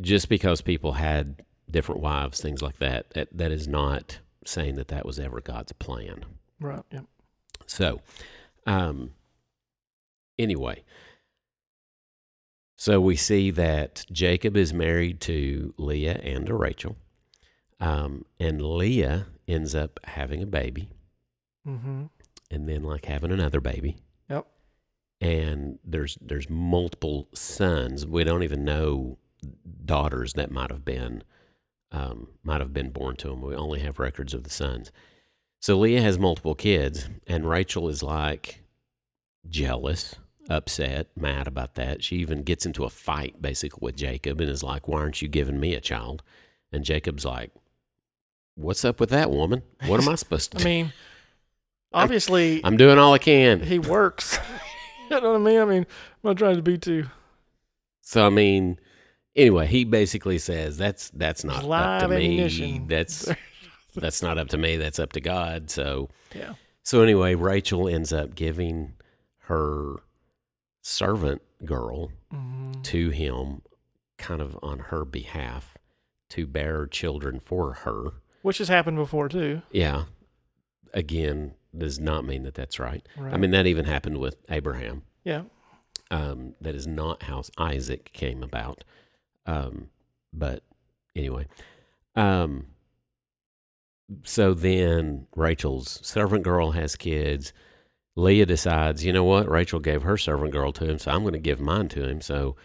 just 0.00 0.28
because 0.28 0.60
people 0.60 0.92
had 0.92 1.42
different 1.70 2.00
wives 2.00 2.40
things 2.40 2.62
like 2.62 2.78
that 2.78 3.10
that, 3.10 3.28
that 3.32 3.50
is 3.52 3.68
not 3.68 4.18
saying 4.44 4.74
that 4.74 4.88
that 4.88 5.04
was 5.06 5.18
ever 5.18 5.40
god's 5.40 5.72
plan 5.72 6.24
Right. 6.60 6.82
Yeah. 6.92 7.00
so, 7.66 8.00
um, 8.66 9.12
anyway, 10.38 10.84
so 12.76 13.00
we 13.00 13.16
see 13.16 13.50
that 13.52 14.04
Jacob 14.12 14.56
is 14.58 14.74
married 14.74 15.20
to 15.22 15.72
Leah 15.78 16.20
and 16.22 16.44
to 16.46 16.54
Rachel, 16.54 16.96
um, 17.80 18.26
and 18.38 18.60
Leah 18.60 19.26
ends 19.48 19.74
up 19.74 19.98
having 20.04 20.42
a 20.42 20.46
baby, 20.46 20.90
Mm-hmm. 21.68 22.04
and 22.50 22.68
then 22.68 22.82
like 22.82 23.04
having 23.04 23.30
another 23.32 23.60
baby. 23.60 23.96
Yep. 24.28 24.46
And 25.20 25.78
there's 25.84 26.16
there's 26.20 26.48
multiple 26.48 27.28
sons. 27.34 28.06
We 28.06 28.24
don't 28.24 28.42
even 28.42 28.64
know 28.64 29.18
daughters 29.84 30.32
that 30.34 30.50
might 30.50 30.70
have 30.70 30.84
been 30.84 31.22
um, 31.92 32.28
might 32.42 32.60
have 32.60 32.72
been 32.72 32.90
born 32.90 33.16
to 33.16 33.28
them. 33.28 33.42
We 33.42 33.54
only 33.54 33.80
have 33.80 33.98
records 33.98 34.32
of 34.34 34.44
the 34.44 34.50
sons. 34.50 34.90
So 35.60 35.78
Leah 35.78 36.00
has 36.00 36.18
multiple 36.18 36.54
kids, 36.54 37.08
and 37.26 37.48
Rachel 37.48 37.88
is 37.88 38.02
like 38.02 38.62
jealous, 39.48 40.14
upset, 40.48 41.08
mad 41.16 41.46
about 41.46 41.74
that. 41.74 42.02
She 42.02 42.16
even 42.16 42.42
gets 42.42 42.64
into 42.64 42.84
a 42.84 42.90
fight 42.90 43.42
basically 43.42 43.80
with 43.84 43.96
Jacob 43.96 44.40
and 44.40 44.48
is 44.48 44.62
like, 44.62 44.88
Why 44.88 45.00
aren't 45.00 45.20
you 45.20 45.28
giving 45.28 45.60
me 45.60 45.74
a 45.74 45.80
child? 45.80 46.22
And 46.72 46.84
Jacob's 46.84 47.24
like, 47.26 47.50
What's 48.54 48.84
up 48.84 49.00
with 49.00 49.10
that 49.10 49.30
woman? 49.30 49.62
What 49.86 50.00
am 50.00 50.08
I 50.08 50.14
supposed 50.14 50.52
to 50.52 50.58
I 50.58 50.60
do? 50.60 50.64
mean, 50.64 50.92
obviously, 51.92 52.60
I'm 52.64 52.76
doing 52.76 52.98
all 52.98 53.12
I 53.14 53.18
can. 53.18 53.60
he 53.60 53.78
works. 53.78 54.38
you 55.10 55.20
know 55.20 55.32
what 55.32 55.36
I 55.40 55.44
mean? 55.44 55.60
I 55.60 55.64
mean, 55.64 55.82
I'm 55.82 55.86
not 56.30 56.36
trying 56.36 56.56
to 56.56 56.62
be 56.62 56.78
too. 56.78 57.06
So 58.02 58.26
I 58.26 58.30
mean, 58.30 58.78
anyway, 59.36 59.66
he 59.66 59.84
basically 59.84 60.38
says 60.38 60.76
that's 60.76 61.10
that's 61.10 61.44
not 61.44 61.64
up 61.64 62.00
to 62.02 62.08
Live 62.08 62.18
me. 62.18 62.80
That's 62.86 63.28
that's 63.94 64.22
not 64.22 64.38
up 64.38 64.48
to 64.48 64.58
me. 64.58 64.76
That's 64.76 64.98
up 64.98 65.12
to 65.12 65.20
God. 65.20 65.70
So 65.70 66.08
Yeah. 66.34 66.54
so 66.82 67.02
anyway, 67.02 67.34
Rachel 67.34 67.88
ends 67.88 68.12
up 68.12 68.34
giving 68.34 68.94
her 69.44 69.96
servant 70.82 71.42
girl 71.64 72.10
Mm-hmm. 72.32 72.82
to 72.82 73.10
him, 73.10 73.62
kind 74.16 74.40
of 74.40 74.56
on 74.62 74.78
her 74.78 75.04
behalf, 75.04 75.76
to 76.28 76.46
bear 76.46 76.86
children 76.86 77.40
for 77.40 77.72
her. 77.72 78.12
Which 78.42 78.58
has 78.58 78.68
happened 78.68 78.96
before 78.98 79.28
too. 79.28 79.62
Yeah. 79.72 80.04
Again, 80.94 81.54
does 81.76 81.98
not 82.00 82.24
mean 82.24 82.42
that 82.44 82.54
that's 82.54 82.78
right. 82.78 83.06
Right. 83.16 83.32
I 83.32 83.36
mean, 83.36 83.50
that 83.52 83.66
even 83.66 83.84
happened 83.84 84.18
with 84.18 84.42
Abraham. 84.50 85.02
yeah. 85.24 85.42
um, 86.10 86.54
that 86.60 86.74
is 86.74 86.86
not 86.86 87.22
how 87.24 87.42
Isaac 87.58 88.10
came 88.12 88.42
about. 88.42 88.84
Um, 89.46 89.88
but 90.32 90.62
anyway, 91.14 91.46
um, 92.16 92.66
so 94.24 94.54
then 94.54 95.26
Rachel's 95.36 96.00
servant 96.06 96.42
girl 96.42 96.72
has 96.72 96.96
kids. 96.96 97.52
Leah 98.16 98.46
decides, 98.46 99.04
you 99.04 99.12
know 99.12 99.24
what? 99.24 99.48
Rachel 99.48 99.78
gave 99.78 100.02
her 100.02 100.16
servant 100.16 100.52
girl 100.52 100.72
to 100.72 100.84
him, 100.84 100.98
so 100.98 101.12
I'm 101.12 101.22
going 101.22 101.32
to 101.32 101.38
give 101.38 101.60
mine 101.60 101.88
to 101.90 102.08
him. 102.08 102.20
So 102.20 102.56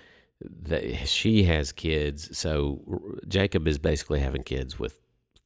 she 1.05 1.43
has 1.43 1.71
kids. 1.71 2.35
So 2.37 2.81
R- 2.91 2.99
Jacob 3.27 3.67
is 3.67 3.77
basically 3.77 4.19
having 4.19 4.43
kids 4.43 4.79
with 4.79 4.99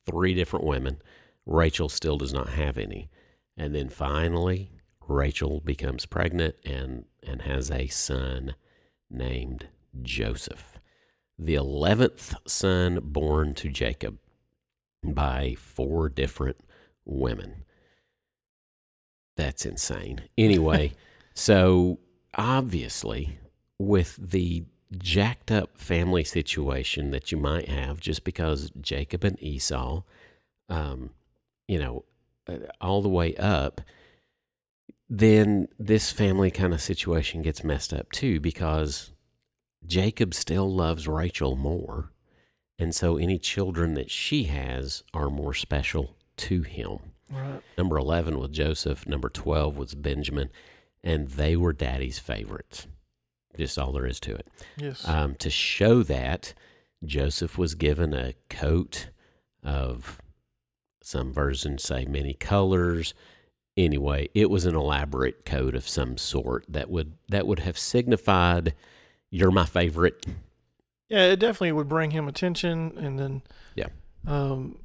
three 0.05 0.33
different 0.33 0.65
women. 0.65 1.01
Rachel 1.45 1.89
still 1.89 2.17
does 2.17 2.33
not 2.33 2.49
have 2.49 2.77
any. 2.77 3.09
And 3.59 3.75
then 3.75 3.89
finally, 3.89 4.71
Rachel 5.05 5.59
becomes 5.59 6.05
pregnant 6.05 6.55
and, 6.63 7.03
and 7.21 7.41
has 7.41 7.69
a 7.69 7.87
son 7.87 8.55
named 9.11 9.67
Joseph, 10.01 10.79
the 11.37 11.55
11th 11.55 12.35
son 12.47 12.99
born 13.03 13.53
to 13.55 13.69
Jacob 13.69 14.17
by 15.03 15.55
four 15.59 16.07
different 16.07 16.57
women. 17.03 17.65
That's 19.35 19.65
insane. 19.65 20.21
Anyway, 20.37 20.93
so 21.33 21.99
obviously, 22.35 23.39
with 23.77 24.15
the 24.15 24.63
jacked 24.97 25.51
up 25.51 25.77
family 25.77 26.23
situation 26.23 27.11
that 27.11 27.29
you 27.29 27.37
might 27.37 27.67
have 27.67 27.99
just 27.99 28.23
because 28.23 28.71
Jacob 28.79 29.25
and 29.25 29.41
Esau, 29.43 30.03
um, 30.69 31.09
you 31.67 31.77
know, 31.77 32.05
all 32.81 33.01
the 33.01 33.09
way 33.09 33.35
up, 33.35 33.81
then 35.09 35.67
this 35.77 36.11
family 36.11 36.51
kind 36.51 36.73
of 36.73 36.81
situation 36.81 37.41
gets 37.41 37.63
messed 37.63 37.93
up 37.93 38.11
too 38.11 38.39
because 38.39 39.11
Jacob 39.85 40.33
still 40.33 40.71
loves 40.71 41.07
Rachel 41.07 41.55
more. 41.55 42.11
And 42.77 42.95
so 42.95 43.17
any 43.17 43.37
children 43.39 43.95
that 43.95 44.09
she 44.09 44.43
has 44.45 45.03
are 45.13 45.29
more 45.29 45.53
special 45.53 46.15
to 46.37 46.61
him. 46.61 46.99
Right. 47.31 47.61
Number 47.77 47.97
11 47.97 48.39
was 48.39 48.51
Joseph. 48.51 49.07
Number 49.07 49.29
12 49.29 49.77
was 49.77 49.95
Benjamin. 49.95 50.49
And 51.03 51.27
they 51.29 51.55
were 51.55 51.73
daddy's 51.73 52.19
favorites. 52.19 52.87
Just 53.57 53.77
all 53.77 53.91
there 53.91 54.05
is 54.05 54.19
to 54.21 54.35
it. 54.35 54.47
Yes. 54.77 55.07
Um, 55.07 55.35
to 55.35 55.49
show 55.49 56.03
that, 56.03 56.53
Joseph 57.03 57.57
was 57.57 57.75
given 57.75 58.13
a 58.13 58.33
coat 58.49 59.09
of 59.63 60.21
some 61.09 61.33
versions 61.33 61.83
say 61.83 62.05
many 62.05 62.33
colors. 62.35 63.13
Anyway, 63.75 64.29
it 64.35 64.49
was 64.49 64.65
an 64.65 64.75
elaborate 64.75 65.45
coat 65.45 65.73
of 65.73 65.87
some 65.87 66.17
sort 66.17 66.65
that 66.69 66.89
would 66.89 67.13
that 67.29 67.47
would 67.47 67.59
have 67.59 67.77
signified 67.79 68.75
you're 69.31 69.51
my 69.51 69.65
favorite. 69.65 70.25
yeah, 71.07 71.25
it 71.25 71.37
definitely 71.39 71.71
would 71.71 71.87
bring 71.89 72.11
him 72.11 72.27
attention, 72.27 72.97
and 72.97 73.17
then 73.17 73.41
Yeah. 73.75 73.87
um, 74.27 74.79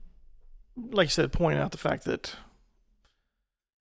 like 0.77 1.07
you 1.07 1.11
said, 1.11 1.33
point 1.33 1.59
out 1.59 1.73
the 1.73 1.79
fact 1.79 2.05
that 2.05 2.35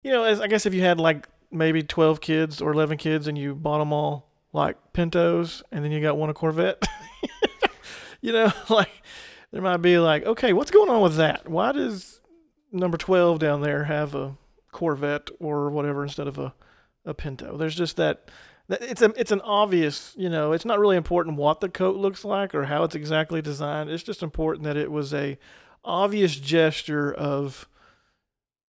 you 0.03 0.11
know, 0.11 0.23
as 0.23 0.39
I 0.39 0.47
guess 0.47 0.65
if 0.65 0.73
you 0.73 0.81
had 0.81 0.99
like 0.99 1.27
maybe 1.51 1.83
twelve 1.83 2.21
kids 2.21 2.61
or 2.61 2.71
eleven 2.71 2.97
kids, 2.97 3.27
and 3.27 3.37
you 3.37 3.55
bought 3.55 3.79
them 3.79 3.91
all 3.93 4.29
like 4.53 4.77
Pintos, 4.93 5.63
and 5.71 5.83
then 5.83 5.91
you 5.91 6.01
got 6.01 6.17
one 6.17 6.29
a 6.29 6.33
Corvette, 6.33 6.85
you 8.21 8.31
know, 8.33 8.51
like 8.69 8.91
there 9.51 9.61
might 9.61 9.77
be 9.77 9.97
like, 9.99 10.25
okay, 10.25 10.53
what's 10.53 10.71
going 10.71 10.89
on 10.89 11.01
with 11.01 11.15
that? 11.17 11.47
Why 11.47 11.71
does 11.71 12.16
number 12.77 12.97
twelve 12.97 13.39
down 13.39 13.61
there 13.61 13.85
have 13.85 14.15
a 14.15 14.35
Corvette 14.71 15.29
or 15.39 15.69
whatever 15.69 16.03
instead 16.03 16.27
of 16.27 16.37
a 16.37 16.53
a 17.05 17.13
Pinto? 17.13 17.57
There's 17.57 17.75
just 17.75 17.95
that. 17.97 18.29
that- 18.67 18.81
It's 18.81 19.01
a 19.01 19.13
it's 19.17 19.31
an 19.31 19.41
obvious 19.41 20.13
you 20.17 20.29
know 20.29 20.51
it's 20.51 20.65
not 20.65 20.79
really 20.79 20.97
important 20.97 21.37
what 21.37 21.61
the 21.61 21.69
coat 21.69 21.95
looks 21.95 22.23
like 22.25 22.53
or 22.55 22.65
how 22.65 22.83
it's 22.83 22.95
exactly 22.95 23.41
designed. 23.41 23.89
It's 23.89 24.03
just 24.03 24.21
important 24.23 24.63
that 24.65 24.77
it 24.77 24.91
was 24.91 25.13
a 25.13 25.37
obvious 25.85 26.35
gesture 26.35 27.13
of 27.13 27.67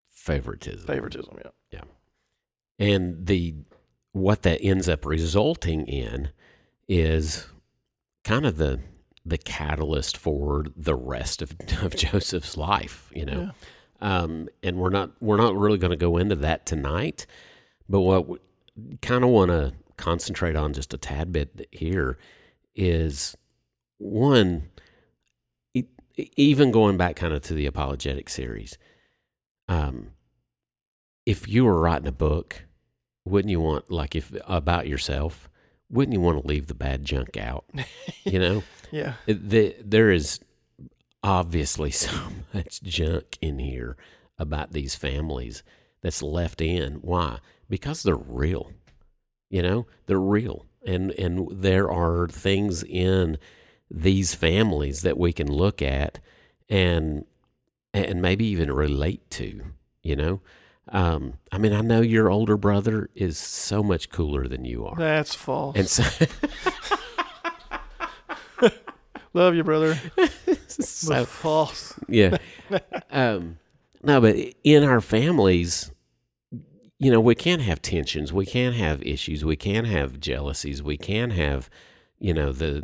Favoritism. 0.09 0.85
favoritism. 0.87 1.37
Yeah. 1.43 1.51
Yeah. 1.71 1.81
And 2.77 3.25
the 3.25 3.55
what 4.11 4.41
that 4.43 4.61
ends 4.61 4.89
up 4.89 5.05
resulting 5.05 5.85
in 5.87 6.29
is 6.87 7.47
kind 8.23 8.45
of 8.45 8.57
the 8.57 8.79
the 9.25 9.37
catalyst 9.37 10.17
for 10.17 10.65
the 10.75 10.95
rest 10.95 11.41
of, 11.41 11.53
of 11.83 11.95
Joseph's 11.97 12.57
life, 12.57 13.11
you 13.13 13.25
know. 13.25 13.51
Um, 14.01 14.47
and 14.63 14.77
we're 14.77 14.89
not 14.89 15.11
we're 15.21 15.37
not 15.37 15.55
really 15.55 15.77
going 15.77 15.91
to 15.91 15.97
go 15.97 16.17
into 16.17 16.35
that 16.37 16.65
tonight, 16.65 17.25
but 17.87 18.01
what 18.01 18.27
we 18.27 18.37
kind 19.01 19.23
of 19.23 19.29
want 19.29 19.51
to 19.51 19.73
concentrate 19.97 20.55
on 20.55 20.71
just 20.73 20.93
a 20.93 20.97
tad 20.97 21.31
bit 21.33 21.67
here 21.71 22.17
is 22.75 23.35
one 23.97 24.69
even 26.37 26.71
going 26.71 26.95
back 26.97 27.15
kind 27.17 27.33
of 27.33 27.41
to 27.41 27.53
the 27.53 27.65
apologetic 27.65 28.29
series 28.29 28.77
um 29.67 30.11
if 31.25 31.47
you 31.47 31.65
were 31.65 31.79
writing 31.79 32.07
a 32.07 32.11
book 32.13 32.63
wouldn't 33.25 33.49
you 33.51 33.59
want 33.59 33.91
like 33.91 34.15
if 34.15 34.33
about 34.47 34.87
yourself 34.87 35.49
wouldn't 35.89 36.13
you 36.13 36.21
want 36.21 36.41
to 36.41 36.47
leave 36.47 36.67
the 36.67 36.73
bad 36.73 37.03
junk 37.03 37.35
out 37.37 37.65
you 38.23 38.39
know 38.39 38.63
Yeah. 38.91 39.13
it, 39.27 39.49
the, 39.49 39.75
there 39.83 40.11
is 40.11 40.39
obviously 41.23 41.91
so 42.05 42.11
much 42.53 42.81
junk 42.81 43.37
in 43.41 43.59
here 43.59 43.97
about 44.37 44.71
these 44.71 44.95
families 44.95 45.63
that's 46.01 46.23
left 46.23 46.61
in. 46.61 46.95
Why? 46.95 47.39
Because 47.69 48.03
they're 48.03 48.15
real 48.15 48.71
you 49.49 49.61
know? 49.61 49.87
They're 50.05 50.19
real. 50.19 50.65
And 50.85 51.11
and 51.11 51.47
there 51.51 51.91
are 51.91 52.27
things 52.27 52.83
in 52.83 53.37
these 53.91 54.35
families 54.35 55.01
that 55.01 55.17
we 55.17 55.33
can 55.33 55.51
look 55.51 55.81
at 55.81 56.19
and 56.69 57.25
and 57.93 58.21
maybe 58.21 58.45
even 58.45 58.71
relate 58.71 59.29
to 59.31 59.61
you 60.03 60.15
know? 60.15 60.41
Um 60.91 61.33
i 61.51 61.57
mean 61.57 61.73
i 61.73 61.81
know 61.81 62.01
your 62.01 62.29
older 62.29 62.57
brother 62.57 63.09
is 63.13 63.37
so 63.37 63.83
much 63.83 64.09
cooler 64.09 64.47
than 64.47 64.63
you 64.63 64.85
are. 64.85 64.95
That's 64.95 65.35
false. 65.35 65.75
and 65.75 65.87
so, 65.87 66.03
Love 69.33 69.55
you, 69.55 69.63
brother. 69.63 69.99
so 70.67 71.25
false. 71.25 71.93
yeah. 72.07 72.37
um, 73.11 73.57
no, 74.03 74.21
but 74.21 74.35
in 74.63 74.83
our 74.83 75.01
families, 75.01 75.91
you 76.97 77.11
know, 77.11 77.19
we 77.19 77.35
can't 77.35 77.61
have 77.61 77.81
tensions, 77.81 78.33
we 78.33 78.45
can't 78.45 78.75
have 78.75 79.01
issues, 79.03 79.45
we 79.45 79.55
can 79.55 79.85
have 79.85 80.19
jealousies, 80.19 80.81
we 80.81 80.97
can 80.97 81.31
have, 81.31 81.69
you 82.19 82.33
know, 82.33 82.51
the 82.51 82.83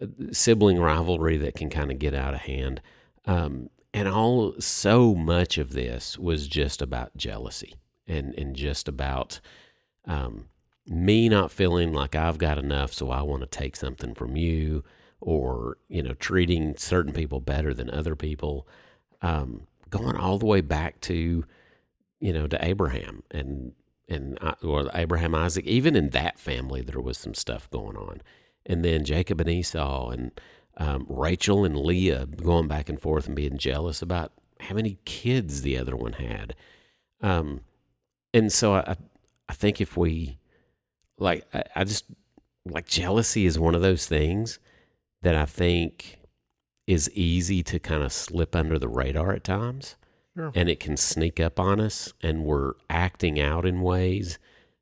uh, 0.00 0.06
sibling 0.32 0.78
rivalry 0.78 1.36
that 1.38 1.54
can 1.54 1.70
kind 1.70 1.90
of 1.90 1.98
get 1.98 2.14
out 2.14 2.34
of 2.34 2.40
hand. 2.40 2.80
Um, 3.26 3.70
and 3.92 4.08
all 4.08 4.54
so 4.58 5.14
much 5.14 5.56
of 5.56 5.72
this 5.72 6.18
was 6.18 6.48
just 6.48 6.82
about 6.82 7.16
jealousy 7.16 7.74
and 8.06 8.34
and 8.36 8.54
just 8.56 8.88
about 8.88 9.40
um, 10.06 10.48
me 10.86 11.28
not 11.28 11.50
feeling 11.50 11.92
like 11.92 12.14
I've 12.14 12.38
got 12.38 12.58
enough, 12.58 12.92
so 12.92 13.10
I 13.10 13.22
want 13.22 13.42
to 13.42 13.46
take 13.46 13.76
something 13.76 14.14
from 14.14 14.36
you, 14.36 14.84
or 15.20 15.78
you 15.88 16.02
know, 16.02 16.14
treating 16.14 16.76
certain 16.76 17.12
people 17.12 17.40
better 17.40 17.74
than 17.74 17.90
other 17.90 18.16
people. 18.16 18.66
Um, 19.22 19.66
going 19.90 20.16
all 20.16 20.38
the 20.38 20.46
way 20.46 20.60
back 20.60 21.00
to 21.00 21.44
you 22.20 22.32
know 22.32 22.46
to 22.46 22.64
Abraham 22.64 23.22
and 23.30 23.72
and 24.08 24.38
or 24.62 24.90
Abraham 24.94 25.34
Isaac. 25.34 25.66
Even 25.66 25.96
in 25.96 26.10
that 26.10 26.38
family, 26.38 26.82
there 26.82 27.00
was 27.00 27.18
some 27.18 27.34
stuff 27.34 27.70
going 27.70 27.96
on, 27.96 28.22
and 28.66 28.84
then 28.84 29.04
Jacob 29.04 29.40
and 29.40 29.48
Esau 29.48 30.10
and 30.10 30.32
um, 30.76 31.06
Rachel 31.08 31.64
and 31.64 31.78
Leah 31.78 32.26
going 32.26 32.68
back 32.68 32.88
and 32.88 33.00
forth 33.00 33.26
and 33.26 33.36
being 33.36 33.58
jealous 33.58 34.02
about 34.02 34.32
how 34.60 34.74
many 34.74 34.98
kids 35.04 35.62
the 35.62 35.78
other 35.78 35.96
one 35.96 36.14
had. 36.14 36.54
Um, 37.20 37.60
and 38.32 38.52
so 38.52 38.74
I, 38.74 38.96
I 39.48 39.52
think 39.54 39.80
if 39.80 39.96
we 39.96 40.38
like, 41.18 41.46
I, 41.54 41.62
I 41.76 41.84
just 41.84 42.06
like 42.66 42.86
jealousy 42.86 43.46
is 43.46 43.58
one 43.58 43.74
of 43.74 43.82
those 43.82 44.06
things 44.06 44.58
that 45.24 45.34
I 45.34 45.46
think 45.46 46.20
is 46.86 47.10
easy 47.14 47.62
to 47.64 47.78
kind 47.78 48.02
of 48.02 48.12
slip 48.12 48.54
under 48.54 48.78
the 48.78 48.88
radar 48.88 49.32
at 49.32 49.42
times. 49.42 49.96
Sure. 50.36 50.52
And 50.54 50.68
it 50.68 50.80
can 50.80 50.96
sneak 50.96 51.40
up 51.40 51.60
on 51.60 51.80
us, 51.80 52.12
and 52.22 52.44
we're 52.44 52.72
acting 52.90 53.40
out 53.40 53.64
in 53.64 53.80
ways 53.80 54.38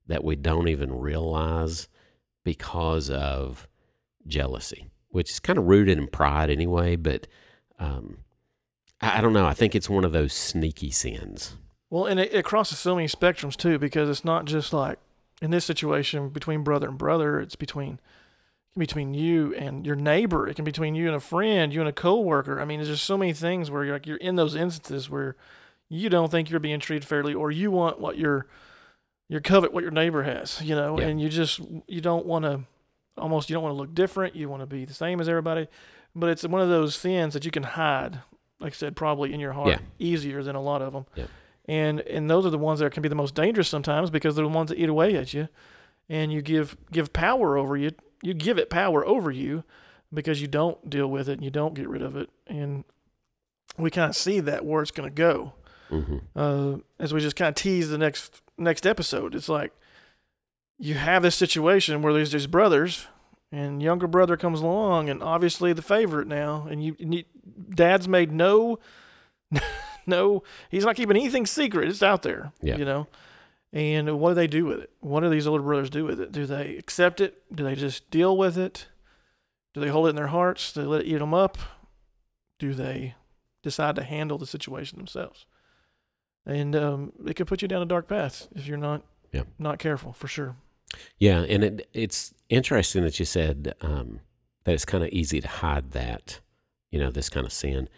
that 0.06 0.24
we 0.24 0.34
don't 0.34 0.68
even 0.68 0.98
realize 0.98 1.88
because 2.42 3.10
of 3.10 3.68
jealousy, 4.26 4.88
which 5.10 5.30
is 5.30 5.40
kind 5.40 5.58
of 5.58 5.66
rooted 5.66 5.98
in 5.98 6.06
pride 6.08 6.50
anyway. 6.50 6.96
But 6.96 7.26
um, 7.78 8.18
I, 9.00 9.18
I 9.18 9.20
don't 9.20 9.34
know. 9.34 9.46
I 9.46 9.52
think 9.52 9.74
it's 9.74 9.90
one 9.90 10.04
of 10.04 10.12
those 10.12 10.32
sneaky 10.32 10.90
sins. 10.90 11.56
Well, 11.90 12.06
and 12.06 12.18
it, 12.18 12.32
it 12.32 12.44
crosses 12.44 12.78
so 12.78 12.96
many 12.96 13.06
spectrums 13.06 13.56
too, 13.56 13.78
because 13.78 14.08
it's 14.08 14.24
not 14.24 14.46
just 14.46 14.72
like 14.72 14.98
in 15.42 15.50
this 15.50 15.66
situation 15.66 16.30
between 16.30 16.64
brother 16.64 16.88
and 16.88 16.96
brother. 16.98 17.38
It's 17.38 17.56
between 17.56 18.00
it 18.72 18.74
can 18.74 18.80
be 18.80 18.86
between 18.86 19.14
you 19.14 19.54
and 19.54 19.84
your 19.86 19.96
neighbor. 19.96 20.48
It 20.48 20.54
can 20.56 20.64
be 20.64 20.70
between 20.70 20.94
you 20.94 21.06
and 21.06 21.14
a 21.16 21.20
friend, 21.20 21.72
you 21.72 21.80
and 21.80 21.88
a 21.88 21.92
coworker. 21.92 22.60
I 22.60 22.64
mean, 22.64 22.78
there's 22.78 22.88
just 22.88 23.04
so 23.04 23.18
many 23.18 23.32
things 23.32 23.70
where 23.70 23.84
you're 23.84 23.94
like 23.94 24.06
you're 24.06 24.16
in 24.16 24.36
those 24.36 24.54
instances 24.54 25.08
where 25.10 25.36
you 25.88 26.08
don't 26.08 26.30
think 26.30 26.48
you're 26.50 26.60
being 26.60 26.80
treated 26.80 27.06
fairly, 27.06 27.34
or 27.34 27.50
you 27.50 27.70
want 27.70 28.00
what 28.00 28.16
your 28.18 28.46
you 29.28 29.40
covet 29.40 29.72
what 29.72 29.82
your 29.82 29.90
neighbor 29.92 30.22
has, 30.22 30.60
you 30.62 30.74
know, 30.74 30.98
Yeah. 30.98 31.06
and 31.06 31.20
you 31.20 31.28
just 31.28 31.60
you 31.86 32.00
don't 32.00 32.26
want 32.26 32.44
to 32.46 32.60
almost 33.18 33.50
you 33.50 33.54
don't 33.54 33.62
want 33.62 33.74
to 33.74 33.78
look 33.78 33.94
different. 33.94 34.34
You 34.34 34.48
want 34.48 34.62
to 34.62 34.66
be 34.66 34.84
the 34.86 34.94
same 34.94 35.20
as 35.20 35.28
everybody, 35.28 35.68
but 36.14 36.30
it's 36.30 36.46
one 36.46 36.60
of 36.62 36.68
those 36.70 36.94
sins 36.94 37.34
that 37.34 37.44
you 37.44 37.50
can 37.50 37.62
hide. 37.62 38.20
Like 38.58 38.72
I 38.72 38.76
said, 38.76 38.96
probably 38.96 39.34
in 39.34 39.40
your 39.40 39.52
heart 39.52 39.68
Yeah. 39.68 39.78
easier 39.98 40.42
than 40.42 40.56
a 40.56 40.62
lot 40.62 40.80
of 40.82 40.92
them. 40.94 41.04
Yeah. 41.14 41.26
and 41.66 42.00
and 42.00 42.30
those 42.30 42.46
are 42.46 42.50
the 42.50 42.58
ones 42.58 42.80
that 42.80 42.90
can 42.92 43.02
be 43.02 43.08
the 43.10 43.14
most 43.14 43.34
dangerous 43.34 43.68
sometimes 43.68 44.08
because 44.10 44.34
they're 44.34 44.44
the 44.46 44.50
ones 44.50 44.70
that 44.70 44.78
eat 44.78 44.88
away 44.88 45.14
at 45.16 45.34
you, 45.34 45.48
and 46.08 46.32
you 46.32 46.40
give 46.42 46.76
give 46.90 47.12
power 47.12 47.58
over 47.58 47.76
you. 47.76 47.90
You 48.22 48.34
give 48.34 48.58
it 48.58 48.70
power 48.70 49.04
over 49.06 49.30
you 49.30 49.64
because 50.14 50.40
you 50.40 50.46
don't 50.48 50.88
deal 50.88 51.06
with 51.08 51.28
it 51.28 51.34
and 51.34 51.42
you 51.44 51.50
don't 51.50 51.74
get 51.74 51.88
rid 51.88 52.02
of 52.02 52.16
it, 52.16 52.30
and 52.46 52.84
we 53.78 53.90
kind 53.90 54.10
of 54.10 54.16
see 54.16 54.38
that 54.40 54.64
where 54.64 54.82
it's 54.82 54.90
going 54.90 55.08
to 55.08 55.14
go 55.14 55.54
hmm 55.88 56.18
uh, 56.36 56.76
as 56.98 57.12
we 57.12 57.20
just 57.20 57.36
kind 57.36 57.48
of 57.50 57.54
tease 57.54 57.88
the 57.90 57.98
next 57.98 58.40
next 58.56 58.86
episode. 58.86 59.34
It's 59.34 59.48
like 59.48 59.72
you 60.78 60.94
have 60.94 61.22
this 61.22 61.34
situation 61.36 62.00
where 62.02 62.12
there's 62.12 62.32
these 62.32 62.46
brothers, 62.46 63.06
and 63.50 63.82
younger 63.82 64.06
brother 64.06 64.36
comes 64.36 64.60
along, 64.60 65.08
and 65.10 65.22
obviously 65.22 65.72
the 65.72 65.82
favorite 65.82 66.26
now, 66.28 66.66
and 66.70 66.82
you, 66.82 66.96
and 67.00 67.14
you 67.14 67.24
dad's 67.74 68.08
made 68.08 68.32
no, 68.32 68.78
no, 70.06 70.42
he's 70.70 70.84
not 70.84 70.96
keeping 70.96 71.16
anything 71.16 71.46
secret. 71.46 71.88
It's 71.88 72.02
out 72.02 72.22
there, 72.22 72.52
Yeah. 72.62 72.76
you 72.76 72.84
know. 72.84 73.06
And 73.72 74.18
what 74.20 74.30
do 74.30 74.34
they 74.34 74.46
do 74.46 74.66
with 74.66 74.80
it? 74.80 74.90
What 75.00 75.20
do 75.20 75.30
these 75.30 75.46
older 75.46 75.62
brothers 75.62 75.88
do 75.90 76.04
with 76.04 76.20
it? 76.20 76.30
Do 76.30 76.44
they 76.44 76.76
accept 76.76 77.20
it? 77.20 77.42
Do 77.54 77.64
they 77.64 77.74
just 77.74 78.10
deal 78.10 78.36
with 78.36 78.58
it? 78.58 78.86
Do 79.72 79.80
they 79.80 79.88
hold 79.88 80.06
it 80.06 80.10
in 80.10 80.16
their 80.16 80.26
hearts? 80.26 80.72
Do 80.72 80.82
they 80.82 80.86
let 80.86 81.00
it 81.02 81.06
eat 81.06 81.18
them 81.18 81.32
up? 81.32 81.56
Do 82.58 82.74
they 82.74 83.14
decide 83.62 83.96
to 83.96 84.02
handle 84.02 84.38
the 84.38 84.46
situation 84.46 84.98
themselves? 84.98 85.46
and 86.44 86.74
um, 86.74 87.12
it 87.24 87.34
could 87.36 87.46
put 87.46 87.62
you 87.62 87.68
down 87.68 87.82
a 87.82 87.86
dark 87.86 88.08
path 88.08 88.48
if 88.56 88.66
you're 88.66 88.76
not 88.76 89.02
Yeah. 89.32 89.44
not 89.60 89.78
careful 89.78 90.12
for 90.12 90.26
sure. 90.26 90.56
Yeah, 91.16 91.42
and 91.48 91.62
it, 91.62 91.88
it's 91.94 92.34
interesting 92.48 93.04
that 93.04 93.20
you 93.20 93.24
said 93.24 93.74
um, 93.80 94.18
that 94.64 94.72
it's 94.72 94.84
kind 94.84 95.04
of 95.04 95.10
easy 95.10 95.40
to 95.40 95.46
hide 95.46 95.92
that, 95.92 96.40
you 96.90 96.98
know, 96.98 97.12
this 97.12 97.28
kind 97.28 97.46
of 97.46 97.52
sin. 97.52 97.88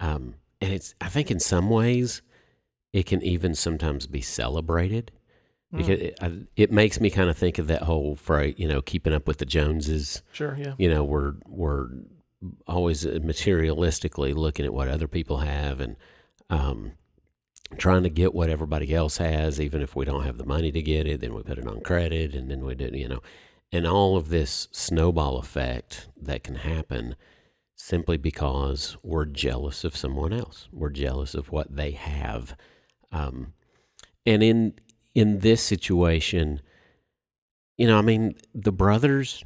Um, 0.00 0.34
and 0.60 0.72
it's, 0.72 0.96
I 1.00 1.08
think, 1.08 1.30
in 1.30 1.38
some 1.38 1.70
ways, 1.70 2.20
it 2.94 3.04
can 3.04 3.20
even 3.22 3.54
sometimes 3.54 4.06
be 4.06 4.22
celebrated 4.22 5.10
Mm, 5.72 5.78
because 5.78 6.00
it, 6.00 6.18
I, 6.20 6.32
it 6.56 6.70
makes 6.70 7.00
me 7.00 7.10
kind 7.10 7.28
of 7.28 7.36
think 7.36 7.58
of 7.58 7.66
that 7.66 7.82
whole 7.82 8.14
phrase, 8.16 8.54
you 8.56 8.68
know, 8.68 8.80
keeping 8.80 9.12
up 9.12 9.26
with 9.26 9.38
the 9.38 9.46
Joneses. 9.46 10.22
sure, 10.32 10.56
yeah, 10.58 10.74
You 10.78 10.88
know, 10.88 11.02
we're 11.02 11.34
we're 11.46 11.88
always 12.66 13.04
materialistically 13.04 14.34
looking 14.34 14.64
at 14.64 14.74
what 14.74 14.88
other 14.88 15.08
people 15.08 15.38
have 15.38 15.80
and 15.80 15.96
um, 16.50 16.92
trying 17.78 18.02
to 18.02 18.10
get 18.10 18.34
what 18.34 18.50
everybody 18.50 18.94
else 18.94 19.16
has, 19.16 19.60
even 19.60 19.82
if 19.82 19.96
we 19.96 20.04
don't 20.04 20.24
have 20.24 20.38
the 20.38 20.46
money 20.46 20.70
to 20.70 20.82
get 20.82 21.06
it. 21.06 21.20
Then 21.20 21.34
we 21.34 21.42
put 21.42 21.58
it 21.58 21.66
on 21.66 21.80
credit, 21.80 22.34
and 22.34 22.50
then 22.50 22.64
we 22.64 22.74
do, 22.74 22.90
you 22.92 23.08
know, 23.08 23.20
and 23.72 23.86
all 23.86 24.16
of 24.16 24.28
this 24.28 24.68
snowball 24.70 25.38
effect 25.38 26.08
that 26.20 26.44
can 26.44 26.56
happen 26.56 27.16
simply 27.74 28.16
because 28.16 28.96
we're 29.02 29.26
jealous 29.26 29.82
of 29.84 29.96
someone 29.96 30.32
else. 30.32 30.68
We're 30.72 30.90
jealous 30.90 31.34
of 31.34 31.50
what 31.50 31.74
they 31.74 31.90
have, 31.92 32.56
um, 33.14 33.52
and 34.26 34.42
in 34.42 34.74
in 35.14 35.38
this 35.38 35.62
situation, 35.62 36.60
you 37.78 37.86
know, 37.86 37.96
I 37.96 38.02
mean, 38.02 38.34
the 38.54 38.72
brothers 38.72 39.44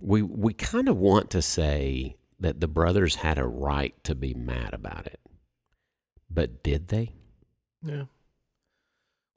we 0.00 0.20
we 0.20 0.52
kind 0.52 0.88
of 0.88 0.96
want 0.96 1.30
to 1.30 1.40
say 1.40 2.16
that 2.40 2.60
the 2.60 2.68
brothers 2.68 3.16
had 3.16 3.38
a 3.38 3.46
right 3.46 3.94
to 4.04 4.14
be 4.14 4.34
mad 4.34 4.74
about 4.74 5.06
it. 5.06 5.20
But 6.28 6.62
did 6.62 6.88
they? 6.88 7.12
yeah. 7.82 7.96
Well, 7.96 8.08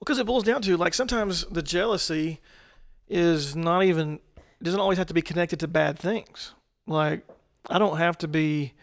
because 0.00 0.18
it 0.18 0.26
boils 0.26 0.44
down 0.44 0.62
to 0.62 0.76
like 0.76 0.94
sometimes 0.94 1.44
the 1.46 1.62
jealousy 1.62 2.40
is 3.08 3.54
not 3.54 3.84
even 3.84 4.20
doesn't 4.62 4.80
always 4.80 4.98
have 4.98 5.06
to 5.06 5.14
be 5.14 5.22
connected 5.22 5.60
to 5.60 5.68
bad 5.68 5.98
things. 5.98 6.54
Like 6.86 7.24
I 7.70 7.78
don't 7.78 7.98
have 7.98 8.18
to 8.18 8.28
be 8.28 8.74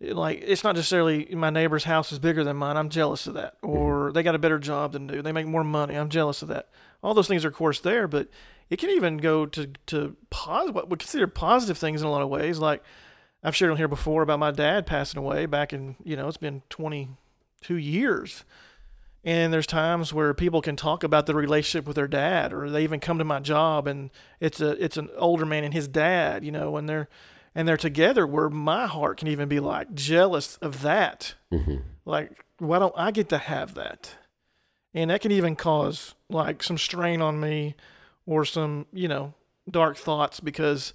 like 0.00 0.42
it's 0.46 0.62
not 0.62 0.76
necessarily 0.76 1.26
my 1.34 1.50
neighbor's 1.50 1.84
house 1.84 2.12
is 2.12 2.18
bigger 2.18 2.44
than 2.44 2.56
mine. 2.56 2.76
I'm 2.76 2.88
jealous 2.88 3.26
of 3.26 3.34
that, 3.34 3.60
mm-hmm. 3.62 3.76
or 3.76 4.12
they 4.12 4.22
got 4.22 4.34
a 4.34 4.38
better 4.38 4.58
job 4.58 4.92
than 4.92 5.06
do. 5.06 5.22
They 5.22 5.32
make 5.32 5.46
more 5.46 5.64
money. 5.64 5.94
I'm 5.94 6.08
jealous 6.08 6.42
of 6.42 6.48
that. 6.48 6.68
All 7.02 7.14
those 7.14 7.28
things 7.28 7.44
are 7.44 7.48
of 7.48 7.54
course 7.54 7.80
there, 7.80 8.06
but 8.06 8.28
it 8.70 8.78
can 8.78 8.90
even 8.90 9.16
go 9.16 9.46
to 9.46 9.72
to 9.86 10.16
pos- 10.30 10.70
what 10.70 10.88
we 10.88 10.96
consider 10.96 11.26
positive 11.26 11.78
things 11.78 12.00
in 12.00 12.06
a 12.06 12.10
lot 12.10 12.22
of 12.22 12.28
ways. 12.28 12.58
Like 12.58 12.82
I've 13.42 13.56
shared 13.56 13.70
on 13.70 13.76
here 13.76 13.88
before 13.88 14.22
about 14.22 14.38
my 14.38 14.50
dad 14.50 14.86
passing 14.86 15.18
away 15.18 15.46
back 15.46 15.72
in 15.72 15.96
you 16.04 16.16
know 16.16 16.28
it's 16.28 16.36
been 16.36 16.62
22 16.70 17.76
years. 17.76 18.44
And 19.24 19.52
there's 19.52 19.66
times 19.66 20.14
where 20.14 20.32
people 20.32 20.62
can 20.62 20.76
talk 20.76 21.02
about 21.02 21.26
the 21.26 21.34
relationship 21.34 21.86
with 21.86 21.96
their 21.96 22.06
dad, 22.06 22.52
or 22.52 22.70
they 22.70 22.84
even 22.84 23.00
come 23.00 23.18
to 23.18 23.24
my 23.24 23.40
job 23.40 23.88
and 23.88 24.10
it's 24.38 24.60
a 24.60 24.82
it's 24.82 24.96
an 24.96 25.10
older 25.16 25.44
man 25.44 25.64
and 25.64 25.74
his 25.74 25.88
dad, 25.88 26.44
you 26.44 26.52
know, 26.52 26.76
and 26.76 26.88
they're 26.88 27.08
and 27.58 27.66
they're 27.66 27.76
together 27.76 28.24
where 28.24 28.48
my 28.48 28.86
heart 28.86 29.18
can 29.18 29.26
even 29.26 29.48
be 29.48 29.58
like 29.58 29.92
jealous 29.92 30.58
of 30.58 30.82
that. 30.82 31.34
Mm-hmm. 31.52 31.78
Like, 32.04 32.44
why 32.58 32.78
don't 32.78 32.94
I 32.96 33.10
get 33.10 33.28
to 33.30 33.38
have 33.38 33.74
that? 33.74 34.14
And 34.94 35.10
that 35.10 35.22
can 35.22 35.32
even 35.32 35.56
cause 35.56 36.14
like 36.30 36.62
some 36.62 36.78
strain 36.78 37.20
on 37.20 37.40
me 37.40 37.74
or 38.26 38.44
some, 38.44 38.86
you 38.92 39.08
know, 39.08 39.34
dark 39.68 39.96
thoughts 39.96 40.38
because 40.38 40.94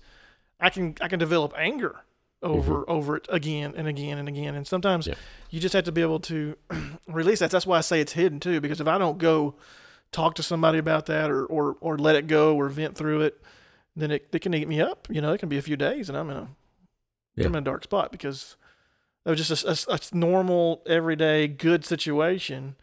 I 0.58 0.70
can 0.70 0.96
I 1.02 1.10
can 1.10 1.20
develop 1.20 1.54
anger 1.58 1.98
over 2.42 2.90
over 2.90 3.18
it 3.18 3.28
again 3.30 3.74
and 3.76 3.86
again 3.90 4.18
and 4.18 4.30
again. 4.30 4.56
And 4.56 4.66
sometimes 4.66 5.06
Yeah. 5.06 5.16
you 5.50 5.60
just 5.60 5.74
have 5.74 5.84
to 5.84 5.92
be 5.92 6.02
able 6.02 6.22
to 6.22 6.56
release 7.10 7.40
that. 7.40 7.52
That's 7.52 7.68
why 7.68 7.80
I 7.80 7.82
say 7.82 8.00
it's 8.00 8.14
hidden 8.14 8.40
too, 8.40 8.62
because 8.62 8.80
if 8.80 8.88
I 8.88 8.98
don't 8.98 9.18
go 9.18 9.56
talk 10.14 10.36
to 10.36 10.44
somebody 10.44 10.78
about 10.78 11.08
that 11.08 11.30
or 11.30 11.46
or, 11.46 11.76
or 11.82 11.98
let 11.98 12.16
it 12.16 12.28
go 12.28 12.56
or 12.56 12.70
vent 12.70 12.96
through 12.96 13.20
it, 13.24 13.42
then 13.96 14.12
it, 14.12 14.28
it 14.32 14.40
can 14.40 14.54
eat 14.54 14.68
me 14.68 14.82
up. 14.82 15.08
You 15.10 15.22
know, 15.22 15.34
it 15.34 15.38
can 15.38 15.50
be 15.50 15.58
a 15.58 15.62
few 15.62 15.76
days 15.78 16.10
and 16.10 16.18
I'm 16.18 16.30
in 16.30 16.38
a 16.38 16.48
Yeah. 17.36 17.46
I'm 17.48 17.56
in 17.56 17.62
a 17.64 17.66
dark 17.66 17.84
spot 17.84 18.12
because 18.12 18.56
it 19.26 19.30
was 19.30 19.48
just 19.48 19.64
a, 19.64 19.92
a, 19.92 19.96
a 19.96 20.00
normal, 20.16 20.82
everyday, 20.86 21.48
good 21.48 21.86
situation. 21.86 22.76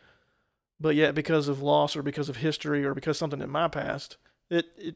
But 0.81 0.95
yet, 0.97 1.15
because 1.15 1.47
of 1.49 1.61
loss 1.61 1.95
or 1.95 2.03
because 2.03 2.29
of 2.31 2.37
history 2.37 2.85
or 2.87 2.95
because 2.95 3.19
something 3.19 3.43
in 3.43 3.51
my 3.51 3.69
past, 3.69 4.17
it, 4.49 4.67
it 4.79 4.95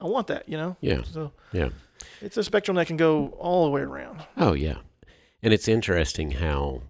I 0.00 0.04
want 0.06 0.28
that, 0.28 0.48
you 0.48 0.56
know? 0.56 0.76
Yeah. 0.80 1.02
So 1.02 1.32
Yeah. 1.52 1.70
it's 2.20 2.36
a 2.36 2.44
spectrum 2.44 2.76
that 2.76 2.86
can 2.86 2.96
go 2.96 3.28
all 3.38 3.64
the 3.64 3.70
way 3.72 3.80
around. 3.80 4.22
Oh 4.36 4.52
yeah. 4.52 4.78
And 5.42 5.52
it's 5.52 5.66
interesting 5.68 6.32
how 6.32 6.82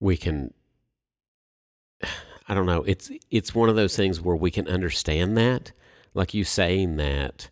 we 0.00 0.16
can 0.16 0.52
I 2.48 2.54
don't 2.54 2.66
know, 2.66 2.82
it's 2.84 3.10
it's 3.30 3.54
one 3.54 3.68
of 3.68 3.74
those 3.76 3.96
things 3.96 4.20
where 4.20 4.36
we 4.36 4.50
can 4.52 4.68
understand 4.68 5.36
that. 5.38 5.72
Like 6.16 6.34
you 6.34 6.42
saying 6.42 6.96
that 6.96 7.50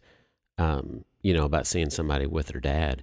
um, 0.58 1.04
you 1.22 1.32
know, 1.32 1.44
about 1.44 1.66
seeing 1.66 1.90
somebody 1.90 2.26
with 2.26 2.48
their 2.48 2.60
dad. 2.60 3.02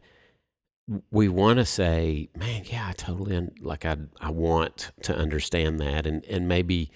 We 1.09 1.29
want 1.29 1.59
to 1.59 1.65
say, 1.65 2.29
man, 2.35 2.63
yeah, 2.65 2.87
I 2.89 2.93
totally 2.93 3.35
un- 3.35 3.51
like 3.61 3.85
I 3.85 3.97
I 4.19 4.31
want 4.31 4.91
to 5.03 5.15
understand 5.15 5.79
that 5.79 6.05
and 6.05 6.23
and 6.25 6.47
maybe 6.47 6.91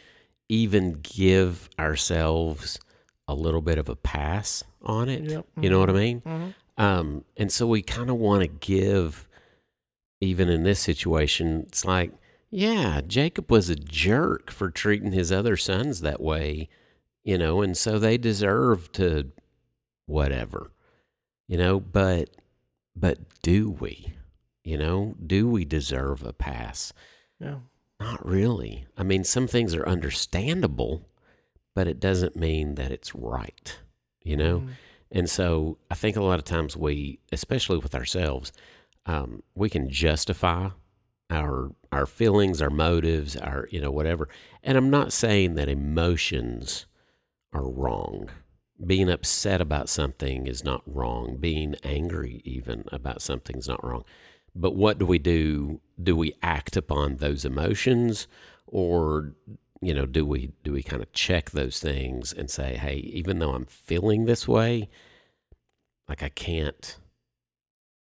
even 0.49 0.99
give 1.01 1.69
ourselves 1.79 2.79
a 3.27 3.33
little 3.33 3.61
bit 3.61 3.77
of 3.77 3.89
a 3.89 3.95
pass 3.95 4.63
on 4.83 5.09
it. 5.09 5.23
Yep. 5.23 5.45
You 5.61 5.69
know 5.69 5.79
what 5.79 5.89
I 5.89 5.93
mean? 5.93 6.21
Mm-hmm. 6.21 6.49
Um, 6.83 7.23
and 7.37 7.51
so 7.51 7.65
we 7.65 7.81
kind 7.81 8.09
of 8.09 8.17
want 8.17 8.41
to 8.41 8.47
give, 8.47 9.27
even 10.21 10.49
in 10.49 10.63
this 10.63 10.79
situation, 10.79 11.63
it's 11.67 11.85
like, 11.85 12.11
yeah, 12.51 13.01
Jacob 13.07 13.49
was 13.49 13.69
a 13.69 13.75
jerk 13.75 14.51
for 14.51 14.69
treating 14.69 15.11
his 15.11 15.31
other 15.31 15.57
sons 15.57 16.01
that 16.01 16.21
way, 16.21 16.69
you 17.25 17.37
know, 17.37 17.61
and 17.61 17.75
so 17.75 17.99
they 17.99 18.17
deserve 18.17 18.91
to 18.93 19.31
whatever, 20.05 20.71
you 21.47 21.57
know, 21.57 21.79
but, 21.79 22.29
but 22.95 23.17
do 23.41 23.71
we, 23.71 24.13
you 24.63 24.77
know, 24.77 25.15
do 25.25 25.49
we 25.49 25.65
deserve 25.65 26.23
a 26.23 26.31
pass? 26.31 26.93
Yeah. 27.39 27.57
Not 27.99 28.25
really. 28.25 28.85
I 28.97 29.03
mean, 29.03 29.23
some 29.23 29.47
things 29.47 29.73
are 29.73 29.87
understandable, 29.87 31.09
but 31.73 31.87
it 31.87 31.99
doesn't 31.99 32.35
mean 32.35 32.75
that 32.75 32.91
it's 32.91 33.15
right, 33.15 33.77
you 34.21 34.37
know? 34.37 34.59
Mhm. 34.59 34.69
And 35.11 35.29
so 35.29 35.77
I 35.89 35.95
think 35.95 36.15
a 36.15 36.23
lot 36.23 36.39
of 36.39 36.45
times 36.45 36.77
we, 36.77 37.19
especially 37.31 37.77
with 37.77 37.95
ourselves, 37.95 38.51
um, 39.05 39.43
we 39.55 39.69
can 39.69 39.89
justify 39.89 40.69
our 41.29 41.71
our 41.91 42.05
feelings, 42.05 42.61
our 42.61 42.69
motives, 42.69 43.35
our 43.37 43.67
you 43.71 43.79
know 43.81 43.91
whatever. 43.91 44.27
And 44.61 44.77
I'm 44.77 44.89
not 44.89 45.13
saying 45.13 45.55
that 45.55 45.69
emotions 45.69 46.85
are 47.55 47.69
wrong. 47.69 48.29
Being 48.85 49.09
upset 49.09 49.61
about 49.61 49.87
something 49.87 50.47
is 50.47 50.63
not 50.63 50.83
wrong. 50.85 51.37
Being 51.37 51.75
angry 51.83 52.41
even 52.43 52.83
about 52.91 53.21
something 53.21 53.57
is 53.57 53.67
not 53.67 53.83
wrong. 53.83 54.03
But 54.53 54.75
what 54.75 54.97
do 54.99 55.05
we 55.05 55.17
do? 55.17 55.79
Do 56.01 56.15
we 56.15 56.33
act 56.43 56.75
upon 56.75 57.17
those 57.17 57.45
emotions, 57.45 58.27
or 58.67 59.33
you 59.81 59.93
know, 59.93 60.05
do 60.05 60.25
we 60.25 60.51
do 60.63 60.73
we 60.73 60.83
kind 60.83 61.01
of 61.01 61.11
check 61.13 61.51
those 61.51 61.79
things 61.79 62.33
and 62.33 62.49
say, 62.49 62.75
hey, 62.75 62.95
even 62.97 63.39
though 63.39 63.53
I'm 63.53 63.65
feeling 63.65 64.25
this 64.25 64.47
way, 64.47 64.89
like 66.09 66.23
I 66.23 66.29
can't, 66.29 66.97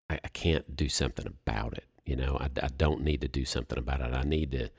I, 0.09 0.19
I 0.23 0.27
can't 0.29 0.75
do 0.75 0.89
something 0.89 1.27
about 1.27 1.73
it. 1.77 1.85
You 2.05 2.15
know, 2.15 2.37
I, 2.39 2.49
I 2.61 2.69
don't 2.77 3.01
need 3.01 3.21
to 3.21 3.27
do 3.27 3.45
something 3.45 3.77
about 3.77 4.01
it. 4.01 4.13
I 4.13 4.23
need 4.23 4.51
to, 4.51 4.69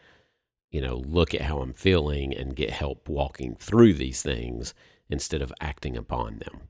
you 0.75 0.81
know, 0.81 0.97
look 1.07 1.33
at 1.35 1.43
how 1.43 1.61
I'm 1.61 1.73
feeling 1.73 2.35
and 2.35 2.57
get 2.57 2.71
help 2.71 3.09
walking 3.09 3.55
through 3.55 3.95
these 3.95 4.23
things 4.23 4.75
instead 5.09 5.41
of 5.41 5.53
acting 5.61 5.97
upon 5.97 6.41
them. 6.41 6.63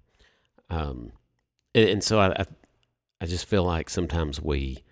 Um, 0.68 1.12
and, 1.74 1.88
and 1.88 2.04
so 2.04 2.20
I, 2.20 2.32
I, 2.32 2.46
I 3.22 3.24
just 3.24 3.46
feel 3.46 3.64
like 3.64 3.88
sometimes 3.88 4.42
we 4.42 4.84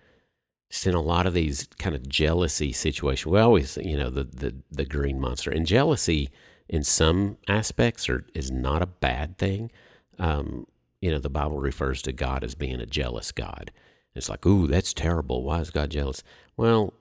just 0.71 0.87
in 0.87 0.95
a 0.95 0.99
lot 1.01 1.27
of 1.27 1.35
these 1.35 1.67
kind 1.77 1.95
of 1.95 2.09
jealousy 2.09 2.71
situations. 2.71 3.31
We 3.31 3.39
always, 3.39 3.77
you 3.77 3.95
know, 3.95 4.09
the 4.09 4.23
the 4.23 4.55
the 4.71 4.85
green 4.85 5.19
monster 5.19 5.51
and 5.51 5.67
jealousy 5.67 6.31
in 6.67 6.81
some 6.83 7.37
aspects 7.47 8.09
are 8.09 8.25
is 8.33 8.49
not 8.49 8.81
a 8.81 8.87
bad 8.87 9.37
thing. 9.37 9.71
Um, 10.17 10.65
you 11.01 11.11
know, 11.11 11.19
the 11.19 11.29
Bible 11.29 11.59
refers 11.59 12.01
to 12.03 12.13
God 12.13 12.43
as 12.43 12.55
being 12.55 12.81
a 12.81 12.87
jealous 12.87 13.31
God. 13.31 13.71
It's 14.15 14.29
like, 14.29 14.43
ooh, 14.47 14.65
that's 14.65 14.91
terrible. 14.91 15.43
Why 15.43 15.59
is 15.59 15.69
God 15.69 15.91
jealous? 15.91 16.23
Well, 16.57 16.95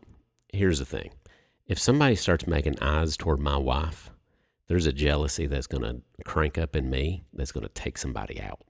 here's 0.52 0.78
the 0.78 0.84
thing: 0.84 1.12
if 1.66 1.78
somebody 1.78 2.14
starts 2.14 2.46
making 2.46 2.78
eyes 2.80 3.16
toward 3.16 3.38
my 3.40 3.56
wife, 3.56 4.10
there's 4.68 4.86
a 4.86 4.92
jealousy 4.92 5.46
that's 5.46 5.66
going 5.66 5.82
to 5.82 6.02
crank 6.24 6.56
up 6.58 6.74
in 6.76 6.88
me 6.90 7.24
that's 7.32 7.52
going 7.52 7.66
to 7.66 7.72
take 7.72 7.98
somebody 7.98 8.40
out. 8.40 8.60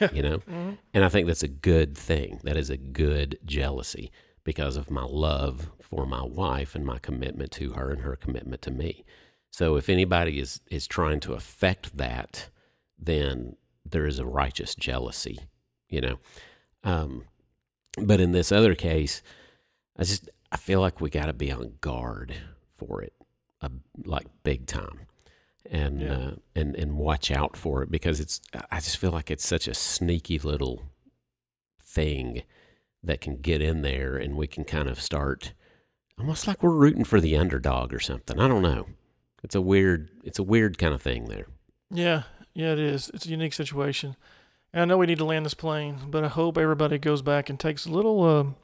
Yeah. 0.00 0.10
You 0.12 0.22
know, 0.22 0.38
Mhm. 0.38 0.78
and 0.92 1.04
I 1.04 1.08
think 1.08 1.26
that's 1.28 1.44
a 1.44 1.48
good 1.48 1.96
thing. 1.96 2.40
That 2.42 2.56
is 2.56 2.70
a 2.70 2.76
good 2.76 3.38
jealousy 3.44 4.10
because 4.42 4.76
of 4.76 4.90
my 4.90 5.04
love 5.04 5.70
for 5.80 6.06
my 6.06 6.22
wife 6.22 6.74
and 6.74 6.84
my 6.84 6.98
commitment 6.98 7.52
to 7.52 7.72
her 7.74 7.90
and 7.90 8.00
her 8.02 8.16
commitment 8.16 8.62
to 8.62 8.70
me. 8.72 9.04
So 9.52 9.76
if 9.76 9.88
anybody 9.88 10.38
is 10.40 10.60
is 10.70 10.86
trying 10.88 11.20
to 11.20 11.34
affect 11.34 11.96
that, 11.96 12.48
then 12.98 13.56
there 13.84 14.06
is 14.06 14.18
a 14.18 14.26
righteous 14.26 14.74
jealousy, 14.74 15.38
you 15.88 16.00
know. 16.00 16.18
Um, 16.82 17.24
but 17.96 18.20
in 18.20 18.32
this 18.32 18.50
other 18.52 18.74
case, 18.74 19.22
I 19.96 20.02
just 20.04 20.28
I 20.52 20.56
feel 20.56 20.80
like 20.80 21.00
we 21.00 21.10
got 21.10 21.26
to 21.26 21.32
be 21.32 21.52
on 21.52 21.74
guard 21.80 22.34
for 22.76 23.02
it, 23.02 23.12
uh, 23.62 23.68
like 24.04 24.26
big 24.42 24.66
time, 24.66 25.06
and 25.70 26.00
Yeah. 26.00 26.12
uh, 26.12 26.30
and 26.56 26.74
and 26.74 26.96
watch 26.96 27.30
out 27.30 27.56
for 27.56 27.82
it 27.82 27.90
because 27.90 28.20
it's. 28.20 28.40
I 28.70 28.76
just 28.80 28.96
feel 28.98 29.12
like 29.12 29.30
it's 29.30 29.46
such 29.46 29.68
a 29.68 29.74
sneaky 29.74 30.38
little 30.38 30.82
thing 31.82 32.42
that 33.02 33.20
can 33.20 33.36
get 33.36 33.60
in 33.62 33.82
there, 33.82 34.16
and 34.16 34.36
we 34.36 34.46
can 34.46 34.64
kind 34.64 34.88
of 34.88 35.00
start 35.00 35.52
almost 36.18 36.46
like 36.46 36.62
we're 36.62 36.70
rooting 36.70 37.04
for 37.04 37.20
the 37.20 37.36
underdog 37.36 37.94
or 37.94 38.00
something. 38.00 38.38
I 38.38 38.48
don't 38.48 38.62
know. 38.62 38.86
It's 39.42 39.54
a 39.54 39.60
weird. 39.60 40.10
It's 40.24 40.38
a 40.38 40.42
weird 40.42 40.78
kind 40.78 40.92
of 40.94 41.00
thing 41.02 41.26
there. 41.26 41.46
Yeah, 41.90 42.24
yeah, 42.54 42.72
it 42.72 42.78
is. 42.78 43.10
It's 43.14 43.26
a 43.26 43.30
unique 43.30 43.52
situation. 43.54 44.16
And 44.72 44.82
I 44.82 44.84
know 44.84 44.98
we 44.98 45.06
need 45.06 45.18
to 45.18 45.24
land 45.24 45.44
this 45.46 45.54
plane, 45.54 45.98
but 46.08 46.22
I 46.24 46.28
hope 46.28 46.56
everybody 46.56 46.98
goes 46.98 47.22
back 47.22 47.50
and 47.50 47.58
takes 47.58 47.86
a 47.86 47.90
little, 47.90 48.22
um, 48.22 48.54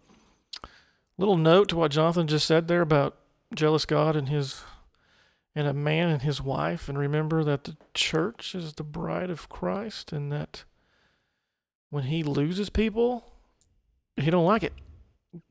little 1.18 1.36
note 1.36 1.68
to 1.70 1.76
what 1.76 1.90
Jonathan 1.90 2.26
just 2.26 2.46
said 2.46 2.68
there 2.68 2.82
about 2.82 3.16
jealous 3.54 3.84
God 3.84 4.16
and 4.16 4.28
his, 4.28 4.62
and 5.54 5.66
a 5.66 5.72
man 5.72 6.08
and 6.08 6.22
his 6.22 6.42
wife, 6.42 6.88
and 6.88 6.98
remember 6.98 7.42
that 7.44 7.64
the 7.64 7.76
church 7.94 8.54
is 8.54 8.74
the 8.74 8.84
bride 8.84 9.30
of 9.30 9.48
Christ, 9.48 10.12
and 10.12 10.30
that 10.32 10.64
when 11.90 12.04
he 12.04 12.22
loses 12.22 12.68
people, 12.68 13.32
he 14.16 14.30
don't 14.30 14.44
like 14.44 14.62
it 14.62 14.74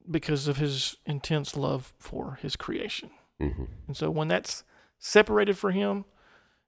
because 0.09 0.47
of 0.47 0.57
his 0.57 0.97
intense 1.05 1.55
love 1.55 1.93
for 1.97 2.39
his 2.41 2.55
creation. 2.55 3.09
hmm 3.39 3.65
And 3.87 3.95
so 3.95 4.09
when 4.09 4.27
that's 4.27 4.63
separated 4.99 5.57
for 5.57 5.71
him, 5.71 6.05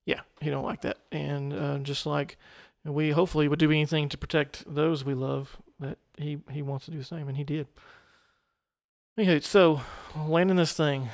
yeah, 0.06 0.22
he 0.40 0.50
don't 0.50 0.66
like 0.66 0.82
that. 0.82 0.98
And 1.12 1.54
uh, 1.54 1.78
just 1.80 2.06
like 2.06 2.38
we 2.86 3.12
hopefully 3.12 3.48
would 3.48 3.60
do 3.60 3.72
anything 3.72 4.08
to 4.10 4.18
protect 4.18 4.64
those 4.74 5.04
we 5.04 5.14
love, 5.14 5.58
that 5.80 5.98
he 6.18 6.40
he 6.50 6.62
wants 6.62 6.86
to 6.86 6.92
do 6.92 6.98
the 6.98 7.04
same, 7.04 7.28
and 7.28 7.38
he 7.38 7.44
did. 7.44 7.68
Okay, 9.20 9.40
so 9.40 9.82
landing 10.16 10.58
this 10.58 10.74
thing, 10.74 11.10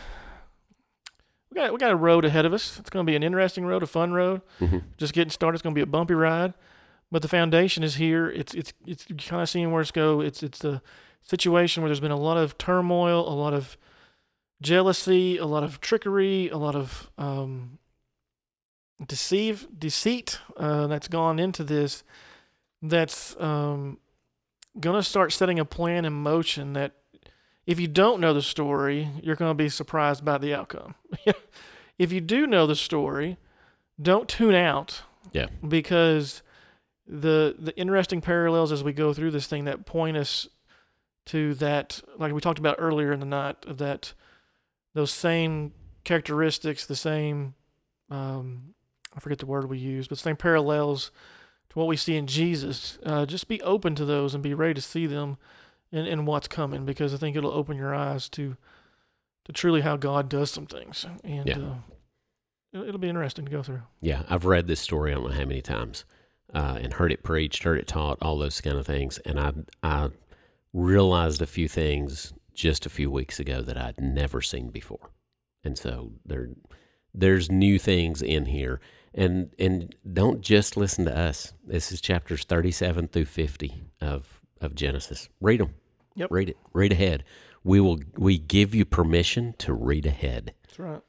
we 1.50 1.56
got 1.56 1.72
we 1.72 1.78
got 1.80 1.92
a 1.92 1.96
road 1.96 2.26
ahead 2.26 2.46
of 2.46 2.52
us. 2.54 2.78
It's 2.78 2.90
going 2.90 3.06
to 3.06 3.10
be 3.10 3.16
an 3.16 3.24
interesting 3.24 3.66
road, 3.66 3.82
a 3.82 3.88
fun 3.88 4.12
road. 4.12 4.42
hmm 4.60 4.80
Just 4.98 5.14
getting 5.14 5.32
started. 5.32 5.56
It's 5.56 5.62
going 5.62 5.74
to 5.74 5.80
be 5.80 5.84
a 5.84 5.86
bumpy 5.86 6.14
ride, 6.14 6.54
but 7.12 7.22
the 7.22 7.28
foundation 7.30 7.82
is 7.82 7.96
here. 7.96 8.30
It's 8.30 8.54
it's 8.54 8.74
it's 8.86 9.06
kind 9.28 9.42
of 9.42 9.50
seeing 9.50 9.72
where 9.72 9.82
it's 9.82 9.92
go. 9.92 10.20
It's 10.20 10.44
it's 10.44 10.66
a 10.66 10.82
situation 11.22 11.82
where 11.82 11.88
there's 11.90 12.02
been 12.02 12.12
a 12.12 12.20
lot 12.20 12.36
of 12.38 12.58
turmoil, 12.58 13.26
a 13.28 13.32
lot 13.36 13.54
of 13.54 13.78
jealousy, 14.62 15.38
a 15.38 15.46
lot 15.46 15.64
of 15.64 15.80
trickery, 15.80 16.50
a 16.50 16.58
lot 16.58 16.76
of 16.76 17.10
um, 17.18 17.80
deceive 19.08 19.68
deceit 19.80 20.40
uh, 20.58 20.88
that's 20.88 21.08
gone 21.08 21.40
into 21.40 21.64
this. 21.64 22.04
That's 22.82 23.40
um, 23.40 24.00
gonna 24.78 25.04
start 25.04 25.32
setting 25.32 25.58
a 25.58 25.64
plan 25.64 26.04
in 26.04 26.12
motion 26.12 26.74
that. 26.74 26.96
If 27.66 27.80
you 27.80 27.88
don't 27.88 28.20
know 28.20 28.34
the 28.34 28.42
story, 28.42 29.10
you're 29.22 29.36
going 29.38 29.52
to 29.52 29.56
be 29.64 29.70
surprised 29.70 30.26
by 30.26 30.38
the 30.38 30.54
outcome. 30.54 30.96
if 31.98 32.12
you 32.12 32.20
do 32.22 32.46
know 32.46 32.68
the 32.68 32.76
story, 32.76 33.38
don't 34.02 34.28
tune 34.28 34.56
out 34.56 35.04
Yeah. 35.32 35.48
because 35.68 36.42
the 37.08 37.56
the 37.60 37.76
interesting 37.78 38.22
parallels 38.22 38.72
as 38.72 38.84
we 38.84 38.94
go 38.94 39.14
through 39.14 39.32
this 39.32 39.46
thing 39.48 39.66
that 39.66 39.86
point 39.86 40.16
us 40.18 40.48
to 41.26 41.54
that 41.56 42.02
like 42.18 42.32
we 42.34 42.40
talked 42.42 42.60
about 42.60 42.78
earlier 42.80 43.12
in 43.12 43.20
the 43.20 43.26
night 43.26 43.58
of 43.66 43.78
that 43.78 44.14
those 44.94 45.12
same 45.12 45.74
characteristics 46.06 46.86
the 46.86 46.96
same 46.96 47.56
um 48.10 48.74
i 49.16 49.20
forget 49.20 49.38
the 49.40 49.46
word 49.46 49.70
we 49.70 49.78
use 49.78 50.08
but 50.08 50.18
same 50.18 50.38
parallels 50.38 51.12
to 51.70 51.78
what 51.78 51.90
we 51.90 51.98
see 51.98 52.16
in 52.16 52.26
jesus 52.26 52.98
uh, 53.06 53.26
just 53.26 53.50
be 53.50 53.62
open 53.64 53.96
to 53.96 54.06
those 54.06 54.34
and 54.34 54.42
be 54.42 54.54
ready 54.54 54.74
to 54.74 54.82
see 54.82 55.06
them 55.06 55.38
in, 55.94 56.06
in 56.06 56.26
what's 56.26 56.48
coming 56.50 56.84
because 56.86 57.14
i 57.14 57.18
think 57.18 57.38
it'll 57.38 57.52
open 57.54 57.78
your 57.78 57.96
eyes 57.96 58.28
to 58.28 58.58
to 59.46 59.52
truly 59.54 59.80
how 59.82 59.96
god 59.96 60.28
does 60.28 60.52
some 60.52 60.66
things 60.66 61.06
and 61.24 61.48
Yeah. 61.48 61.58
uh, 61.60 61.76
it'll, 62.74 62.88
it'll 62.88 63.00
be 63.00 63.08
interesting 63.10 63.46
to 63.46 63.52
go 63.52 63.64
through 63.64 63.84
Yeah, 64.02 64.24
I've 64.30 64.46
read 64.46 64.68
this 64.68 64.82
story 64.82 65.12
I 65.12 65.16
don't 65.16 65.26
know 65.30 65.30
how 65.38 65.46
many 65.46 65.62
times, 65.62 66.04
uh, 66.54 66.78
and 66.82 66.94
heard 66.94 67.12
it 67.12 67.24
preached, 67.24 67.64
heard 67.64 67.80
it 67.80 67.88
taught, 67.88 68.18
all 68.22 68.38
those 68.38 68.60
kind 68.62 68.78
of 68.78 68.86
things, 68.86 69.18
and 69.20 69.40
I 69.40 69.54
I 69.84 70.10
realized 70.74 71.42
a 71.42 71.46
few 71.48 71.68
things 71.68 72.34
just 72.54 72.86
a 72.86 72.90
few 72.90 73.10
weeks 73.12 73.40
ago 73.40 73.62
that 73.62 73.78
I'd 73.78 74.00
never 74.02 74.42
seen 74.42 74.70
before, 74.70 75.12
and 75.64 75.78
so 75.78 76.12
there 76.26 76.50
there's 77.14 77.52
new 77.52 77.78
things 77.80 78.22
in 78.22 78.46
here, 78.46 78.80
and 79.14 79.54
and 79.60 79.94
don't 80.14 80.42
just 80.42 80.76
listen 80.78 81.06
to 81.06 81.16
us. 81.18 81.54
This 81.66 81.92
is 81.92 82.02
chapters 82.02 82.44
thirty 82.44 82.72
seven 82.72 83.08
through 83.08 83.26
fifty 83.26 83.84
of 84.02 84.42
of 84.62 84.74
Genesis. 84.76 85.30
Read 85.42 85.60
them. 85.60 85.74
Yep. 86.16 86.32
Read 86.32 86.50
it. 86.50 86.58
Read 86.74 86.92
ahead. 86.92 87.24
We 87.64 87.80
will. 87.80 88.00
We 88.18 88.38
give 88.38 88.76
you 88.76 88.86
permission 88.86 89.56
to 89.60 89.74
read 89.74 90.06
ahead. 90.06 90.54
that's 90.64 90.80
right 90.80 91.02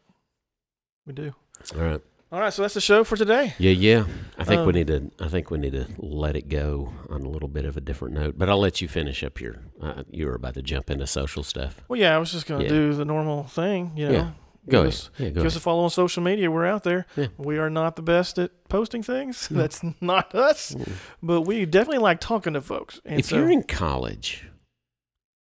we 1.06 1.12
do 1.12 1.34
All 1.74 1.82
right. 1.82 2.00
all 2.32 2.40
right 2.40 2.52
so 2.52 2.62
that's 2.62 2.72
the 2.74 2.80
show 2.80 3.04
for 3.04 3.16
today 3.16 3.52
Yeah, 3.58 3.72
yeah. 3.72 4.04
I 4.38 4.44
think 4.44 4.60
we 4.60 4.68
Um, 4.68 4.72
need 4.72 4.86
to. 4.86 5.10
I 5.20 5.28
think 5.28 5.50
we 5.50 5.58
need 5.58 5.72
to 5.72 5.86
let 5.98 6.34
it 6.36 6.48
go 6.48 6.92
on 7.10 7.22
a 7.22 7.28
little 7.28 7.48
bit 7.48 7.64
of 7.66 7.76
a 7.76 7.80
different 7.80 8.14
note. 8.14 8.34
But 8.38 8.48
I'll 8.48 8.58
let 8.60 8.80
you 8.80 8.88
finish 8.88 9.22
up 9.22 9.40
your. 9.40 9.56
Uh, 9.80 10.02
you 10.10 10.26
were 10.26 10.34
about 10.34 10.54
to 10.54 10.62
jump 10.62 10.90
into 10.90 11.06
social 11.06 11.42
stuff. 11.42 11.82
Well, 11.88 12.00
yeah, 12.00 12.14
I 12.14 12.18
was 12.18 12.32
just 12.32 12.46
going 12.46 12.60
to 12.60 12.64
Yeah. 12.66 12.70
do 12.72 12.94
the 12.94 13.04
normal 13.04 13.44
thing, 13.44 13.92
you 13.96 14.06
know. 14.08 14.12
Yeah, 14.14 14.30
Go 14.68 14.70
give 14.70 14.80
ahead. 14.80 14.88
Us, 14.88 15.10
yeah, 15.18 15.28
go 15.28 15.34
give 15.42 15.46
us 15.46 15.56
a 15.56 15.60
follow 15.60 15.84
on 15.84 15.90
social 15.90 16.22
media. 16.22 16.50
We're 16.50 16.66
out 16.66 16.84
there. 16.84 17.06
Yeah. 17.16 17.26
We 17.36 17.58
are 17.58 17.68
not 17.70 17.96
the 17.96 18.02
best 18.02 18.38
at 18.38 18.50
posting 18.68 19.02
things. 19.02 19.48
Mm. 19.52 19.56
That's 19.56 19.80
not 20.00 20.34
us. 20.34 20.74
Mm. 20.74 20.92
But 21.22 21.42
we 21.42 21.66
definitely 21.66 21.98
like 21.98 22.20
talking 22.20 22.54
to 22.54 22.60
folks. 22.62 23.00
And 23.04 23.20
If 23.20 23.26
so, 23.26 23.36
you're 23.36 23.50
in 23.50 23.62
college 23.64 24.48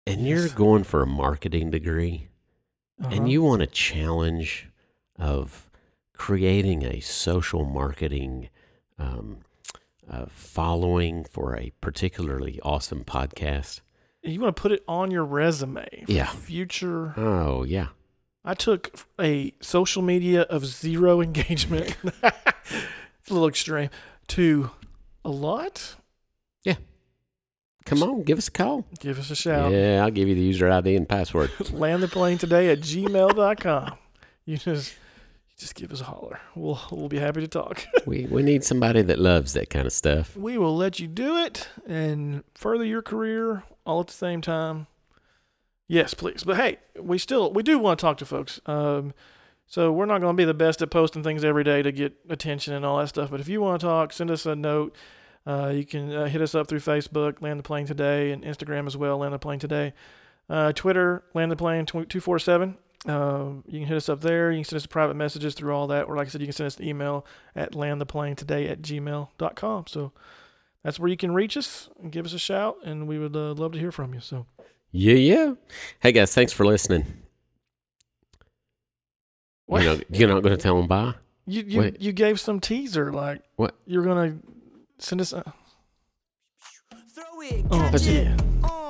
and 0.07 0.27
you're 0.27 0.49
going 0.49 0.83
for 0.83 1.01
a 1.01 1.07
marketing 1.07 1.71
degree 1.71 2.27
uh-huh. 3.01 3.13
and 3.15 3.31
you 3.31 3.41
want 3.43 3.61
a 3.61 3.67
challenge 3.67 4.67
of 5.17 5.69
creating 6.13 6.83
a 6.83 6.99
social 6.99 7.65
marketing 7.65 8.49
um, 8.99 9.39
uh, 10.09 10.25
following 10.29 11.23
for 11.23 11.55
a 11.57 11.71
particularly 11.81 12.59
awesome 12.63 13.03
podcast. 13.03 13.81
you 14.21 14.39
want 14.39 14.55
to 14.55 14.61
put 14.61 14.71
it 14.71 14.83
on 14.87 15.11
your 15.11 15.25
resume 15.25 15.85
for 16.05 16.11
Yeah. 16.11 16.27
future. 16.27 17.13
Oh 17.17 17.63
yeah, 17.63 17.87
I 18.43 18.53
took 18.53 18.93
a 19.19 19.53
social 19.61 20.01
media 20.01 20.41
of 20.43 20.65
zero 20.65 21.21
engagement. 21.27 21.95
it's 22.03 23.29
a 23.29 23.33
little 23.33 23.47
extreme 23.47 23.89
to 24.29 24.69
a 25.25 25.29
lot. 25.31 25.95
Come 27.85 28.03
on, 28.03 28.23
give 28.23 28.37
us 28.37 28.47
a 28.47 28.51
call. 28.51 28.85
Give 28.99 29.17
us 29.17 29.31
a 29.31 29.35
shout. 29.35 29.71
Yeah, 29.71 30.03
I'll 30.03 30.11
give 30.11 30.27
you 30.27 30.35
the 30.35 30.41
user 30.41 30.69
ID 30.69 30.95
and 30.95 31.07
password. 31.07 31.51
land 31.71 32.03
the 32.03 32.07
plane 32.07 32.37
today 32.37 32.69
at 32.69 32.79
gmail.com. 32.79 33.97
You 34.45 34.57
just 34.57 34.93
you 34.93 35.55
just 35.57 35.75
give 35.75 35.91
us 35.91 36.01
a 36.01 36.05
holler. 36.05 36.39
We'll 36.55 36.79
we'll 36.91 37.09
be 37.09 37.19
happy 37.19 37.41
to 37.41 37.47
talk. 37.47 37.85
we 38.05 38.25
we 38.25 38.43
need 38.43 38.63
somebody 38.63 39.01
that 39.03 39.19
loves 39.19 39.53
that 39.53 39.69
kind 39.69 39.85
of 39.85 39.93
stuff. 39.93 40.35
we 40.35 40.57
will 40.57 40.75
let 40.75 40.99
you 40.99 41.07
do 41.07 41.37
it 41.37 41.69
and 41.87 42.43
further 42.53 42.83
your 42.83 43.01
career 43.01 43.63
all 43.85 44.01
at 44.01 44.07
the 44.07 44.13
same 44.13 44.41
time. 44.41 44.87
Yes, 45.87 46.13
please. 46.13 46.43
But 46.43 46.57
hey, 46.57 46.77
we 46.99 47.17
still 47.17 47.51
we 47.51 47.63
do 47.63 47.77
want 47.79 47.99
to 47.99 48.03
talk 48.03 48.17
to 48.17 48.25
folks. 48.25 48.59
Um, 48.65 49.13
so 49.67 49.91
we're 49.91 50.05
not 50.05 50.21
going 50.21 50.35
to 50.35 50.37
be 50.37 50.45
the 50.45 50.53
best 50.53 50.81
at 50.81 50.91
posting 50.91 51.23
things 51.23 51.43
every 51.43 51.63
day 51.63 51.81
to 51.81 51.91
get 51.91 52.13
attention 52.29 52.73
and 52.73 52.85
all 52.85 52.99
that 52.99 53.07
stuff. 53.07 53.31
But 53.31 53.39
if 53.39 53.47
you 53.47 53.61
want 53.61 53.81
to 53.81 53.87
talk, 53.87 54.13
send 54.13 54.29
us 54.29 54.45
a 54.45 54.55
note. 54.55 54.95
Uh, 55.47 55.71
you 55.73 55.85
can 55.85 56.11
uh, 56.11 56.25
hit 56.25 56.41
us 56.41 56.55
up 56.55 56.67
through 56.67 56.79
Facebook, 56.79 57.41
Land 57.41 57.59
the 57.59 57.63
Plane 57.63 57.85
Today, 57.85 58.31
and 58.31 58.43
Instagram 58.43 58.87
as 58.87 58.97
well, 58.97 59.17
Land 59.19 59.33
the 59.33 59.39
Plane 59.39 59.59
Today. 59.59 59.93
Uh, 60.49 60.71
Twitter, 60.73 61.23
Land 61.33 61.51
the 61.51 61.55
Plane 61.55 61.85
two 61.85 62.19
four 62.19 62.39
seven. 62.39 62.77
Um, 63.07 63.63
you 63.67 63.79
can 63.79 63.87
hit 63.87 63.97
us 63.97 64.09
up 64.09 64.21
there. 64.21 64.51
You 64.51 64.57
can 64.57 64.63
send 64.65 64.77
us 64.77 64.85
private 64.87 65.15
messages 65.15 65.53
through 65.53 65.73
all 65.75 65.85
that. 65.87 66.07
Or 66.07 66.15
like 66.17 66.27
I 66.27 66.29
said, 66.31 66.41
you 66.41 66.47
can 66.47 66.53
send 66.53 66.67
us 66.67 66.77
an 66.77 66.85
email 66.85 67.25
at 67.55 67.73
landtheplanetoday 67.73 68.69
at 68.71 68.81
gmail.com. 68.81 69.85
So 69.87 70.11
that's 70.83 70.99
where 70.99 71.09
you 71.09 71.17
can 71.17 71.33
reach 71.33 71.55
us 71.55 71.89
and 72.01 72.11
give 72.11 72.25
us 72.25 72.33
a 72.33 72.39
shout, 72.39 72.77
and 72.83 73.07
we 73.07 73.19
would 73.19 73.35
uh, 73.35 73.53
love 73.53 73.73
to 73.73 73.79
hear 73.79 73.91
from 73.91 74.13
you. 74.15 74.19
So 74.21 74.47
Yeah, 74.91 75.13
yeah. 75.15 75.53
Hey 75.99 76.11
guys, 76.11 76.33
thanks 76.33 76.51
for 76.53 76.65
listening. 76.65 77.05
What? 79.67 79.83
You 79.83 79.89
know, 79.89 80.01
you're 80.11 80.29
not 80.29 80.41
going 80.43 80.55
to 80.55 80.61
tell 80.61 80.77
them 80.77 80.87
bye. 80.87 81.13
You 81.47 81.63
you, 81.67 81.79
Wait. 81.79 82.01
you 82.01 82.11
gave 82.11 82.39
some 82.39 82.59
teaser 82.59 83.11
like 83.11 83.41
What? 83.55 83.75
you're 83.85 84.03
gonna 84.03 84.37
send 84.97 85.21
us 85.21 85.33
a. 85.33 85.43
Oh, 87.71 87.89
vas-y 87.91 88.84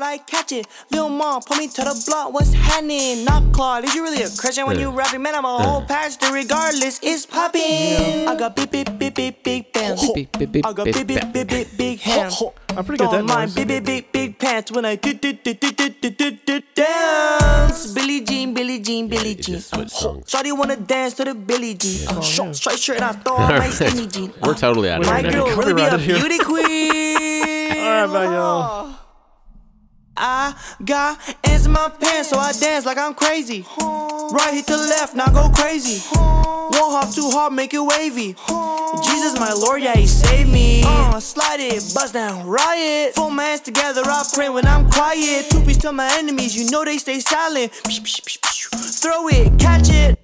that's 0.00 0.14
it. 0.14 0.14
it. 0.14 0.14
Uh, 0.14 0.14
I 0.14 0.18
catch 0.18 0.52
it. 0.52 0.66
Lil 0.90 1.08
mom, 1.08 1.42
pull 1.42 1.56
me 1.56 1.68
to 1.68 1.82
the 1.82 2.02
block. 2.06 2.32
What's 2.32 2.52
happening? 2.52 3.24
Not 3.24 3.52
Claude. 3.52 3.84
Is 3.84 3.94
you 3.94 4.02
really 4.02 4.22
a 4.22 4.28
Christian 4.30 4.66
when 4.66 4.76
Uh. 4.76 4.80
you 4.80 4.90
rapping? 4.90 5.22
Man, 5.22 5.34
I'm 5.34 5.44
a 5.44 5.58
whole 5.62 5.82
pastor. 5.82 6.32
Regardless, 6.32 7.00
it's 7.02 7.26
popping. 7.26 8.28
I 8.28 8.34
got 8.38 8.56
big, 8.56 8.70
big, 8.70 8.98
big, 8.98 9.14
big, 9.14 9.42
big 9.42 9.72
bands. 9.72 10.10
Beep, 10.12 10.36
beep, 10.38 10.52
beep, 10.52 10.66
I 10.66 10.72
got 10.72 10.84
big, 10.84 11.06
big, 11.06 11.32
big, 11.32 11.46
big, 11.48 11.76
big 11.76 11.98
hands. 12.00 12.42
I'm 12.76 12.84
pretty 12.84 13.04
good 13.04 13.14
at 13.14 13.18
that 13.18 13.24
mind 13.24 13.54
big, 13.54 13.68
big, 13.68 13.84
big, 13.84 14.10
big 14.12 14.38
pants 14.38 14.72
when 14.72 14.84
I 14.84 14.96
do, 14.96 15.14
do, 15.14 15.32
do, 15.32 15.54
do, 15.54 15.70
do, 15.70 15.88
do, 15.90 16.10
do, 16.10 16.30
do, 16.44 16.60
dance. 16.74 17.92
Billie 17.92 18.20
Jean, 18.22 18.52
Billie 18.52 18.80
Jean, 18.80 19.06
Billie 19.08 19.34
Jean. 19.36 19.54
just 19.56 19.70
switch 19.70 19.90
songs. 19.90 20.24
Shawty 20.26 20.56
wanna 20.56 20.76
dance 20.76 21.14
to 21.14 21.24
the 21.24 21.34
Billie 21.34 21.74
Jean. 21.74 22.08
Uh, 22.08 22.20
short, 22.20 22.56
straight 22.56 22.78
shirt 22.80 22.96
and 22.96 23.04
I 23.04 23.12
throw 23.12 23.36
on 23.36 23.48
my 23.58 23.70
skinny 23.70 24.06
jean. 24.08 24.32
We're 24.42 24.50
Uh, 24.52 24.54
totally 24.54 24.90
out 24.90 25.00
of 25.02 25.06
my 25.06 25.22
girl 25.22 25.46
really 25.56 25.74
be 25.74 25.82
a 25.82 25.98
beauty 25.98 26.38
queen. 26.38 27.78
All 27.78 28.06
right, 28.06 28.06
bye, 28.12 28.24
y'all. 28.24 28.93
I 30.16 30.54
got 30.84 31.18
ants 31.44 31.66
in 31.66 31.72
my 31.72 31.88
pants, 31.88 32.30
so 32.30 32.38
I 32.38 32.52
dance 32.52 32.86
like 32.86 32.98
I'm 32.98 33.14
crazy. 33.14 33.66
Right 33.78 34.54
hit 34.54 34.66
the 34.66 34.76
left, 34.76 35.14
now 35.14 35.28
go 35.28 35.50
crazy. 35.50 36.02
Won't 36.14 36.74
hop 36.74 37.14
too 37.14 37.30
hard, 37.30 37.52
make 37.52 37.74
it 37.74 37.80
wavy. 37.80 38.34
Jesus, 39.04 39.38
my 39.38 39.52
Lord, 39.52 39.82
yeah, 39.82 39.96
He 39.96 40.06
saved 40.06 40.50
me. 40.50 40.82
Uh, 40.84 41.20
slide 41.20 41.60
it, 41.60 41.82
bust 41.94 42.14
down, 42.14 42.46
riot. 42.46 43.14
Four 43.14 43.30
mans 43.30 43.60
together, 43.60 44.02
I 44.04 44.24
pray 44.32 44.48
when 44.48 44.66
I'm 44.66 44.88
quiet. 44.90 45.50
Two 45.50 45.60
piece 45.60 45.78
to 45.78 45.92
my 45.92 46.08
enemies, 46.18 46.56
you 46.56 46.70
know 46.70 46.84
they 46.84 46.98
stay 46.98 47.20
silent. 47.20 47.72
Throw 47.72 49.28
it, 49.28 49.58
catch 49.58 49.90
it. 49.90 50.23